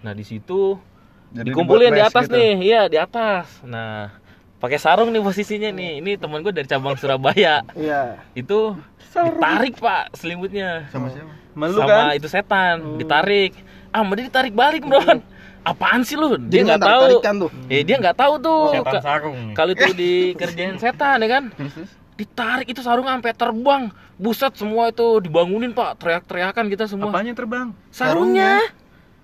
nah 0.01 0.12
di 0.12 0.25
situ 0.25 0.81
Jadi 1.31 1.44
dikumpulin 1.47 1.90
di 1.90 2.03
atas 2.03 2.25
gitu. 2.25 2.35
nih 2.35 2.51
iya 2.64 2.81
di 2.85 2.97
atas 2.97 3.61
nah 3.62 4.11
pakai 4.59 4.77
sarung 4.77 5.09
nih 5.09 5.20
posisinya 5.20 5.70
nih 5.70 6.01
ini 6.01 6.16
teman 6.16 6.40
gue 6.40 6.51
dari 6.51 6.64
cabang 6.64 6.97
Surabaya 6.97 7.61
iya 7.75 8.16
itu 8.33 8.75
ditarik 9.14 9.74
pak 9.77 10.05
selimutnya. 10.12 10.88
Sama 10.88 11.07
siapa? 11.09 11.33
Malu 11.55 11.79
sama 11.79 11.87
kan? 11.87 12.05
itu 12.12 12.27
setan 12.27 12.98
ditarik. 12.98 13.53
Ah 13.88 14.03
mau 14.03 14.12
dia 14.12 14.27
ditarik 14.27 14.50
balik 14.53 14.83
bron 14.83 15.22
apaan 15.70 16.03
sih 16.03 16.14
lu? 16.14 16.35
Dia 16.37 16.66
nggak 16.66 16.83
tahu 16.83 17.03
tuh. 17.14 17.50
eh 17.68 17.81
dia 17.81 17.96
nggak 17.96 18.16
tahu 18.16 18.35
tuh 18.37 18.61
Setan 18.74 18.92
Ka- 18.92 19.03
sarung 19.03 19.37
nih. 19.40 19.55
kalau 19.55 19.70
itu 19.72 19.87
dikerjain 19.94 20.77
setan 20.77 21.16
ya 21.18 21.29
kan? 21.31 21.44
Ditarik 22.14 22.66
itu 22.68 22.79
sarung 22.79 23.07
sampai 23.07 23.33
terbang 23.33 23.83
buset 24.14 24.55
semua 24.55 24.88
itu 24.88 25.18
dibangunin 25.18 25.70
pak. 25.70 25.98
Teriak-teriakan 25.98 26.64
kita 26.68 26.85
semua. 26.85 27.09
Apanya 27.09 27.33
terbang? 27.33 27.70
sarungnya. 27.88 28.59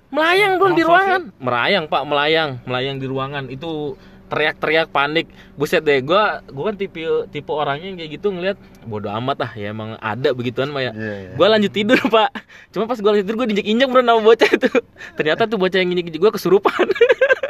Melayang 0.09 0.59
bro 0.59 0.74
di 0.74 0.83
ruangan. 0.83 1.31
Melayang 1.37 1.85
pak 1.87 2.03
melayang. 2.03 2.50
Melayang 2.64 2.98
di 2.98 3.07
ruangan. 3.07 3.46
Itu 3.46 3.94
teriak-teriak 4.31 4.88
panik. 4.88 5.27
Buset 5.59 5.83
deh 5.83 5.99
gua 6.01 6.40
gua 6.47 6.71
kan 6.71 6.77
tipe 6.79 7.03
tipe 7.29 7.51
orangnya 7.51 7.90
yang 7.90 7.99
kayak 7.99 8.11
gitu 8.14 8.31
ngeliat 8.31 8.57
bodoh 8.87 9.11
amat 9.12 9.45
ah 9.45 9.53
ya 9.53 9.75
emang 9.75 9.99
ada 9.99 10.31
begituan 10.31 10.71
mah 10.71 10.81
ya 10.81 10.93
Iya, 10.95 11.14
iya. 11.21 11.31
gua 11.35 11.47
lanjut 11.51 11.73
tidur 11.75 11.99
pak. 12.07 12.31
Cuma 12.71 12.87
pas 12.87 12.97
gua 12.97 13.12
lanjut 13.12 13.27
tidur 13.27 13.37
gua 13.37 13.47
diinjek-injek 13.51 13.88
bro 13.90 14.01
sama 14.01 14.23
bocah 14.23 14.49
itu. 14.49 14.71
Ternyata 15.19 15.43
tuh 15.45 15.59
bocah 15.59 15.79
yang 15.79 15.90
injek 15.90 16.16
gua 16.16 16.31
kesurupan. 16.31 16.87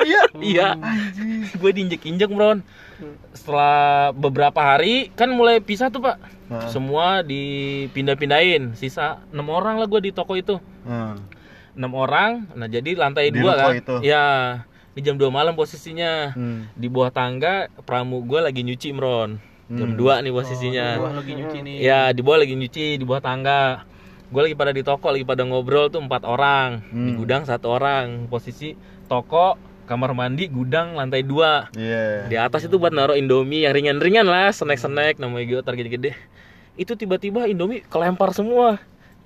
Iya. 0.01 0.23
Iya. 0.41 0.69
Gue 1.61 1.77
diinjek-injek 1.77 2.33
bro. 2.33 2.65
Setelah 3.37 4.11
beberapa 4.17 4.57
hari 4.57 5.13
kan 5.13 5.29
mulai 5.29 5.61
pisah 5.61 5.93
tuh 5.93 6.01
pak. 6.01 6.17
Nah. 6.49 6.67
semua 6.67 7.21
dipindah-pindahin. 7.23 8.75
Sisa 8.75 9.21
enam 9.29 9.47
orang 9.53 9.77
lah 9.77 9.87
gue 9.87 10.01
di 10.01 10.11
toko 10.11 10.35
itu. 10.35 10.57
Hmm. 10.83 11.21
enam 11.71 11.95
orang 11.95 12.51
nah 12.59 12.67
jadi 12.67 12.99
lantai 12.99 13.31
Di 13.31 13.39
dua 13.41 13.53
kan. 13.55 13.73
itu? 13.79 13.95
ya 14.03 14.25
di 14.91 15.01
jam 15.01 15.15
2 15.15 15.29
malam 15.29 15.55
posisinya 15.55 16.35
Hmm. 16.35 16.67
di 16.73 16.87
bawah 16.87 17.09
tangga 17.09 17.55
pramu 17.81 18.23
gue 18.23 18.41
lagi 18.41 18.61
nyuci 18.61 18.91
mron 18.91 19.39
jam 19.69 19.89
Hmm. 19.89 19.97
2 19.97 20.19
nih 20.21 20.33
posisinya 20.33 20.87
Gua 20.97 21.15
lagi 21.15 21.33
nyuci 21.33 21.59
nih. 21.61 21.77
ya 21.81 22.11
di 22.11 22.21
bawah 22.21 22.39
lagi 22.41 22.55
nyuci 22.55 22.87
di 22.97 23.05
bawah 23.05 23.21
tangga 23.21 23.87
gue 24.27 24.41
lagi 24.41 24.55
pada 24.55 24.71
di 24.71 24.83
toko 24.83 25.07
lagi 25.09 25.23
pada 25.23 25.43
ngobrol 25.43 25.87
tuh 25.87 25.99
empat 26.01 26.23
orang 26.23 26.83
di 26.85 27.11
Hmm. 27.11 27.17
gudang 27.17 27.43
satu 27.45 27.71
orang 27.71 28.27
posisi 28.27 28.75
toko 29.07 29.55
kamar 29.85 30.11
mandi 30.11 30.47
gudang 30.47 30.95
lantai 30.95 31.23
dua 31.23 31.71
Iya. 31.73 32.27
di 32.27 32.37
atas 32.37 32.63
itu 32.63 32.75
buat 32.77 32.91
naruh 32.91 33.15
indomie 33.15 33.63
yang 33.63 33.73
ringan-ringan 33.73 34.23
lah 34.23 34.51
snack-snack 34.51 35.19
namanya 35.19 35.47
gue 35.49 35.61
target 35.61 35.87
gede 35.89 36.13
itu 36.75 36.95
tiba-tiba 36.95 37.47
indomie 37.47 37.83
kelempar 37.85 38.31
semua 38.31 38.79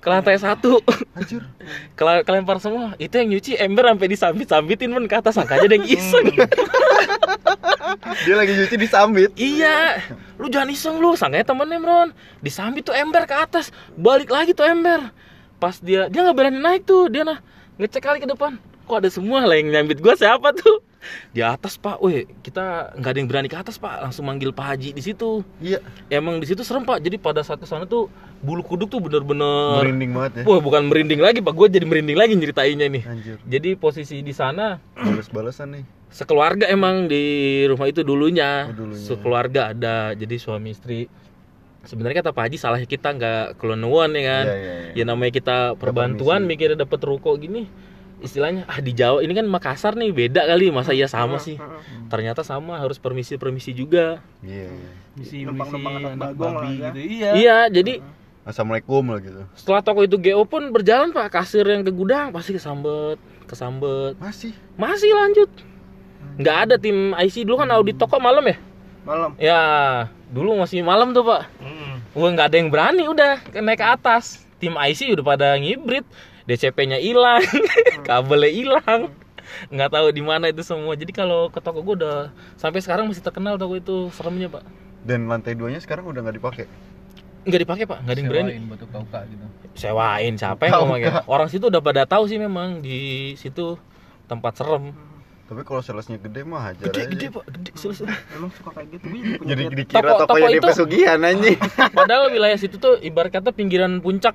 ke 0.05 0.13
lantai 0.13 0.37
satu. 0.37 0.77
Hancur. 1.17 1.41
Kela- 1.97 2.21
kelempar 2.21 2.61
semua 2.61 2.93
itu 3.01 3.17
yang 3.17 3.33
nyuci 3.33 3.57
ember 3.57 3.89
sampai 3.89 4.07
disambit-sambitin 4.13 4.93
pun 4.93 5.09
ke 5.09 5.15
atas 5.17 5.33
angkanya 5.41 5.65
ada 5.65 5.75
yang 5.81 5.87
iseng. 5.89 6.27
Dia 8.29 8.35
lagi 8.37 8.53
nyuci 8.53 8.75
disambit. 8.77 9.33
iya. 9.33 9.97
Lu 10.37 10.45
jangan 10.45 10.69
iseng 10.69 11.01
lu. 11.01 11.17
Sangkanya 11.17 11.49
temennya 11.49 11.81
Mron 11.81 12.09
disambit 12.45 12.85
tuh 12.85 12.93
ember 12.93 13.25
ke 13.25 13.33
atas. 13.33 13.73
Balik 13.97 14.29
lagi 14.29 14.53
tuh 14.53 14.69
ember 14.69 15.09
pas 15.57 15.73
dia 15.81 16.05
dia 16.05 16.21
nggak 16.21 16.37
berani 16.37 16.61
naik 16.61 16.85
tuh. 16.85 17.09
Dia 17.09 17.25
nah 17.25 17.41
ngecek 17.81 18.05
kali 18.05 18.21
ke 18.21 18.29
depan 18.29 18.61
kok 18.85 18.97
ada 18.97 19.09
semua 19.09 19.43
lah 19.43 19.53
yang 19.53 19.69
nyambit 19.69 19.99
gua 19.99 20.13
siapa 20.13 20.53
tuh 20.53 20.85
di 21.29 21.37
atas 21.37 21.77
pak, 21.77 22.01
weh 22.01 22.25
kita 22.41 22.89
nggak 22.97 23.11
ada 23.13 23.17
yang 23.17 23.29
berani 23.29 23.45
ke 23.45 23.53
atas 23.53 23.77
pak, 23.77 24.01
langsung 24.01 24.25
manggil 24.25 24.49
Pak 24.49 24.65
Haji 24.67 24.89
di 24.89 25.01
situ. 25.01 25.45
Iya. 25.59 25.77
Emang 26.09 26.41
di 26.41 26.49
situ 26.49 26.65
serem 26.65 26.81
pak, 26.81 26.97
jadi 26.97 27.17
pada 27.17 27.45
saat 27.45 27.61
ke 27.61 27.67
sana 27.67 27.85
tuh 27.85 28.09
bulu 28.41 28.61
kuduk 28.61 28.89
tuh 28.89 28.97
bener-bener, 28.97 29.85
Merinding 29.85 30.11
banget 30.11 30.31
ya. 30.41 30.43
wah 30.43 30.57
bukan 30.57 30.89
merinding 30.89 31.21
lagi 31.21 31.41
pak, 31.41 31.53
gue 31.53 31.67
jadi 31.71 31.85
merinding 31.85 32.17
lagi 32.17 32.33
nyeritainnya 32.33 32.89
nih. 32.89 33.03
Anjir. 33.05 33.37
Jadi 33.39 33.69
posisi 33.75 34.17
di 34.19 34.33
sana 34.33 34.81
Balas-balasan 34.91 35.77
nih. 35.77 35.83
sekeluarga 36.09 36.65
emang 36.65 37.05
di 37.05 37.21
rumah 37.65 37.85
itu 37.85 38.01
dulunya, 38.01 38.65
Oh, 38.65 38.73
dulunya. 38.75 38.97
sekeluarga 38.99 39.61
ada, 39.71 39.95
jadi 40.11 40.35
suami 40.37 40.73
istri. 40.73 41.05
Sebenarnya 41.81 42.25
kata 42.25 42.33
Pak 42.33 42.49
Haji 42.49 42.57
salahnya 42.57 42.89
kita 42.89 43.13
nggak 43.13 43.61
kelonuan 43.61 44.09
ya 44.09 44.23
kan, 44.25 44.45
Iya, 44.47 44.55
iya, 44.57 44.73
iya. 44.89 44.91
ya 44.97 45.03
namanya 45.05 45.29
kita 45.29 45.57
perbantuan 45.75 46.49
mikirnya 46.49 46.81
dapat 46.81 46.97
ruko 47.03 47.37
gini, 47.37 47.69
istilahnya 48.25 48.65
ah 48.65 48.81
di 48.81 48.91
Jawa 48.91 49.21
ini 49.21 49.33
kan 49.37 49.45
Makassar 49.45 49.93
nih 49.93 50.09
beda 50.11 50.43
kali, 50.49 50.73
masa 50.73 50.91
iya 50.91 51.05
sama 51.05 51.37
sih? 51.37 51.61
Ternyata 52.09 52.41
sama 52.41 52.81
harus 52.81 52.97
permisi 52.97 53.37
permisi 53.37 53.71
juga. 53.71 54.19
Iya. 54.41 54.69
iya. 54.73 54.91
Misi 55.15 55.47
misi 55.47 55.79
anak 55.79 56.33
babi 56.35 56.81
ya. 56.81 56.91
gitu. 56.91 56.99
Iya. 56.99 57.29
Iya, 57.37 57.57
jadi 57.71 57.93
Assalamualaikum 58.45 59.01
lah 59.09 59.19
gitu. 59.25 59.41
setelah 59.57 59.81
toko 59.81 60.05
itu 60.05 60.21
GO 60.21 60.45
pun 60.45 60.69
berjalan 60.69 61.09
Pak, 61.09 61.33
kasir 61.33 61.65
yang 61.65 61.81
ke 61.81 61.89
gudang 61.89 62.29
pasti 62.29 62.53
kesambet, 62.53 63.17
kesambet. 63.49 64.13
Masih. 64.21 64.53
Masih 64.77 65.09
lanjut. 65.17 65.49
Nggak 66.37 66.57
ada 66.69 66.75
tim 66.77 67.15
IC 67.17 67.47
dulu 67.47 67.65
kan 67.65 67.69
audit 67.73 67.97
toko 67.97 68.21
malam 68.21 68.45
ya? 68.45 68.57
malam 69.05 69.31
Ya, 69.37 69.61
dulu 70.33 70.57
masih 70.57 70.81
malam 70.81 71.13
tuh 71.13 71.23
Pak. 71.23 71.41
Mm. 71.61 71.95
Wah 72.17 72.29
nggak 72.33 72.47
ada 72.51 72.57
yang 72.57 72.69
berani 72.73 73.03
udah 73.05 73.41
naik 73.53 73.79
ke 73.79 73.85
atas. 73.85 74.45
Tim 74.57 74.73
IC 74.73 75.13
udah 75.13 75.25
pada 75.25 75.47
ngibrit, 75.59 76.07
DCP-nya 76.45 76.97
hilang, 76.97 77.41
kabelnya 78.07 78.47
hilang. 78.47 79.01
Nggak 79.67 79.89
tahu 79.91 80.07
di 80.09 80.21
mana 80.21 80.45
itu 80.47 80.61
semua. 80.61 80.93
Jadi 80.93 81.09
kalau 81.09 81.49
ke 81.49 81.57
toko 81.57 81.81
gue 81.81 81.95
udah 81.95 82.29
sampai 82.55 82.79
sekarang 82.79 83.05
masih 83.05 83.21
terkenal 83.21 83.55
toko 83.55 83.73
itu 83.73 84.09
seremnya 84.11 84.49
Pak. 84.49 84.63
Dan 85.01 85.25
lantai 85.25 85.53
duanya 85.53 85.77
sekarang 85.77 86.05
udah 86.05 86.21
nggak 86.21 86.37
dipakai. 86.37 86.65
Nggak 87.45 87.61
dipakai 87.61 87.85
Pak, 87.85 87.99
nggak 87.99 88.09
ada 88.11 88.19
yang 88.19 88.29
berani. 88.31 88.49
Sewain 88.51 88.65
batu 88.67 88.85
kauka 88.87 89.19
gitu. 89.23 89.45
Sewain 89.75 90.33
siapa 90.35 90.61
yang 90.63 90.73
ngomongnya? 90.79 91.11
Orang 91.25 91.45
situ 91.47 91.65
udah 91.67 91.77
pada 91.79 92.03
tahu 92.03 92.25
sih 92.25 92.37
memang 92.37 92.81
di 92.81 92.97
situ 93.35 93.77
tempat 94.25 94.53
serem. 94.55 94.93
Tapi 95.45 95.61
kalau 95.61 95.77
salesnya 95.79 96.17
gede 96.17 96.41
mah 96.41 96.73
hajar 96.73 96.89
Gede 96.89 96.99
aja. 96.99 97.09
gede 97.11 97.25
Pak, 97.29 97.43
gede 97.47 97.69
selesai. 97.77 98.09
emang 98.33 98.49
suka 98.49 98.69
kayak 98.73 98.97
gitu 98.97 99.05
Jadi 99.45 99.63
dikira 99.77 100.01
Toko- 100.01 100.25
tokonya 100.25 100.25
toko 100.25 100.47
di 100.47 100.57
itu- 100.57 100.69
pesugihan 100.73 101.19
anjing. 101.21 101.57
Padahal 101.97 102.33
wilayah 102.33 102.57
situ 102.57 102.75
tuh 102.75 102.97
ibarat 102.99 103.29
kata 103.29 103.49
pinggiran 103.51 104.01
puncak. 104.01 104.33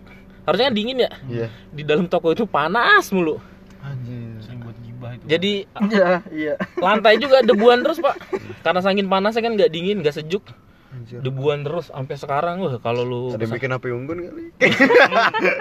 Harusnya 0.51 0.66
kan 0.66 0.74
dingin 0.74 0.98
ya. 0.98 1.11
Iya. 1.24 1.46
Di 1.70 1.82
dalam 1.86 2.05
toko 2.05 2.34
itu 2.34 2.42
panas 2.42 3.07
mulu. 3.11 3.38
Anjir. 3.80 4.42
Sering 4.42 4.61
buat 4.61 4.76
gibah 4.82 5.11
itu. 5.14 5.24
Jadi 5.24 5.53
iya 5.88 6.09
iya 6.28 6.55
lantai 6.76 7.16
juga 7.16 7.40
debuan 7.40 7.80
terus 7.80 7.96
pak 7.96 8.18
karena 8.61 8.82
saking 8.82 9.07
panasnya 9.07 9.40
kan 9.40 9.55
nggak 9.55 9.70
dingin 9.70 10.03
nggak 10.03 10.12
sejuk 10.12 10.44
Anjir. 10.90 11.22
debuan 11.22 11.62
terus 11.62 11.88
sampai 11.88 12.18
sekarang 12.18 12.61
wah 12.61 12.74
kalau 12.76 13.07
lu 13.07 13.22
Ada 13.30 13.46
yang 13.46 13.55
bikin 13.55 13.70
HP 13.70 13.84
unggun 13.88 14.18
kali. 14.20 14.44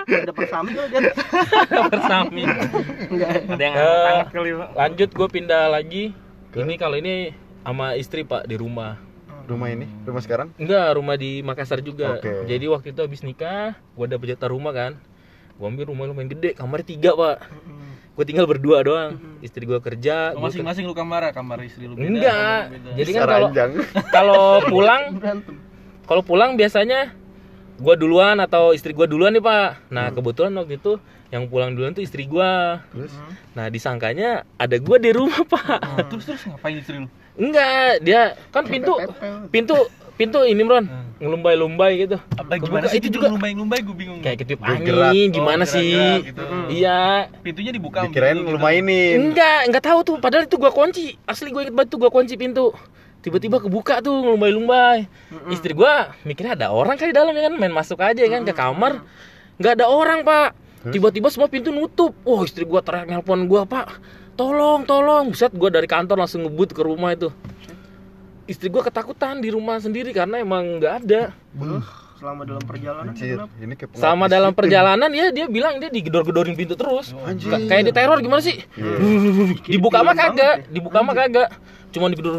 ada 0.04 0.34
persami 0.34 0.70
tuh 0.74 0.84
dia 0.90 1.14
bersami 1.88 2.44
Ada 3.46 3.62
yang 3.62 3.76
angkat 3.78 4.28
kali 4.34 4.50
pak. 4.52 4.70
lanjut 4.74 5.10
gue 5.14 5.28
pindah 5.30 5.64
lagi 5.70 6.04
ini 6.52 6.74
kalau 6.76 6.98
ini 6.98 7.32
sama 7.62 7.94
istri 7.94 8.26
pak 8.26 8.44
di 8.44 8.58
rumah 8.58 8.98
Rumah 9.50 9.68
ini, 9.74 9.90
rumah 10.06 10.22
sekarang? 10.22 10.54
enggak 10.62 10.94
rumah 10.94 11.18
di 11.18 11.42
Makassar 11.42 11.82
juga. 11.82 12.22
Oke. 12.22 12.46
jadi 12.46 12.70
waktu 12.70 12.94
itu 12.94 13.02
habis 13.02 13.26
nikah 13.26 13.74
gue 13.74 14.06
dapet 14.06 14.38
jatah 14.38 14.54
rumah 14.54 14.70
kan. 14.70 14.94
Gue 15.58 15.66
ambil 15.66 15.90
rumah 15.90 16.06
lumayan 16.06 16.30
gede 16.30 16.54
kamar 16.54 16.86
tiga 16.86 17.18
pak. 17.18 17.50
Gue 18.14 18.24
tinggal 18.30 18.46
berdua 18.46 18.86
doang. 18.86 19.18
Istri 19.42 19.66
gue 19.66 19.80
kerja 19.82 20.38
gua 20.38 20.54
masing-masing 20.54 20.86
lu 20.86 20.94
kamar, 20.94 21.34
kamar 21.34 21.66
istri 21.66 21.90
lu 21.90 21.98
beda. 21.98 22.06
enggak. 22.06 22.62
beda. 22.78 22.90
jadi 22.94 23.10
kan 23.10 23.22
kalau 23.26 23.48
kalau 24.16 24.46
pulang 24.70 25.04
kalau 26.10 26.22
pulang 26.22 26.52
biasanya 26.54 27.12
gua 27.82 27.96
duluan 27.98 28.38
atau 28.38 28.78
istri 28.78 28.94
gua 28.94 29.10
duluan 29.10 29.34
nih 29.34 29.42
pak. 29.42 29.90
Nah 29.90 30.14
kebetulan 30.14 30.54
waktu 30.62 30.78
itu 30.78 31.02
yang 31.30 31.46
pulang 31.46 31.74
duluan 31.74 31.94
tuh 31.94 32.02
istri 32.02 32.26
gua. 32.26 32.82
Terus? 32.90 33.14
Nah 33.54 33.70
disangkanya 33.70 34.44
ada 34.58 34.76
gua 34.82 34.98
di 34.98 35.14
rumah 35.14 35.46
pak. 35.46 35.80
Nah, 35.80 36.06
terus 36.10 36.26
terus 36.26 36.42
ngapain 36.46 36.78
istri 36.78 36.98
lu? 37.02 37.10
enggak 37.40 38.04
dia 38.04 38.36
kan 38.52 38.68
pintu 38.68 39.00
pintu 39.48 39.72
pintu 40.20 40.44
ini 40.44 40.60
bron 40.60 40.84
ngelumbai-lumbai 41.24 42.04
gitu. 42.04 42.20
Apa 42.36 42.60
gimana 42.60 42.92
sih 42.92 43.00
itu 43.00 43.08
juga. 43.08 43.32
ngelumbai-ngelumbai 43.32 43.80
gue 43.80 43.96
bingung. 43.96 44.20
kayak 44.20 44.44
ketiup 44.44 44.60
angin 44.60 45.32
gimana 45.32 45.64
Oh, 45.64 45.72
sih? 45.72 45.88
gerak-gerak 45.96 46.28
gitu. 46.28 46.44
iya. 46.68 47.00
Pintunya 47.40 47.72
dibuka 47.72 48.04
dikirain 48.04 48.36
pintu 48.36 48.52
lu 48.52 48.60
gitu. 48.60 49.20
enggak 49.24 49.60
enggak 49.72 49.84
tahu 49.88 50.00
tuh. 50.04 50.16
Padahal 50.20 50.44
itu 50.52 50.56
gua 50.60 50.72
kunci. 50.76 51.16
Asli 51.24 51.48
gua 51.52 51.64
inget 51.64 51.76
banget 51.76 51.90
tuh 51.96 52.00
gua 52.04 52.12
kunci 52.12 52.36
pintu. 52.36 52.76
Tiba-tiba 53.24 53.64
kebuka 53.64 54.04
tuh 54.04 54.16
ngelumbai-lumbai. 54.20 55.08
Istri 55.48 55.72
gua 55.80 56.12
mikirnya 56.28 56.60
ada 56.60 56.76
orang 56.76 57.00
kali 57.00 57.16
dalam 57.16 57.32
ya 57.32 57.48
kan? 57.48 57.56
Main 57.56 57.72
masuk 57.72 58.04
aja 58.04 58.20
ya 58.20 58.28
kan 58.32 58.44
ke 58.44 58.52
kamar. 58.52 59.00
Nggak 59.60 59.80
ada 59.80 59.86
orang 59.88 60.28
pak 60.28 60.52
tiba-tiba 60.86 61.28
semua 61.28 61.48
pintu 61.48 61.70
nutup. 61.70 62.16
Oh 62.24 62.42
istri 62.42 62.64
gua 62.64 62.80
teriak 62.80 63.06
nelpon 63.06 63.44
gua 63.46 63.64
pak. 63.64 64.00
Tolong 64.34 64.84
tolong. 64.84 65.32
Buset 65.32 65.52
gua 65.52 65.68
dari 65.68 65.86
kantor 65.86 66.24
langsung 66.24 66.44
ngebut 66.44 66.72
ke 66.72 66.80
rumah 66.80 67.12
itu. 67.12 67.28
Istri 68.46 68.68
gua 68.68 68.82
ketakutan 68.82 69.38
di 69.38 69.52
rumah 69.52 69.78
sendiri 69.78 70.10
karena 70.10 70.40
emang 70.40 70.80
nggak 70.80 70.94
ada. 71.04 71.22
Selama 72.20 72.44
dalam 72.44 72.60
perjalanan 72.60 73.16
Anjir, 73.16 73.40
ini 73.64 73.80
kayak 73.80 73.96
sama 73.96 74.28
dalam 74.28 74.52
perjalanan 74.52 75.08
ya 75.08 75.32
dia 75.32 75.48
bilang 75.48 75.80
dia 75.80 75.88
digedor-gedorin 75.88 76.52
pintu 76.52 76.76
terus. 76.76 77.16
Anjir. 77.24 77.48
Ka- 77.48 77.64
kayak 77.64 77.84
di 77.88 77.94
teror 77.96 78.20
gimana 78.20 78.44
sih? 78.44 78.60
Dibuka 79.72 80.04
mah 80.04 80.12
kagak 80.12 80.68
dibuka 80.68 81.00
mah 81.00 81.16
kagak. 81.16 81.48
Cuma 81.90 82.12
digedor 82.12 82.36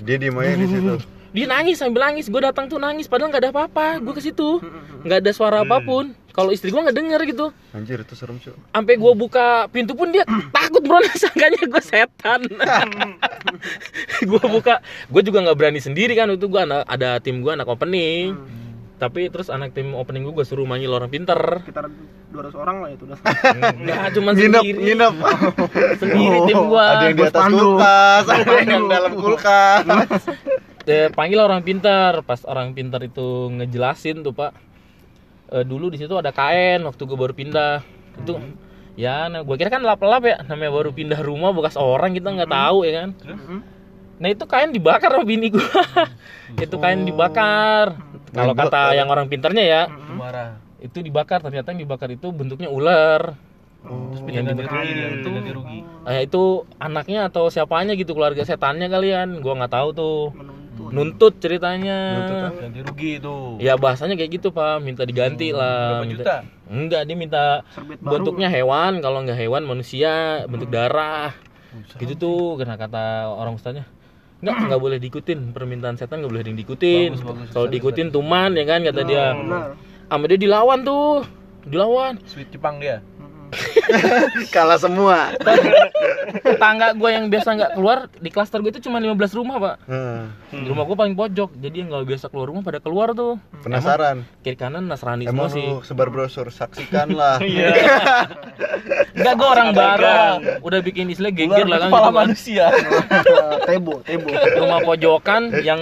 Dia 0.00 0.16
diem 0.16 0.38
aja 0.38 0.54
di 0.54 0.66
situ. 0.66 0.94
dia 1.34 1.50
nangis 1.50 1.82
sambil 1.82 2.06
nangis 2.06 2.30
gue 2.30 2.38
datang 2.38 2.70
tuh 2.70 2.78
nangis 2.78 3.10
padahal 3.10 3.34
nggak 3.34 3.42
ada 3.42 3.50
apa-apa 3.50 3.98
gue 3.98 4.14
ke 4.14 4.22
situ. 4.22 4.62
Nggak 5.04 5.18
ada 5.20 5.30
suara 5.34 5.56
apa 5.60 5.82
pun 5.82 6.14
kalau 6.34 6.50
istri 6.50 6.68
gue 6.68 6.76
nggak 6.76 6.98
denger 6.98 7.20
gitu. 7.24 7.46
Anjir, 7.70 8.02
itu 8.02 8.12
serem, 8.12 8.36
cuy. 8.36 8.50
sampai 8.50 8.98
gue 8.98 9.12
buka 9.14 9.70
pintu 9.70 9.94
pun 9.94 10.10
dia 10.10 10.26
takut 10.50 10.82
bro. 10.82 10.98
Sangkanya 11.22 11.62
gue 11.62 11.82
setan. 11.82 12.42
Gue 14.26 14.42
buka. 14.42 14.82
Gue 15.06 15.22
juga 15.22 15.40
nggak 15.40 15.56
berani 15.56 15.78
sendiri 15.78 16.12
kan. 16.12 16.26
Itu 16.28 16.50
gue 16.50 16.58
ada 16.60 17.22
tim 17.22 17.38
gue 17.38 17.48
anak 17.48 17.64
opening. 17.64 18.34
Tapi 18.94 19.26
terus 19.26 19.46
anak 19.46 19.72
tim 19.72 19.92
opening 19.92 20.22
gue 20.22 20.34
gue 20.34 20.42
suruh 20.42 20.64
manggil 20.64 20.90
orang 20.90 21.06
pinter. 21.06 21.38
Sekitar 21.62 21.86
200 22.30 22.50
orang 22.56 22.76
lah 22.82 22.90
itu 22.90 23.06
udah 23.06 23.18
nggak 23.84 24.10
cuma 24.12 24.30
Nginep, 24.32 24.58
sendiri. 24.58 24.80
nginep. 24.82 25.14
sendiri 25.96 26.38
tim 26.44 26.60
gue 26.64 26.82
Ada 26.82 27.04
yang 27.04 27.14
di 27.14 27.22
atas 27.22 27.44
kulkas, 27.46 28.24
ada 28.26 28.54
yang 28.60 28.84
dalam 28.90 29.12
kulkas. 29.14 29.84
Eh, 30.84 31.08
panggil 31.10 31.38
orang 31.38 31.62
pintar 31.62 32.20
pas 32.20 32.42
orang 32.44 32.74
pintar 32.74 33.00
itu 33.00 33.48
ngejelasin 33.50 34.20
tuh 34.20 34.34
pak 34.34 34.52
Eh, 35.46 35.60
dulu 35.62 35.92
di 35.92 36.00
situ 36.00 36.14
ada 36.14 36.32
kain 36.32 36.80
waktu 36.80 37.02
gue 37.04 37.18
baru 37.18 37.32
pindah. 37.32 37.84
Itu 38.16 38.40
ya 38.94 39.26
nah 39.26 39.42
gue 39.42 39.54
kira 39.58 39.68
kan 39.68 39.82
lap-lap 39.82 40.22
ya 40.22 40.38
namanya 40.46 40.70
baru 40.70 40.94
pindah 40.94 41.18
rumah 41.18 41.50
bekas 41.50 41.74
orang 41.74 42.14
kita 42.14 42.30
nggak 42.30 42.46
tahu 42.48 42.86
ya 42.86 42.92
kan? 43.02 43.08
Nah 44.14 44.28
itu 44.30 44.44
kain 44.46 44.70
dibakar 44.70 45.10
sama 45.10 45.26
bini 45.26 45.50
gue 45.50 45.66
itu 46.62 46.76
kain 46.78 47.02
dibakar. 47.02 47.98
Kalau 48.30 48.54
kata 48.54 48.94
yang 48.94 49.10
orang 49.10 49.26
pintarnya 49.26 49.62
ya 49.62 49.82
marah. 50.14 50.58
itu 50.78 51.02
dibakar 51.02 51.42
ternyata 51.42 51.74
yang 51.74 51.82
dibakar 51.82 52.08
itu 52.08 52.30
bentuknya 52.30 52.70
ular. 52.70 53.34
Terus 53.84 54.20
yang 54.30 54.46
ganti 54.46 54.62
dibakar 54.64 54.80
rugi. 54.80 55.20
itu 55.20 55.28
rugi. 55.52 55.78
eh, 56.08 56.20
itu 56.24 56.42
anaknya 56.78 57.28
atau 57.28 57.50
siapanya 57.50 57.92
gitu 57.94 58.14
keluarga 58.14 58.46
setannya 58.46 58.86
kalian. 58.86 59.42
Gue 59.42 59.52
nggak 59.52 59.74
tahu 59.74 59.88
tuh 59.92 60.16
nuntut 60.90 61.38
ceritanya 61.38 61.96
Ganti 62.58 62.80
rugi 62.82 63.10
itu. 63.22 63.36
Ya 63.62 63.74
bahasanya 63.74 64.14
kayak 64.18 64.40
gitu 64.40 64.48
pak, 64.50 64.82
minta 64.82 65.02
diganti 65.06 65.50
lah. 65.54 66.00
Berapa 66.00 66.06
minta- 66.06 66.22
juta? 66.22 66.36
Enggak, 66.64 67.02
dia 67.06 67.16
minta 67.16 67.44
Serbet 67.72 67.98
baru. 68.00 68.12
bentuknya 68.18 68.48
hewan, 68.48 69.04
kalau 69.04 69.18
nggak 69.22 69.38
hewan 69.38 69.62
manusia, 69.64 70.44
bentuk 70.48 70.72
darah. 70.72 71.34
Gitu 71.98 72.14
tuh, 72.14 72.56
karena 72.56 72.78
kata 72.78 73.30
orang 73.30 73.58
ustaznya. 73.58 73.84
Enggak, 74.44 74.56
nggak 74.68 74.80
boleh 74.80 74.98
diikutin 75.00 75.56
permintaan 75.56 75.96
setan 75.96 76.20
nggak 76.20 76.32
boleh 76.32 76.44
diikutin. 76.44 77.10
Kalau 77.50 77.66
diikutin 77.66 78.12
tuman 78.12 78.52
ya 78.54 78.64
kan 78.64 78.84
kata 78.84 79.00
dia. 79.02 79.32
benar 79.32 79.72
Sama 80.04 80.30
dia 80.30 80.38
dilawan 80.38 80.84
tuh, 80.84 81.24
dilawan. 81.66 82.20
Sweet 82.28 82.52
Jepang 82.54 82.78
dia. 82.78 83.00
Kalah 84.54 84.78
semua. 84.78 85.32
Tetangga 86.40 86.92
gue 86.92 87.10
yang 87.10 87.26
biasa 87.28 87.48
nggak 87.54 87.72
keluar 87.74 87.98
di 88.10 88.30
klaster 88.30 88.58
gue 88.58 88.70
itu 88.70 88.82
cuma 88.82 88.98
15 88.98 89.38
rumah 89.38 89.56
pak. 89.58 89.76
Hmm, 89.86 90.32
Di 90.50 90.68
rumah 90.68 90.84
gue 90.84 90.96
paling 90.96 91.14
pojok, 91.14 91.50
jadi 91.54 91.76
yang 91.80 91.88
nggak 91.90 92.06
biasa 92.06 92.26
keluar 92.28 92.46
rumah 92.50 92.62
pada 92.62 92.78
keluar 92.78 93.12
tuh. 93.12 93.38
Penasaran? 93.60 94.24
Kiri 94.40 94.56
kanan 94.56 94.86
Nasrani 94.86 95.24
Emang 95.24 95.48
semua 95.48 95.80
sih. 95.80 95.88
sebar 95.88 96.08
brosur, 96.08 96.48
saksikan 96.48 97.12
lah. 97.12 97.38
Enggak, 99.14 99.34
gue 99.34 99.48
orang 99.48 99.70
baru. 99.72 100.04
Udah 100.60 100.80
bikin 100.82 101.08
istilah 101.08 101.30
geger 101.30 101.66
lah 101.66 101.78
kan. 101.82 101.88
Kepala 101.90 102.08
gitu 102.08 102.18
manusia. 102.18 102.66
tebo 103.68 104.02
tebo 104.02 104.28
rumah 104.58 104.80
pojokan 104.82 105.42
yang 105.62 105.80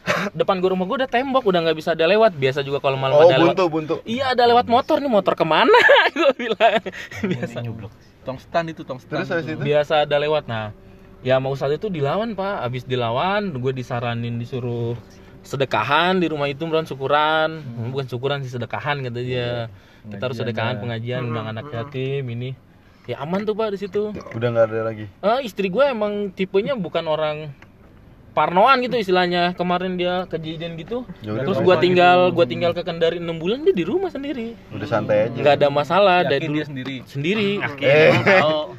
depan 0.38 0.58
gua 0.58 0.72
rumah 0.72 0.86
gua 0.88 1.04
udah 1.04 1.10
tembok 1.10 1.44
udah 1.44 1.60
nggak 1.64 1.76
bisa 1.76 1.92
ada 1.92 2.04
lewat. 2.08 2.32
Biasa 2.34 2.64
juga 2.64 2.80
kalau 2.80 2.96
malam 2.96 3.14
Oh, 3.16 3.28
ada 3.28 3.36
lewat 3.36 3.56
buntu, 3.56 3.64
buntu. 3.68 3.94
iya 4.08 4.32
ada 4.32 4.44
lewat 4.48 4.66
motor 4.66 4.96
nih. 4.98 5.10
Motor 5.10 5.34
ke 5.36 5.44
mana? 5.44 5.78
Gua 6.18 6.32
bilang. 6.34 6.82
Biasa. 7.24 7.58
Tong 8.20 8.38
stan 8.40 8.64
itu, 8.68 8.82
tong 8.84 9.00
stan. 9.00 9.24
Terus 9.24 9.44
itu? 9.48 9.60
biasa 9.60 10.04
ada 10.04 10.16
lewat. 10.20 10.44
Nah 10.48 10.72
ya 11.20 11.36
mau 11.36 11.52
saat 11.52 11.76
itu 11.76 11.88
dilawan 11.88 12.32
pak. 12.32 12.64
Abis 12.64 12.84
dilawan 12.84 13.52
gue 13.52 13.72
disaranin 13.72 14.40
disuruh 14.40 14.96
sedekahan 15.40 16.20
di 16.20 16.28
rumah 16.28 16.48
itu 16.48 16.64
bukan 16.64 16.84
syukuran. 16.84 17.60
Bukan 17.92 18.06
syukuran 18.08 18.44
sih 18.44 18.52
sedekahan 18.52 19.00
kata 19.04 19.20
dia. 19.20 19.68
Kita 20.00 20.32
harus 20.32 20.38
sedekahan 20.40 20.80
pengajian 20.80 21.28
undang 21.28 21.48
anak 21.48 21.68
yatim 21.72 22.24
ini. 22.28 22.56
Ya 23.08 23.20
aman 23.24 23.42
tuh 23.42 23.56
pak 23.56 23.72
di 23.74 23.78
situ. 23.80 24.12
Udah 24.36 24.48
nggak 24.52 24.66
ada 24.70 24.80
lagi. 24.86 25.06
Ah, 25.24 25.40
istri 25.40 25.72
gue 25.72 25.82
emang 25.82 26.30
tipenya 26.30 26.76
bukan 26.76 27.04
orang 27.08 27.50
parnoan 28.32 28.80
gitu 28.84 28.96
istilahnya. 28.96 29.52
Kemarin 29.58 29.98
dia 29.98 30.24
kejadian 30.30 30.78
gitu. 30.78 31.04
Ya 31.20 31.34
udah, 31.34 31.44
Terus 31.46 31.58
gua 31.62 31.76
tinggal 31.78 32.18
gua 32.30 32.46
tinggal 32.46 32.72
ke 32.72 32.82
Kendari 32.86 33.18
6 33.18 33.26
bulan 33.42 33.66
dia 33.66 33.74
di 33.74 33.84
rumah 33.84 34.10
sendiri. 34.10 34.54
Udah 34.70 34.88
santai 34.88 35.28
aja. 35.28 35.36
Nggak 35.36 35.54
ada 35.60 35.68
masalah 35.68 36.18
dari 36.24 36.46
dulu 36.46 36.56
dia 36.58 36.66
sendiri. 36.66 36.96
sendiri. 37.06 37.50
Eh, 37.82 38.12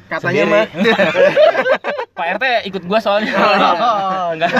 katanya 0.08 0.44
mah 0.48 0.64
Pak 2.12 2.26
RT 2.36 2.44
ikut 2.68 2.82
gua 2.84 3.00
soalnya. 3.00 3.32
Enggak. 4.36 4.52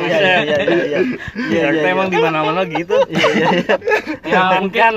iya 0.00 0.16
iya 0.16 0.38
iya 0.40 0.56
iya 0.64 1.00
Ya, 1.46 1.64
kita 1.70 1.88
emang 1.92 2.08
di 2.08 2.16
mana-mana 2.16 2.64
gitu. 2.64 2.96
ya 4.32 4.56
mungkin 4.56 4.94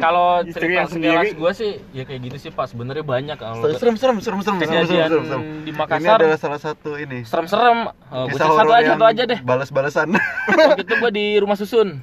kalau 0.00 0.40
cerita 0.48 0.88
sekilas 0.88 1.36
gua 1.36 1.52
sih 1.52 1.76
ya 1.92 2.08
kayak 2.08 2.20
gitu 2.32 2.36
sih 2.40 2.50
Pak. 2.50 2.72
Sebenarnya 2.72 3.04
banyak 3.04 3.36
kalau 3.36 3.60
serem 3.76 3.96
serem 3.96 4.16
serem 4.16 4.16
serem 4.18 4.40
serem 4.40 4.40
serem 4.40 4.56
Kejadian 4.64 5.08
serem 5.12 5.42
di 5.60 5.70
Ini 5.70 5.76
Makassar 5.76 6.18
adalah 6.18 6.38
salah 6.40 6.60
satu 6.60 6.90
ini. 6.96 7.20
serem-serem. 7.22 7.78
Oh, 8.08 8.24
gua 8.26 8.38
satu 8.40 8.72
aja 8.72 8.88
satu 8.96 9.04
aja 9.04 9.22
deh. 9.28 9.38
Balas-balasan. 9.44 10.08
waktu 10.16 10.82
itu 10.88 10.94
gue 10.96 11.10
di 11.12 11.26
rumah 11.36 11.56
susun 11.60 12.00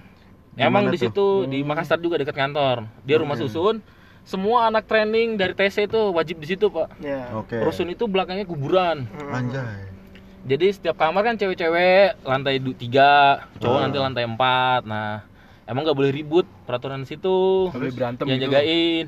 emang 0.53 0.93
di 0.93 0.97
situ 1.01 1.49
di 1.49 1.65
Makassar 1.65 1.97
juga 1.97 2.21
dekat 2.21 2.37
kantor 2.37 2.85
dia 3.01 3.17
rumah 3.17 3.33
susun 3.33 3.81
semua 4.23 4.65
anak 4.65 4.83
training 4.83 5.35
dari 5.35 5.51
TC 5.51 5.85
itu 5.85 6.01
wajib 6.09 6.37
di 6.37 6.47
situ 6.47 6.67
pak 6.67 6.95
ya 6.97 7.27
Oke. 7.33 7.59
rusun 7.59 7.87
itu 7.87 8.05
belakangnya 8.05 8.43
kuburan 8.43 9.03
Anjay. 9.27 9.91
jadi 10.43 10.71
setiap 10.71 10.95
kamar 10.97 11.23
kan 11.23 11.35
cewek-cewek 11.35 12.19
lantai 12.21 12.55
du- 12.57 12.71
tiga 12.73 13.43
cowok 13.57 13.71
Hmm. 13.73 13.83
nanti 13.85 13.97
lantai 13.97 14.23
empat 14.25 14.81
nah 14.83 15.27
emang 15.63 15.83
nggak 15.83 15.97
boleh 15.97 16.11
ribut 16.11 16.47
peraturan 16.63 16.99
di 16.99 17.09
situ 17.09 17.67
Nggak 17.67 17.79
boleh 17.81 17.93
berantem 17.93 18.25
yang 18.25 18.39
gitu. 18.39 18.47
jagain 18.49 19.05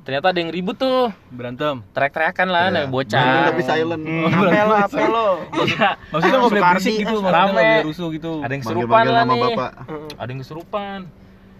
ternyata 0.00 0.26
ada 0.26 0.38
yang 0.38 0.48
ribut 0.50 0.72
tuh 0.74 1.12
Berantem. 1.28 1.84
teriak-teriakan 1.90 2.48
lah 2.48 2.64
Berantem 2.66 2.88
bocah 2.90 3.28
tapi 3.46 3.60
silent. 3.62 4.04
apa 4.04 4.62
lo 4.62 4.74
apa 4.78 5.02
lo 5.06 5.28
Maksudnya 6.08 6.36
nggak 6.38 6.50
boleh 6.50 6.62
berisik 6.66 6.92
gitu, 6.94 7.08
maksudnya 7.10 7.20
nggak 7.22 7.36
rame. 7.38 7.52
boleh 7.54 7.84
rusuh 7.84 8.08
gitu. 8.10 8.30
ada 8.38 8.48
yang 8.50 8.62
kesurupan 8.62 9.04
lah 9.06 9.22
nama 9.22 9.32
nih 9.34 9.42
bapak. 9.52 9.70
ada 10.14 10.28
yang 10.28 10.40
kesurupan 10.40 10.98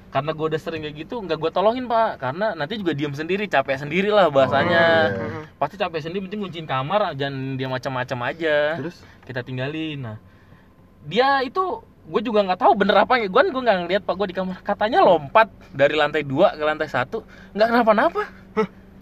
karena 0.09 0.31
gue 0.33 0.47
udah 0.49 0.61
sering 0.61 0.81
kayak 0.81 0.97
gitu 1.05 1.21
nggak 1.21 1.37
gue 1.37 1.51
tolongin 1.53 1.85
pak. 1.85 2.21
Karena 2.21 2.57
nanti 2.57 2.81
juga 2.81 2.97
diam 2.97 3.13
sendiri 3.13 3.45
capek 3.45 3.77
sendiri 3.77 4.09
lah 4.09 4.33
bahasanya. 4.33 4.85
Oh, 5.13 5.21
iya. 5.21 5.41
pasti 5.61 5.77
capek 5.77 6.01
sendiri 6.01 6.29
penting 6.29 6.41
kunciin 6.45 6.69
kamar 6.69 7.13
jangan 7.15 7.61
dia 7.61 7.69
macam-macam 7.69 8.19
aja. 8.33 8.57
Terus? 8.81 8.97
Kita 9.29 9.41
tinggalin. 9.45 10.01
Nah 10.01 10.17
dia 11.05 11.45
itu 11.45 11.85
gue 12.09 12.23
juga 12.25 12.41
nggak 12.41 12.61
tahu 12.61 12.73
bener 12.73 13.05
apa 13.05 13.21
ya 13.21 13.29
gue 13.29 13.43
gue 13.53 13.63
nggak 13.63 13.79
ngeliat 13.85 14.03
pak. 14.09 14.15
Gue 14.17 14.27
di 14.33 14.37
kamar. 14.37 14.65
Katanya 14.65 15.05
lompat 15.05 15.53
dari 15.77 15.93
lantai 15.93 16.25
dua 16.25 16.57
ke 16.57 16.65
lantai 16.65 16.89
satu. 16.89 17.23
Nggak 17.53 17.69
kenapa-napa. 17.69 18.23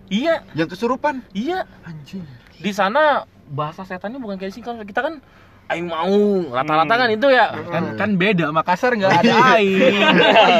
Iya. 0.06 0.46
Yang 0.54 0.78
kesurupan. 0.78 1.18
iya. 1.34 1.66
Anjing. 1.82 2.22
di 2.56 2.72
sana 2.72 3.28
bahasa 3.52 3.84
setannya 3.84 4.16
bukan 4.16 4.40
kayak 4.40 4.54
sih 4.54 4.64
kita 4.64 5.00
kan 5.04 5.20
aing 5.66 5.86
mau. 5.86 6.18
Rata-rata 6.48 6.94
kan 6.94 7.08
itu 7.08 7.26
ya. 7.26 7.50
Kan 7.66 7.84
kan 7.94 8.10
beda 8.14 8.48
Makassar 8.48 8.94
nggak 8.94 9.12
ada 9.18 9.34
air 9.58 9.90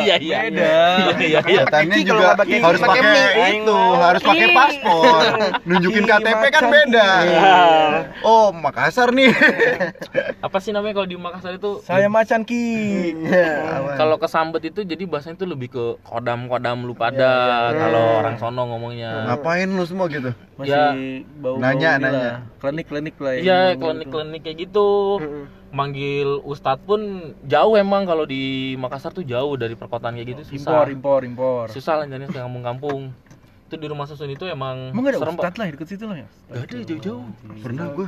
iya 0.02 0.16
iya. 0.18 0.36
Beda. 0.44 0.74
Iya 1.16 1.40
iya 1.46 1.62
Kiki 1.64 2.02
kalau 2.04 2.20
juga 2.22 2.26
pakai- 2.34 2.58
harus 2.58 2.80
pakai 2.80 3.02
itu, 3.54 3.78
harus 3.96 4.22
pakai 4.22 4.46
paspor. 4.50 5.22
Nunjukin 5.68 6.04
KTP 6.04 6.42
kan 6.50 6.64
beda. 6.66 7.08
Iya. 7.22 7.54
Oh, 8.20 8.50
Makassar 8.50 9.10
nih. 9.10 9.30
apa 10.46 10.58
sih 10.58 10.70
namanya 10.70 10.94
kalau 10.96 11.08
di 11.08 11.16
Makassar 11.16 11.54
itu? 11.54 11.78
Saya 11.82 12.10
macan 12.10 12.42
ki. 12.42 12.64
Kalau 13.94 14.16
kesambet 14.18 14.62
itu 14.64 14.82
jadi 14.82 15.06
bahasanya 15.06 15.36
itu 15.36 15.46
lebih 15.46 15.68
ke 15.70 15.84
kodam-kodam 16.02 16.82
lu 16.82 16.92
pada 16.92 17.30
kalau 17.70 18.20
orang 18.20 18.36
sono 18.36 18.62
ngomongnya. 18.66 19.26
Ngapain 19.28 19.68
lu 19.68 19.84
semua 19.84 20.06
gitu? 20.08 20.34
masih 20.56 20.72
Ya. 20.72 20.88
bau 21.36 21.60
Nanya, 21.60 22.00
nanya. 22.00 22.32
klinik 22.56 22.88
klinik 22.88 23.12
lah 23.20 23.32
ya. 23.36 23.40
Iya, 23.40 23.58
klinik-klinik 23.76 24.40
kayak 24.40 24.56
gitu. 24.58 24.88
Manggil 25.74 26.40
ustadz 26.46 26.80
pun 26.88 27.00
jauh 27.44 27.74
emang 27.76 28.08
kalau 28.08 28.24
di 28.24 28.72
Makassar 28.80 29.12
tuh 29.12 29.26
jauh 29.26 29.58
dari 29.60 29.76
perkotaan 29.76 30.16
kayak 30.16 30.28
gitu 30.32 30.42
impor 30.56 30.88
susah. 30.88 30.88
impor 30.88 31.20
impor 31.26 31.64
Susah 31.68 31.94
lah 32.00 32.04
jadinya 32.08 32.32
ke 32.32 32.38
kampung-kampung. 32.40 33.12
Itu 33.66 33.74
di 33.76 33.86
rumah 33.90 34.06
susun 34.06 34.30
itu 34.30 34.46
emang 34.46 34.94
emang 34.94 35.02
gak 35.04 35.18
ada 35.18 35.20
serem, 35.26 35.34
Pak. 35.34 35.42
ustad 35.42 35.54
lah 35.58 35.66
deket 35.74 35.88
situ 35.90 36.04
lah 36.06 36.16
ya 36.22 36.28
Gak 36.54 36.62
ada 36.70 36.76
jauh-jauh. 36.86 37.22
Pernah 37.60 37.86
gua 37.92 38.06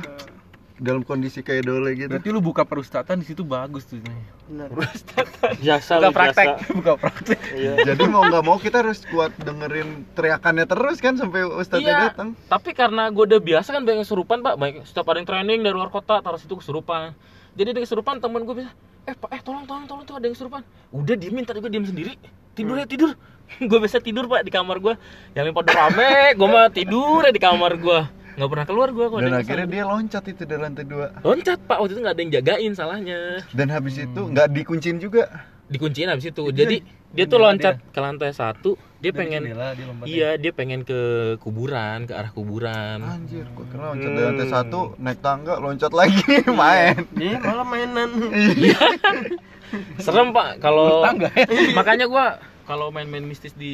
dalam 0.79 1.03
kondisi 1.03 1.39
kayak 1.39 1.67
dole 1.67 1.91
gitu. 1.93 2.07
berarti 2.07 2.29
lu 2.31 2.39
buka 2.39 2.63
perustatan 2.63 3.19
di 3.19 3.27
situ 3.27 3.43
bagus 3.43 3.83
tuh 3.83 3.99
Benar. 4.47 4.71
Jasa 5.65 5.99
Buka 5.99 6.07
lu, 6.07 6.15
praktek. 6.15 6.47
jasa. 6.55 6.71
buka 6.71 6.93
praktek 6.95 7.39
Iya. 7.51 7.73
Jadi 7.85 8.03
mau 8.07 8.23
nggak 8.23 8.41
mau 8.41 8.55
kita 8.55 8.79
harus 8.79 9.03
kuat 9.05 9.35
dengerin 9.37 10.07
teriakannya 10.13 10.65
terus 10.65 10.97
kan 10.97 11.13
sampai 11.13 11.43
ustadznya 11.45 11.85
Iya, 11.85 12.03
datang. 12.09 12.29
tapi 12.47 12.71
karena 12.71 13.11
gue 13.11 13.23
udah 13.27 13.37
biasa 13.37 13.69
kan 13.69 13.83
banyak 13.83 14.01
kesurupan 14.01 14.39
pak, 14.39 14.55
banyak 14.55 14.87
setiap 14.87 15.05
ada 15.05 15.19
yang 15.19 15.27
training 15.27 15.59
dari 15.61 15.75
luar 15.75 15.89
kota 15.89 16.17
taruh 16.19 16.39
situ 16.39 16.55
kesurupan. 16.55 17.11
Jadi 17.53 17.75
ada 17.75 17.81
kesurupan 17.81 18.17
temen 18.17 18.41
gue 18.41 18.55
bisa, 18.55 18.71
eh 19.03 19.13
pak, 19.13 19.29
eh 19.29 19.41
tolong 19.41 19.67
tolong 19.67 19.83
tolong 19.83 20.03
tuh 20.03 20.15
ada 20.15 20.25
yang 20.25 20.33
kesurupan. 20.33 20.61
Udah 20.89 21.13
diemin 21.13 21.43
tadi 21.43 21.59
gue 21.59 21.67
diem 21.67 21.83
sendiri, 21.83 22.13
tidur 22.53 22.75
ya 22.75 22.85
tidur. 22.85 23.11
gue 23.69 23.77
biasa 23.77 23.99
tidur 23.99 24.25
pak 24.25 24.45
di 24.45 24.51
kamar 24.53 24.77
gue, 24.77 24.93
yang 25.33 25.51
pada 25.51 25.71
rame, 25.75 26.33
gue 26.33 26.47
mah 26.47 26.69
tidur 26.69 27.25
ya 27.25 27.31
di 27.31 27.41
kamar 27.41 27.75
gue, 27.75 27.99
nggak 28.39 28.49
pernah 28.55 28.65
keluar 28.65 28.87
gue. 28.95 29.05
Dan 29.19 29.35
akhirnya 29.35 29.67
dia 29.67 29.83
loncat 29.83 30.23
itu 30.31 30.43
dari 30.47 30.61
lantai 30.63 30.85
dua. 30.87 31.11
loncat 31.19 31.59
pak, 31.67 31.77
waktu 31.83 31.91
itu 31.93 32.01
nggak 32.01 32.15
ada 32.15 32.21
yang 32.23 32.33
jagain 32.39 32.71
salahnya, 32.71 33.19
Dan 33.51 33.67
habis 33.67 33.99
itu 33.99 34.21
nggak 34.31 34.47
dikuncin 34.55 34.95
juga. 34.97 35.27
dikunciin 35.69 36.09
habis 36.09 36.33
itu. 36.33 36.49
Jadi 36.49 36.81
dia 37.13 37.25
tuh 37.29 37.37
loncat 37.37 37.77
ke 37.93 37.99
lantai 38.01 38.33
satu, 38.33 38.73
dia 38.97 39.13
pengen, 39.13 39.53
Jendela, 39.53 39.77
dia 39.77 39.85
iya 40.09 40.29
dia 40.33 40.49
pengen 40.49 40.81
ke 40.81 40.97
kuburan, 41.37 42.09
ke 42.09 42.13
arah 42.17 42.33
kuburan. 42.33 43.05
Anjir, 43.05 43.45
gua 43.53 43.65
kira 43.69 43.83
loncat 43.93 44.09
dari 44.09 44.25
lantai 44.33 44.47
satu, 44.49 44.97
naik 44.97 45.19
tangga, 45.21 45.61
loncat 45.61 45.93
lagi, 45.93 46.41
main. 46.57 47.05
Dia 47.13 47.37
malah 47.37 47.67
mainan. 47.69 48.09
Serem 50.01 50.33
pak 50.33 50.57
kalau 50.57 51.05
tangga 51.05 51.29
ya 51.37 51.45
makanya 51.77 52.09
gua 52.09 52.41
kalau 52.69 52.93
main-main 52.93 53.25
mistis 53.25 53.57
di 53.57 53.73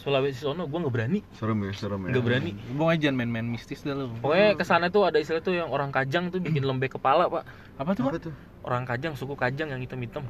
Sulawesi 0.00 0.40
sono 0.40 0.64
gua 0.64 0.80
nggak 0.80 0.94
berani. 0.96 1.20
Serem 1.36 1.60
ya, 1.60 1.76
serem 1.76 2.00
ya. 2.02 2.16
nggak 2.16 2.24
berani. 2.24 2.50
Bung 2.72 2.88
aja 2.88 3.12
main-main 3.12 3.44
mistis 3.44 3.84
dah 3.84 3.92
lu. 3.92 4.08
Pokoknya 4.16 4.56
ke 4.56 4.64
sana 4.64 4.88
tuh 4.88 5.04
ada 5.04 5.20
istilah 5.20 5.44
tuh 5.44 5.52
yang 5.52 5.68
orang 5.68 5.92
kajang 5.92 6.32
tuh 6.32 6.40
bikin 6.40 6.64
lembek 6.64 6.96
kepala 6.96 7.28
pak. 7.28 7.44
Apa 7.76 7.92
tuh 7.92 8.08
Apa 8.08 8.16
Pak? 8.16 8.20
tuh? 8.24 8.34
orang 8.64 8.88
kajang 8.88 9.12
suku 9.12 9.36
kajang 9.36 9.68
yang 9.68 9.84
hitam-hitam. 9.84 10.24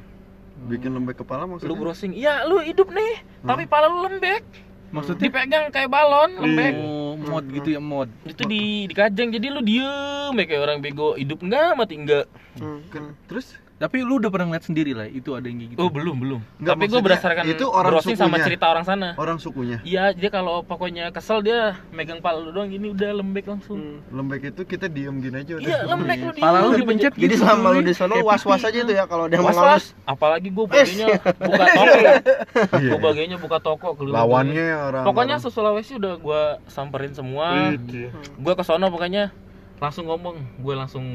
Bikin 0.67 0.91
lembek 0.91 1.23
kepala 1.23 1.47
lu 1.47 1.55
maksudnya? 1.55 1.71
browsing. 1.71 2.11
Iya 2.11 2.43
lu 2.43 2.59
hidup 2.59 2.91
nih. 2.91 3.23
Tapi 3.47 3.63
pala 3.63 3.87
lu 3.87 4.03
lembek. 4.03 4.43
Maksudnya? 4.91 5.23
Dipegang 5.23 5.71
kayak 5.71 5.87
balon 5.87 6.35
lembek. 6.35 6.73
Oh, 6.75 7.15
mod 7.15 7.47
gitu 7.47 7.71
ya 7.71 7.79
mod. 7.79 8.11
Itu 8.27 8.43
di 8.43 8.91
di 8.91 8.93
kajang. 8.93 9.31
Jadi 9.31 9.47
lu 9.47 9.63
diem 9.63 10.35
ya 10.35 10.43
kayak 10.43 10.61
orang 10.61 10.77
bego. 10.83 11.15
Hidup 11.15 11.39
enggak 11.39 11.79
mati 11.79 11.95
enggak 11.95 12.27
Kan- 12.91 13.15
Terus? 13.31 13.55
Tapi 13.75 13.99
lu 13.99 14.17
udah 14.17 14.29
pernah 14.29 14.47
ngeliat 14.47 14.63
sendiri 14.63 14.91
lah 14.91 15.03
itu 15.05 15.31
ada 15.31 15.43
yang 15.43 15.57
kayak 15.57 15.69
gitu 15.69 15.79
oh 15.79 15.89
belum 15.89 16.15
belum 16.15 16.39
Enggak, 16.55 16.71
tapi 16.71 16.79
gua 16.79 16.79
maksudnya 16.79 17.03
berdasarkan 17.03 17.43
itu 17.45 17.65
orang 17.67 17.91
browsing 17.91 18.15
sama 18.15 18.27
sukunya. 18.31 18.45
cerita 18.45 18.65
orang 18.65 18.85
sana 18.85 19.07
Orang 19.15 19.37
sukunya. 19.37 19.77
Iya, 19.81 20.03
dia 20.11 20.29
kalau 20.29 20.55
pokoknya 20.61 21.11
kesel 21.11 21.39
dia 21.39 21.59
megang 21.89 22.17
pala 22.17 22.39
lu 22.39 22.49
doang 22.49 22.67
gini 22.67 22.87
udah 22.89 23.11
lembek 23.13 23.45
langsung. 23.45 23.99
Lembek 24.09 24.41
itu 24.49 24.61
kita 24.63 24.87
diem 24.87 25.11
gini 25.17 25.35
aja 25.37 25.53
udah. 25.53 25.67
Iya, 25.67 25.77
lembek 25.85 26.17
lu 26.17 26.31
pala 26.35 26.57
lu 26.61 26.69
dipencet 26.73 27.11
Jadi 27.11 27.19
gitu, 27.27 27.35
selama 27.37 27.67
lu 27.69 27.81
di 27.81 27.91
sono 27.91 28.15
was-was 28.21 28.57
pipi 28.57 28.69
aja 28.69 28.79
tuh. 28.81 28.95
ya 28.95 29.03
kalau 29.05 29.25
Was 29.25 29.35
mengalus. 29.35 29.59
was, 29.59 29.85
apalagi 30.05 30.47
gue 30.49 30.65
bagiannya 30.65 31.07
buka 31.45 31.65
toko, 31.67 31.85
Iya. 32.75 32.89
gue 32.89 32.99
bagiannya 33.01 33.37
buka 33.37 33.57
toko 33.59 33.87
keliling. 33.93 34.15
Lawannya 34.15 34.65
orang. 34.71 35.03
Pokoknya 35.03 35.35
se-Sulawesi 35.37 35.93
udah 35.95 36.13
gue 36.15 36.41
samperin 36.65 37.11
semua. 37.11 37.75
Gitu. 37.75 38.07
Gue 38.39 38.53
ke 38.53 38.63
sono 38.63 38.87
pokoknya 38.87 39.35
langsung 39.77 40.07
ngomong, 40.07 40.39
gue 40.57 40.73
langsung 40.73 41.05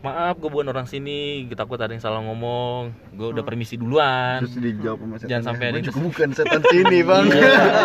maaf 0.00 0.40
gue 0.40 0.48
bukan 0.48 0.68
orang 0.72 0.88
sini, 0.88 1.44
kita 1.46 1.64
takut 1.64 1.76
ada 1.76 1.92
yang 1.92 2.00
salah 2.00 2.24
ngomong. 2.24 2.92
Gue 3.14 3.36
udah 3.36 3.44
permisi 3.44 3.76
duluan. 3.76 4.44
Terus 4.44 4.56
dijawab 4.56 4.98
sama 5.04 5.14
setan. 5.20 5.28
Jangan 5.28 5.44
sampai 5.52 5.64
ada 5.64 5.70
"Gua 5.70 5.78
yang 5.80 5.86
juga 5.88 6.00
bukan 6.08 6.28
setan 6.32 6.62
sini, 6.72 6.98
Bang. 7.04 7.26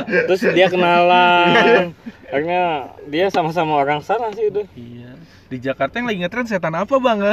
Terus 0.07 0.41
dia 0.55 0.67
kenalan. 0.71 1.91
Akhirnya 2.31 2.63
dia 3.07 3.25
sama-sama 3.29 3.79
orang 3.79 3.99
sana 4.01 4.31
sih 4.33 4.49
udah. 4.49 4.65
iya 4.75 5.04
di 5.45 5.57
Jakarta 5.57 5.95
yang 5.95 6.05
lagi 6.05 6.19
ngetren 6.19 6.45
setan 6.45 6.73
apa 6.73 6.93
bang 6.97 7.17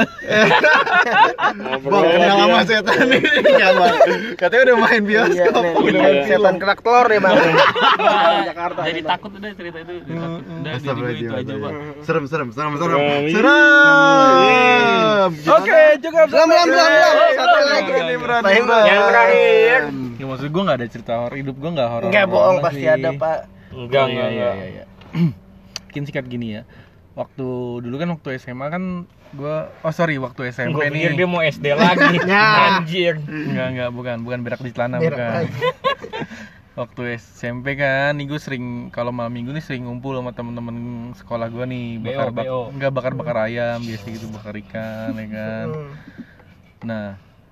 Bang, 1.83 2.03
kenal 2.05 2.35
sama 2.39 2.59
setan 2.63 2.95
ini 3.05 3.19
enggak, 3.19 3.71
Bang. 3.79 3.95
Katanya 4.35 4.61
udah 4.63 4.77
main 4.79 4.95
Iya, 4.95 5.03
bioskop. 5.03 5.53
udah 5.53 5.83
iya, 5.83 5.99
main 5.99 6.17
setan 6.23 6.55
kerak 6.55 6.79
telur 6.79 7.05
ya 7.05 7.19
bang. 7.19 7.35
Jakarta. 8.45 8.79
Jadi 8.83 8.99
Bang. 9.01 9.11
takut 9.11 9.31
udah 9.33 9.51
cerita 9.53 9.77
itu. 9.79 9.93
Udah 10.05 10.71
jadi 10.75 11.01
itu 11.11 11.33
aja, 11.33 11.53
Pak. 11.55 11.71
Serem, 12.03 12.23
serem, 12.25 12.47
serem, 12.49 12.73
serem. 12.77 12.99
Serem. 13.29 15.29
Oke 15.43 15.79
cukup 15.99 16.27
Belum, 16.29 16.47
belum, 16.47 16.65
belum, 16.65 16.91
Satu 17.33 17.57
lagi. 17.65 17.91
Pak 18.39 18.53
Imran. 18.53 18.83
Yang 18.85 19.03
terakhir. 19.03 19.81
ya 20.13 20.25
maksud 20.25 20.47
gue 20.47 20.61
gak 20.63 20.77
ada 20.77 20.87
cerita 20.87 21.11
horor 21.17 21.35
hidup 21.35 21.55
gue 21.57 21.69
gak 21.73 21.89
horor 21.89 22.07
Enggak 22.07 22.25
bohong 22.27 22.57
pasti 22.59 22.85
ada 22.85 23.09
pak. 23.11 23.37
Enggak, 23.73 24.05
iya, 24.05 24.07
enggak, 24.07 24.29
iya, 24.29 24.29
enggak. 24.29 24.53
iya, 24.55 24.67
iya. 24.69 24.83
Mungkin 25.83 26.01
singkat 26.05 26.25
gini 26.25 26.47
ya. 26.51 26.61
Waktu 27.13 27.47
dulu 27.79 27.95
kan 27.95 28.09
waktu 28.09 28.29
SMA 28.37 28.67
kan 28.67 28.83
gua 29.33 29.69
oh 29.81 29.89
sorry 29.89 30.17
waktu 30.17 30.49
SMP 30.49 30.73
Gue 30.73 30.89
pikir 30.89 31.13
nih. 31.13 31.17
dia 31.17 31.27
mau 31.27 31.41
SD 31.41 31.65
lagi. 31.71 32.17
Anjir. 32.67 33.21
Enggak 33.23 33.67
enggak 33.69 33.89
bukan 33.89 34.15
bukan 34.21 34.39
berak 34.41 34.59
di 34.59 34.71
celana 34.71 34.97
Berak 34.97 35.13
bukan. 35.13 35.29
lagi. 35.39 35.53
waktu 36.73 37.01
SMP 37.15 37.77
kan 37.77 38.17
nih 38.17 38.25
gue 38.25 38.39
sering 38.41 38.65
kalau 38.89 39.13
malam 39.13 39.29
minggu 39.29 39.53
nih 39.53 39.61
sering 39.61 39.85
ngumpul 39.85 40.17
sama 40.17 40.33
temen-temen 40.33 40.73
sekolah 41.13 41.45
gua 41.47 41.69
nih 41.69 42.01
bakar 42.01 42.33
bak 42.33 42.49
enggak 42.49 42.89
bakar 42.89 43.13
bakar 43.13 43.37
ayam 43.45 43.77
biasa 43.79 44.05
gitu 44.09 44.25
bakar 44.29 44.57
ikan 44.57 45.13
ya 45.13 45.27
kan. 45.29 45.67
Hmm. 45.69 45.91
Nah, 46.83 47.05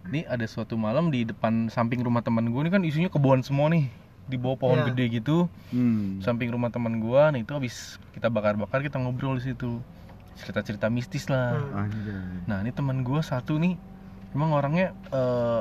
ini 0.04 0.26
ada 0.26 0.42
suatu 0.44 0.74
malam 0.74 1.08
di 1.08 1.22
depan 1.22 1.70
samping 1.70 2.02
rumah 2.02 2.20
teman 2.20 2.50
gue 2.50 2.60
ini 2.60 2.72
kan 2.74 2.82
isinya 2.82 3.08
kebun 3.08 3.46
semua 3.46 3.70
nih 3.70 3.94
di 4.32 4.38
bawah 4.38 4.56
pohon 4.58 4.80
Ya. 4.80 4.86
gede 4.88 5.06
gitu 5.14 5.52
Hmm. 5.70 6.18
samping 6.20 6.48
rumah 6.48 6.70
teman 6.70 6.98
gua 6.98 7.28
nih 7.30 7.44
itu 7.44 7.52
habis 7.52 7.76
kita 8.12 8.28
bakar-bakar 8.28 8.80
kita 8.80 8.96
ngobrol 8.96 9.36
di 9.36 9.44
situ 9.46 9.84
cerita-cerita 10.34 10.88
mistis 10.88 11.28
lah 11.28 11.60
Hmm. 11.76 12.48
Nah 12.48 12.58
ini 12.60 12.72
teman 12.72 13.02
gua 13.02 13.20
satu 13.20 13.56
nih 13.56 13.76
emang 14.32 14.52
orangnya 14.52 14.96
eh, 15.10 15.60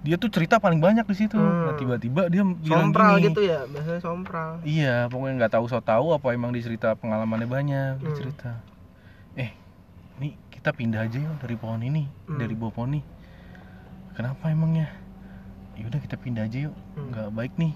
dia 0.00 0.16
tuh 0.16 0.28
cerita 0.28 0.56
paling 0.56 0.76
banyak 0.78 1.04
di 1.04 1.16
situ 1.18 1.34
Hmm. 1.34 1.64
nah 1.66 1.74
tiba-tiba 1.74 2.28
dia 2.28 2.40
bilang 2.42 2.88
Sompral 2.88 3.16
gini 3.16 3.26
gitu 3.26 3.42
ya, 3.42 3.60
biasanya 3.64 4.00
sompral. 4.00 4.50
iya 4.62 4.96
pokoknya 5.06 5.34
nggak 5.38 5.52
tahu 5.54 5.64
so 5.66 5.76
tahu 5.78 6.12
apa 6.12 6.30
emang 6.30 6.50
dicerita 6.50 6.92
pengalamannya 6.94 7.44
banyak 7.46 7.92
dia 7.96 8.06
Hmm. 8.06 8.14
cerita 8.14 8.52
eh 9.34 9.52
nih 10.16 10.32
kita 10.50 10.70
pindah 10.70 11.00
aja 11.02 11.16
yuk 11.18 11.36
dari 11.38 11.52
pohon 11.54 11.80
ini 11.80 12.04
Hmm. 12.24 12.36
dari 12.36 12.52
bawah 12.52 12.72
pohon 12.74 12.90
nih 12.92 13.04
kenapa 14.12 14.48
emangnya 14.48 14.88
yaudah 15.74 15.96
kita 15.98 16.16
pindah 16.16 16.44
aja 16.44 16.58
yuk 16.62 16.76
Hmm. 16.94 17.08
nggak 17.10 17.28
baik 17.30 17.52
nih 17.56 17.72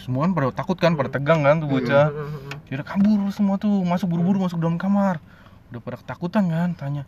semua 0.00 0.26
kan 0.26 0.32
pada 0.34 0.48
takut 0.50 0.76
kan 0.78 0.92
pada 0.98 1.10
tegang 1.10 1.46
kan 1.46 1.62
tuh 1.62 1.68
bocah 1.70 2.10
Hmm, 2.10 2.18
hmm, 2.18 2.40
hmm. 2.50 2.60
Kira 2.64 2.82
kabur 2.82 3.20
semua 3.30 3.60
tuh, 3.60 3.84
masuk 3.84 4.08
buru-buru 4.10 4.40
masuk 4.40 4.58
dalam 4.58 4.80
kamar. 4.80 5.20
Udah 5.68 5.80
pada 5.84 6.00
ketakutan 6.00 6.48
kan, 6.48 6.72
tanya, 6.74 7.04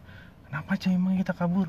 "Kenapa 0.46 0.76
aja 0.76 0.92
emang 0.92 1.16
kita 1.16 1.32
kabur?" 1.32 1.66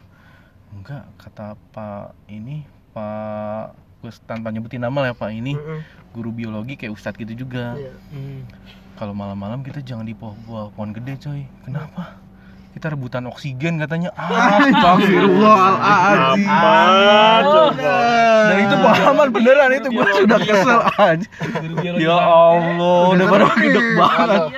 Enggak, 0.75 1.07
kata 1.17 1.55
Pak 1.71 2.13
ini, 2.27 2.67
Pak 2.91 3.73
gue 4.03 4.11
tanpa 4.29 4.53
nyebutin 4.53 4.83
nama 4.83 5.01
lah 5.01 5.09
ya 5.09 5.15
Pak 5.17 5.31
ini, 5.33 5.57
guru 6.13 6.29
biologi 6.29 6.77
kayak 6.77 6.93
ustadz 6.93 7.17
gitu 7.17 7.47
juga. 7.47 7.73
Iya. 7.79 7.93
Kalau 8.97 9.13
malam-malam 9.13 9.61
kita 9.65 9.81
jangan 9.81 10.05
di 10.05 10.13
pohon, 10.13 10.37
bawah 10.45 10.69
pohon 10.73 10.93
gede 10.93 11.17
coy. 11.17 11.41
Kenapa? 11.65 12.26
Kita 12.77 12.93
rebutan 12.93 13.25
oksigen 13.25 13.81
katanya. 13.81 14.13
Astagfirullahaladzim. 14.13 16.45
Dan 18.53 18.69
itu 18.69 18.75
pengalaman 18.77 19.33
beneran 19.33 19.81
itu 19.81 19.89
gue 19.97 20.05
sudah 20.05 20.37
kesel 20.37 20.85
aja. 21.01 21.25
Ya 21.97 22.17
Allah, 22.21 23.17
udah 23.17 23.25
pada 23.33 23.49
gede 23.57 23.81
banget. 23.97 24.53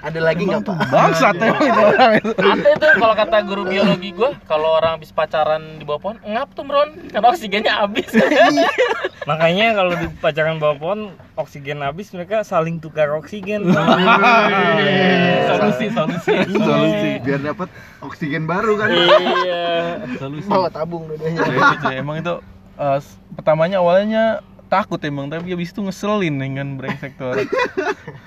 Iya. 0.00 0.08
Ada 0.08 0.20
lagi 0.24 0.42
nggak 0.48 0.62
pak? 0.64 0.76
Bangsat 0.88 1.36
emang 1.36 1.60
itu 1.60 1.80
orang 1.84 2.12
itu. 2.16 2.32
Ada 2.40 2.68
itu 2.72 2.86
kalau 2.96 3.14
kata 3.14 3.36
guru 3.44 3.62
biologi 3.68 4.10
gua, 4.16 4.30
kalau 4.48 4.68
orang 4.80 4.96
habis 4.96 5.12
pacaran 5.12 5.76
di 5.76 5.84
bawah 5.84 6.00
pohon, 6.00 6.16
ngap 6.24 6.48
tuh 6.56 6.64
Bron, 6.64 6.88
karena 7.12 7.28
oksigennya 7.28 7.72
habis. 7.84 8.08
Makanya 9.28 9.76
kalau 9.76 9.92
di 10.00 10.06
pacaran 10.16 10.56
bawah 10.56 10.76
pohon 10.80 11.00
oksigen 11.36 11.84
habis 11.84 12.08
mereka 12.16 12.40
saling 12.40 12.80
tukar 12.80 13.12
oksigen. 13.12 13.68
solusi, 15.52 15.86
solusi. 15.92 16.34
Solusi 16.48 17.10
biar 17.20 17.40
dapat 17.44 17.68
oksigen 18.00 18.48
baru 18.48 18.80
kan. 18.80 18.88
iya. 18.88 20.00
Solusi. 20.16 20.48
Bawa 20.48 20.72
tabung 20.72 21.04
dua-duanya. 21.12 21.44
Ya, 21.44 21.52
itu, 21.52 21.76
cuy. 21.84 21.94
emang 22.00 22.16
itu 22.24 22.34
eh, 22.80 22.98
pertamanya 23.36 23.84
awalnya 23.84 24.40
takut 24.70 25.02
emang 25.02 25.26
tapi 25.26 25.50
habis 25.50 25.74
itu 25.74 25.82
ngeselin 25.82 26.38
dengan 26.38 26.78
brengsek 26.78 27.18
tuh 27.18 27.34
orang. 27.34 27.50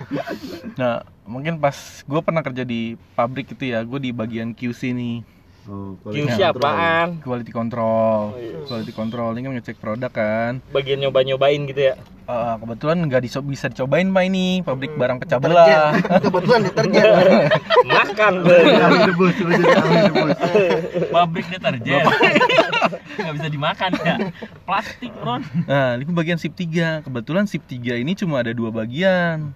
nah 0.79 1.07
mungkin 1.23 1.55
pas 1.57 2.03
gue 2.03 2.21
pernah 2.21 2.43
kerja 2.43 2.67
di 2.67 2.99
pabrik 3.15 3.55
itu 3.55 3.71
ya 3.71 3.79
gue 3.81 3.99
di 4.03 4.11
bagian 4.11 4.51
QC 4.51 4.91
nih 4.91 5.23
Oh, 5.63 5.95
QC 6.03 6.43
apaan? 6.43 7.23
quality 7.23 7.47
control 7.49 8.35
quality 8.67 8.91
control 8.91 9.31
ini 9.31 9.47
kan 9.47 9.51
ngecek 9.55 9.79
produk 9.79 10.11
kan 10.11 10.59
Bagian 10.69 10.99
nyoba-nyobain 10.99 11.63
gitu 11.63 11.87
ya. 11.87 11.95
Eh, 12.23 12.55
kebetulan 12.55 12.99
nggak 13.01 13.19
diso- 13.19 13.43
bisa 13.43 13.67
dicobain 13.67 14.07
pak 14.07 14.23
ini 14.23 14.59
pabrik 14.59 14.91
barang 14.93 15.19
pecah 15.19 15.39
belah 15.39 15.95
Kebetulan 16.23 16.67
deterjen. 16.67 17.03
Makan. 17.95 18.33
Debus. 18.43 19.35
Pabrik 21.09 21.47
deterjen. 21.47 22.03
Nggak 23.19 23.33
bisa 23.35 23.47
dimakan 23.47 23.91
ya. 23.99 24.15
Plastik, 24.63 25.11
Bron. 25.15 25.41
Nah, 25.63 25.95
ini 25.95 26.09
bagian 26.09 26.35
sip 26.35 26.51
3. 26.51 27.03
Kebetulan 27.03 27.43
sip 27.45 27.63
3 27.63 27.99
ini 27.99 28.15
cuma 28.15 28.39
ada 28.39 28.51
dua 28.51 28.71
bagian. 28.71 29.51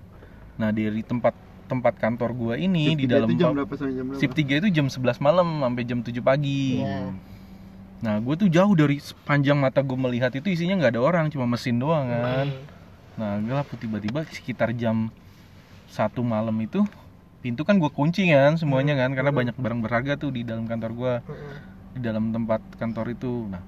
Nah, 0.56 0.70
dari 0.72 1.02
tempat 1.02 1.34
tempat 1.68 2.00
kantor 2.00 2.32
gua 2.34 2.56
ini 2.56 2.96
di 2.96 3.06
dalam 3.06 3.28
Itu 3.30 3.44
jam 3.44 3.48
pa- 3.52 3.56
berapa 3.62 3.74
sampai 3.76 3.94
jam 3.94 4.06
berapa? 4.08 4.20
sip 4.20 4.32
3 4.32 4.60
itu 4.64 4.68
jam 4.72 4.88
11 4.88 5.20
malam 5.20 5.48
sampai 5.62 5.84
jam 5.84 6.00
7 6.02 6.24
pagi. 6.24 6.82
Iya. 6.82 7.12
Nah, 7.98 8.22
gue 8.22 8.36
tuh 8.38 8.46
jauh 8.48 8.78
dari 8.78 9.02
sepanjang 9.02 9.58
mata 9.58 9.82
gue 9.82 9.98
melihat 9.98 10.30
itu 10.30 10.54
isinya 10.54 10.78
nggak 10.78 10.94
ada 10.94 11.02
orang, 11.02 11.26
cuma 11.34 11.50
mesin 11.50 11.82
doang 11.82 12.06
kan. 12.06 12.46
Nah, 13.18 13.42
gelap 13.42 13.68
tiba-tiba 13.74 14.22
sekitar 14.30 14.70
jam 14.72 15.10
satu 15.90 16.22
malam 16.22 16.54
itu 16.62 16.86
pintu 17.42 17.66
kan 17.66 17.82
gue 17.82 17.90
kunci 17.90 18.30
kan 18.30 18.54
semuanya 18.54 18.94
kan 18.94 19.14
karena 19.18 19.34
banyak 19.34 19.56
barang 19.58 19.80
berharga 19.82 20.14
tuh 20.14 20.30
di 20.30 20.42
dalam 20.46 20.68
kantor 20.68 20.92
gua 20.94 21.14
di 21.94 22.00
dalam 22.00 22.30
tempat 22.30 22.62
kantor 22.78 23.18
itu. 23.18 23.50
Nah, 23.50 23.66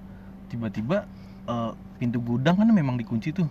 tiba-tiba 0.47 1.09
eh, 1.49 1.71
pintu 1.97 2.21
gudang 2.21 2.53
kan 2.53 2.69
memang 2.69 3.01
dikunci 3.01 3.33
tuh. 3.33 3.49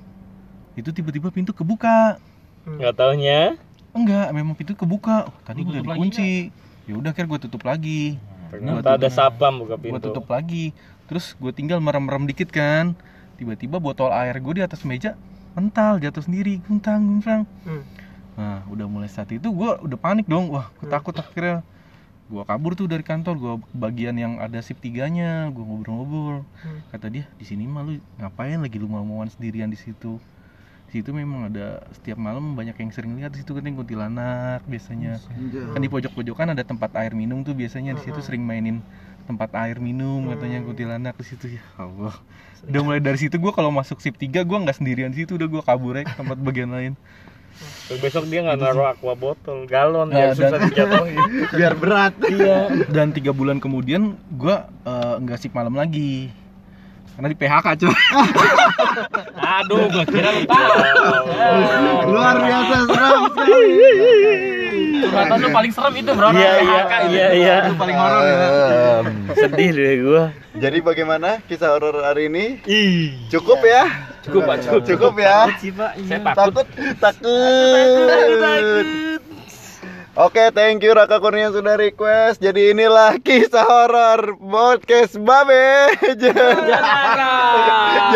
Itu 0.78 0.94
tiba-tiba 0.94 1.34
pintu 1.34 1.50
kebuka. 1.50 2.22
Enggak 2.62 2.94
taunya 2.94 3.58
Enggak, 3.98 4.28
memang 4.30 4.54
pintu 4.54 4.78
kebuka. 4.78 5.26
Oh, 5.26 5.34
tadi 5.42 5.66
udah 5.66 5.82
tutup 5.82 5.90
dikunci. 5.90 6.30
Ya 6.86 6.94
udah 6.94 7.10
akhirnya 7.10 7.30
gue 7.34 7.40
tutup 7.50 7.62
lagi. 7.66 8.02
ternyata 8.48 8.96
ada 8.96 9.08
sapam 9.12 9.60
buka 9.60 9.76
Gue 9.76 9.92
pintu. 9.92 10.08
tutup 10.08 10.30
lagi. 10.30 10.72
Terus 11.10 11.36
gue 11.36 11.52
tinggal 11.52 11.82
merem-merem 11.82 12.24
dikit 12.24 12.48
kan. 12.48 12.96
Tiba-tiba 13.36 13.76
botol 13.76 14.08
air 14.14 14.38
gue 14.40 14.54
di 14.56 14.64
atas 14.64 14.86
meja 14.88 15.18
mental 15.58 15.98
jatuh 15.98 16.22
sendiri, 16.22 16.62
guntang 16.62 17.02
guntang. 17.02 17.42
Hmm. 17.66 17.82
Nah, 18.38 18.62
udah 18.70 18.86
mulai 18.86 19.10
saat 19.10 19.26
itu 19.34 19.50
gue 19.50 19.70
udah 19.82 19.98
panik 19.98 20.30
dong. 20.30 20.54
Wah, 20.54 20.70
gue 20.78 20.86
takut 20.86 21.12
akhirnya. 21.12 21.66
Gue 22.28 22.44
kabur 22.44 22.76
tuh 22.76 22.84
dari 22.84 23.00
kantor, 23.00 23.34
gue 23.40 23.54
bagian 23.72 24.12
yang 24.14 24.36
ada 24.36 24.60
sip 24.60 24.78
tiganya, 24.78 25.48
gue 25.48 25.64
ngobrol-ngobrol. 25.64 26.44
Hmm. 26.60 26.80
Kata 26.92 27.08
dia, 27.08 27.24
di 27.40 27.44
sini 27.48 27.64
mah 27.64 27.82
lu 27.82 27.98
ngapain 28.20 28.60
lagi 28.60 28.76
lu 28.76 28.86
mau-mauan 28.86 29.32
sendirian 29.32 29.72
di 29.72 29.80
situ? 29.80 30.20
Di 30.88 31.04
situ 31.04 31.12
memang 31.12 31.52
ada 31.52 31.84
setiap 31.92 32.16
malam 32.16 32.56
banyak 32.56 32.72
yang 32.80 32.88
sering 32.96 33.12
lihat 33.20 33.36
di 33.36 33.44
situ 33.44 33.52
kan 33.52 33.60
yang 33.60 33.76
kuntilanak 33.76 34.64
biasanya. 34.64 35.20
Kan 35.76 35.80
di 35.84 35.90
pojok-pojokan 35.92 36.56
ada 36.56 36.64
tempat 36.64 36.96
air 36.96 37.12
minum 37.12 37.44
tuh 37.44 37.52
biasanya 37.52 37.92
di 37.92 38.00
situ 38.08 38.24
sering 38.24 38.40
mainin 38.40 38.80
tempat 39.28 39.52
air 39.60 39.76
minum 39.76 40.24
katanya 40.32 40.64
kuntilanak 40.64 41.12
di 41.20 41.24
situ 41.28 41.60
ya 41.60 41.62
Allah. 41.76 42.16
Udah 42.64 42.80
mulai 42.80 43.04
dari 43.04 43.20
situ 43.20 43.36
gua 43.36 43.52
kalau 43.52 43.68
masuk 43.68 44.00
sip 44.00 44.16
3 44.16 44.48
gua 44.48 44.64
nggak 44.64 44.80
sendirian 44.80 45.12
di 45.12 45.28
situ 45.28 45.36
udah 45.36 45.44
gua 45.44 45.60
kabur 45.60 46.00
aja 46.00 46.08
ke 46.08 46.16
tempat 46.16 46.40
bagian 46.40 46.72
lain. 46.72 46.96
Terus 47.88 48.00
besok 48.00 48.24
dia 48.32 48.40
nggak 48.48 48.56
naruh 48.56 48.88
aqua 48.88 49.12
botol, 49.12 49.68
galon 49.68 50.08
Nah, 50.08 50.32
biar 50.32 50.32
susah 50.32 50.58
dijatuhin. 50.72 51.20
Biar 51.52 51.74
berat. 51.76 52.14
Iya. 52.24 52.58
Dan 52.88 53.12
tiga 53.12 53.36
bulan 53.36 53.60
kemudian 53.60 54.16
gua 54.32 54.72
eh, 54.88 55.14
nggak 55.20 55.36
sip 55.36 55.52
malam 55.52 55.76
lagi. 55.76 56.32
Karena 57.18 57.34
di 57.34 57.36
PHK 57.36 57.66
cuy. 57.82 57.90
Aduh, 59.58 59.90
gua 59.90 60.04
kira 60.06 60.30
lu 60.30 60.42
tahu. 60.46 60.70
Luar 62.14 62.36
biasa 62.38 62.74
seram 62.86 63.22
sekali. 63.26 63.62
Curhatan 65.02 65.38
lu 65.42 65.48
paling 65.50 65.72
serem 65.74 65.94
itu, 65.98 66.10
Bron. 66.14 66.30
Iya 66.30 66.52
iya 66.54 66.78
PHK 66.78 66.92
itu. 66.94 67.10
iya 67.10 67.28
iya. 67.34 67.56
Itu 67.66 67.74
paling 67.74 67.96
horor 67.98 68.22
ya. 68.22 68.36
Em, 69.02 69.06
Sedih 69.34 69.68
deh 69.74 69.94
gua. 69.98 70.24
Jadi 70.54 70.78
bagaimana 70.78 71.28
kisah 71.42 71.74
horor 71.74 72.06
hari 72.06 72.30
ini? 72.30 72.62
Ih. 72.70 73.10
Cukup 73.26 73.66
ya? 73.66 73.90
Cukup, 74.22 74.40
Pak, 74.46 74.56
cukup. 74.62 74.80
Cukup 74.86 75.12
ya? 75.18 75.50
Pak. 75.50 75.58
Saya 75.58 75.98
Iya. 75.98 76.18
takut. 76.22 76.66
Takut. 77.02 78.06
Takut. 78.38 78.86
Oke, 80.18 80.50
thank 80.50 80.82
you 80.82 80.90
Raka 80.98 81.22
Kurnia 81.22 81.46
yang 81.46 81.54
sudah 81.54 81.78
request. 81.78 82.42
Jadi 82.42 82.74
inilah 82.74 83.22
kisah 83.22 83.62
horor 83.62 84.34
podcast 84.34 85.14
Babe. 85.14 85.94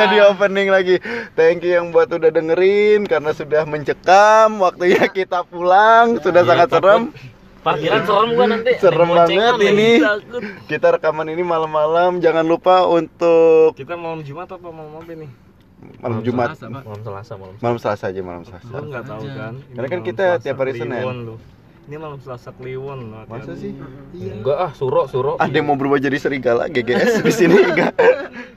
Jadi 0.02 0.16
opening 0.26 0.74
lagi. 0.74 0.98
Thank 1.38 1.62
you 1.62 1.78
yang 1.78 1.94
buat 1.94 2.10
udah 2.10 2.34
dengerin 2.34 3.06
karena 3.06 3.30
sudah 3.30 3.62
mencekam. 3.70 4.58
Waktunya 4.58 5.06
kita 5.14 5.46
pulang. 5.46 6.18
Sudah 6.18 6.42
sangat 6.42 6.74
serem. 6.74 7.14
Parkiran 7.62 8.02
serem 8.02 8.28
gua 8.34 8.46
nanti. 8.50 8.72
Serem 8.82 9.06
banget 9.06 9.54
lagi. 9.62 9.70
ini. 9.70 9.90
Takut. 10.02 10.42
Kita 10.66 10.98
rekaman 10.98 11.30
ini 11.30 11.46
malam-malam. 11.46 12.18
Jangan 12.18 12.42
lupa 12.42 12.82
untuk 12.82 13.78
Kita 13.78 13.94
malam 13.94 14.26
Jumat 14.26 14.50
apa 14.50 14.68
malam 14.74 14.98
apa 14.98 15.12
nih? 15.14 15.30
malam 16.02 16.18
Jumat. 16.26 16.58
Selasa. 16.58 16.66
Malam 16.66 17.02
Selasa, 17.06 17.32
malam 17.38 17.54
Malam 17.62 17.78
Selasa 17.78 18.04
aja 18.10 18.20
malam 18.26 18.42
Selasa. 18.42 18.74
Lu 18.74 18.90
nggak 18.90 19.04
tahu 19.06 19.22
kan? 19.30 19.54
Ini 19.54 19.74
Karena 19.78 19.86
kan 19.86 20.00
malam 20.02 20.08
kita 20.10 20.24
Selasa 20.26 20.42
tiap 20.42 20.56
hari 20.58 20.72
Senin. 20.74 21.06
Ini 21.82 21.98
malam 21.98 22.14
Selasa 22.16 22.54
Kliwon. 22.54 23.10
latihan. 23.10 23.42
Masa 23.42 23.52
sih? 23.58 23.74
Enggak 24.14 24.54
ah, 24.56 24.70
suro, 24.70 25.10
suro. 25.10 25.34
Ada 25.36 25.50
yang 25.52 25.66
mau 25.66 25.74
berubah 25.74 25.98
jadi 25.98 26.14
serigala 26.14 26.70
GGS 26.70 27.20
di 27.20 27.32
sini 27.34 27.58
enggak? 27.66 27.90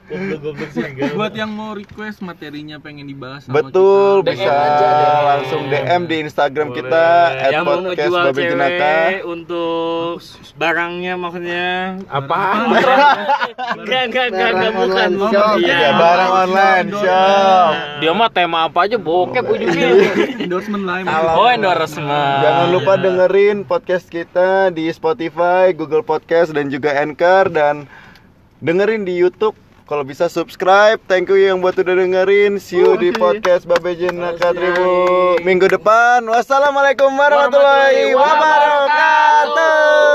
Goblok-goblok. 0.06 0.70
Buat 1.12 1.34
yang 1.34 1.50
mau 1.50 1.74
request 1.74 2.22
materinya 2.22 2.78
pengen 2.78 3.10
dibahas 3.10 3.42
sama 3.42 3.58
Betul, 3.58 4.22
kita. 4.22 4.30
bisa 4.30 4.46
DM 4.46 4.62
aja, 4.62 4.86
DM. 4.86 5.24
langsung 5.26 5.62
DM 5.66 6.02
di 6.06 6.16
Instagram 6.22 6.68
Boleh. 6.68 6.78
kita 6.78 7.04
yang 7.50 7.64
mau 7.66 7.78
ngejual 7.82 8.24
cewek 8.30 9.18
untuk 9.26 10.22
barangnya 10.54 11.12
maksudnya 11.18 11.66
Apaan? 12.06 12.70
enggak 13.76 14.02
enggak 14.06 14.26
enggak 14.30 14.48
enggak 14.48 14.72
bukan 14.72 14.86
online 14.86 15.14
bukan 15.18 15.34
shop. 15.34 15.56
Iya. 15.58 15.74
Ya, 15.76 15.90
barang 15.92 16.30
online 16.38 16.86
shop. 16.94 17.70
Dia 17.98 18.10
mah 18.14 18.30
tema 18.30 18.58
apa 18.62 18.78
aja 18.86 18.96
bokep 18.96 19.42
ujungnya. 19.44 19.88
endorsement 20.38 20.84
lah 20.86 21.02
Oh, 21.34 21.50
endorsement. 21.50 22.38
Jangan 22.40 22.66
lupa 22.70 22.92
dengerin 23.16 23.64
podcast 23.64 24.12
kita 24.12 24.68
di 24.76 24.92
Spotify, 24.92 25.72
Google 25.72 26.04
Podcast 26.04 26.52
dan 26.52 26.68
juga 26.68 26.92
Anchor 27.00 27.48
dan 27.48 27.88
dengerin 28.60 29.08
di 29.08 29.16
YouTube. 29.16 29.56
Kalau 29.88 30.04
bisa 30.04 30.28
subscribe, 30.28 31.00
thank 31.08 31.32
you 31.32 31.40
yang 31.40 31.64
buat 31.64 31.80
udah 31.80 31.96
dengerin. 31.96 32.60
See 32.60 32.76
you 32.76 33.00
di 33.00 33.08
podcast 33.16 33.64
Babe 33.64 33.96
Jenaka 33.96 34.52
Tribu 34.52 35.40
minggu 35.40 35.64
depan. 35.64 36.28
Wassalamualaikum 36.28 37.08
warahmatullahi 37.16 38.12
wabarakatuh. 38.12 40.05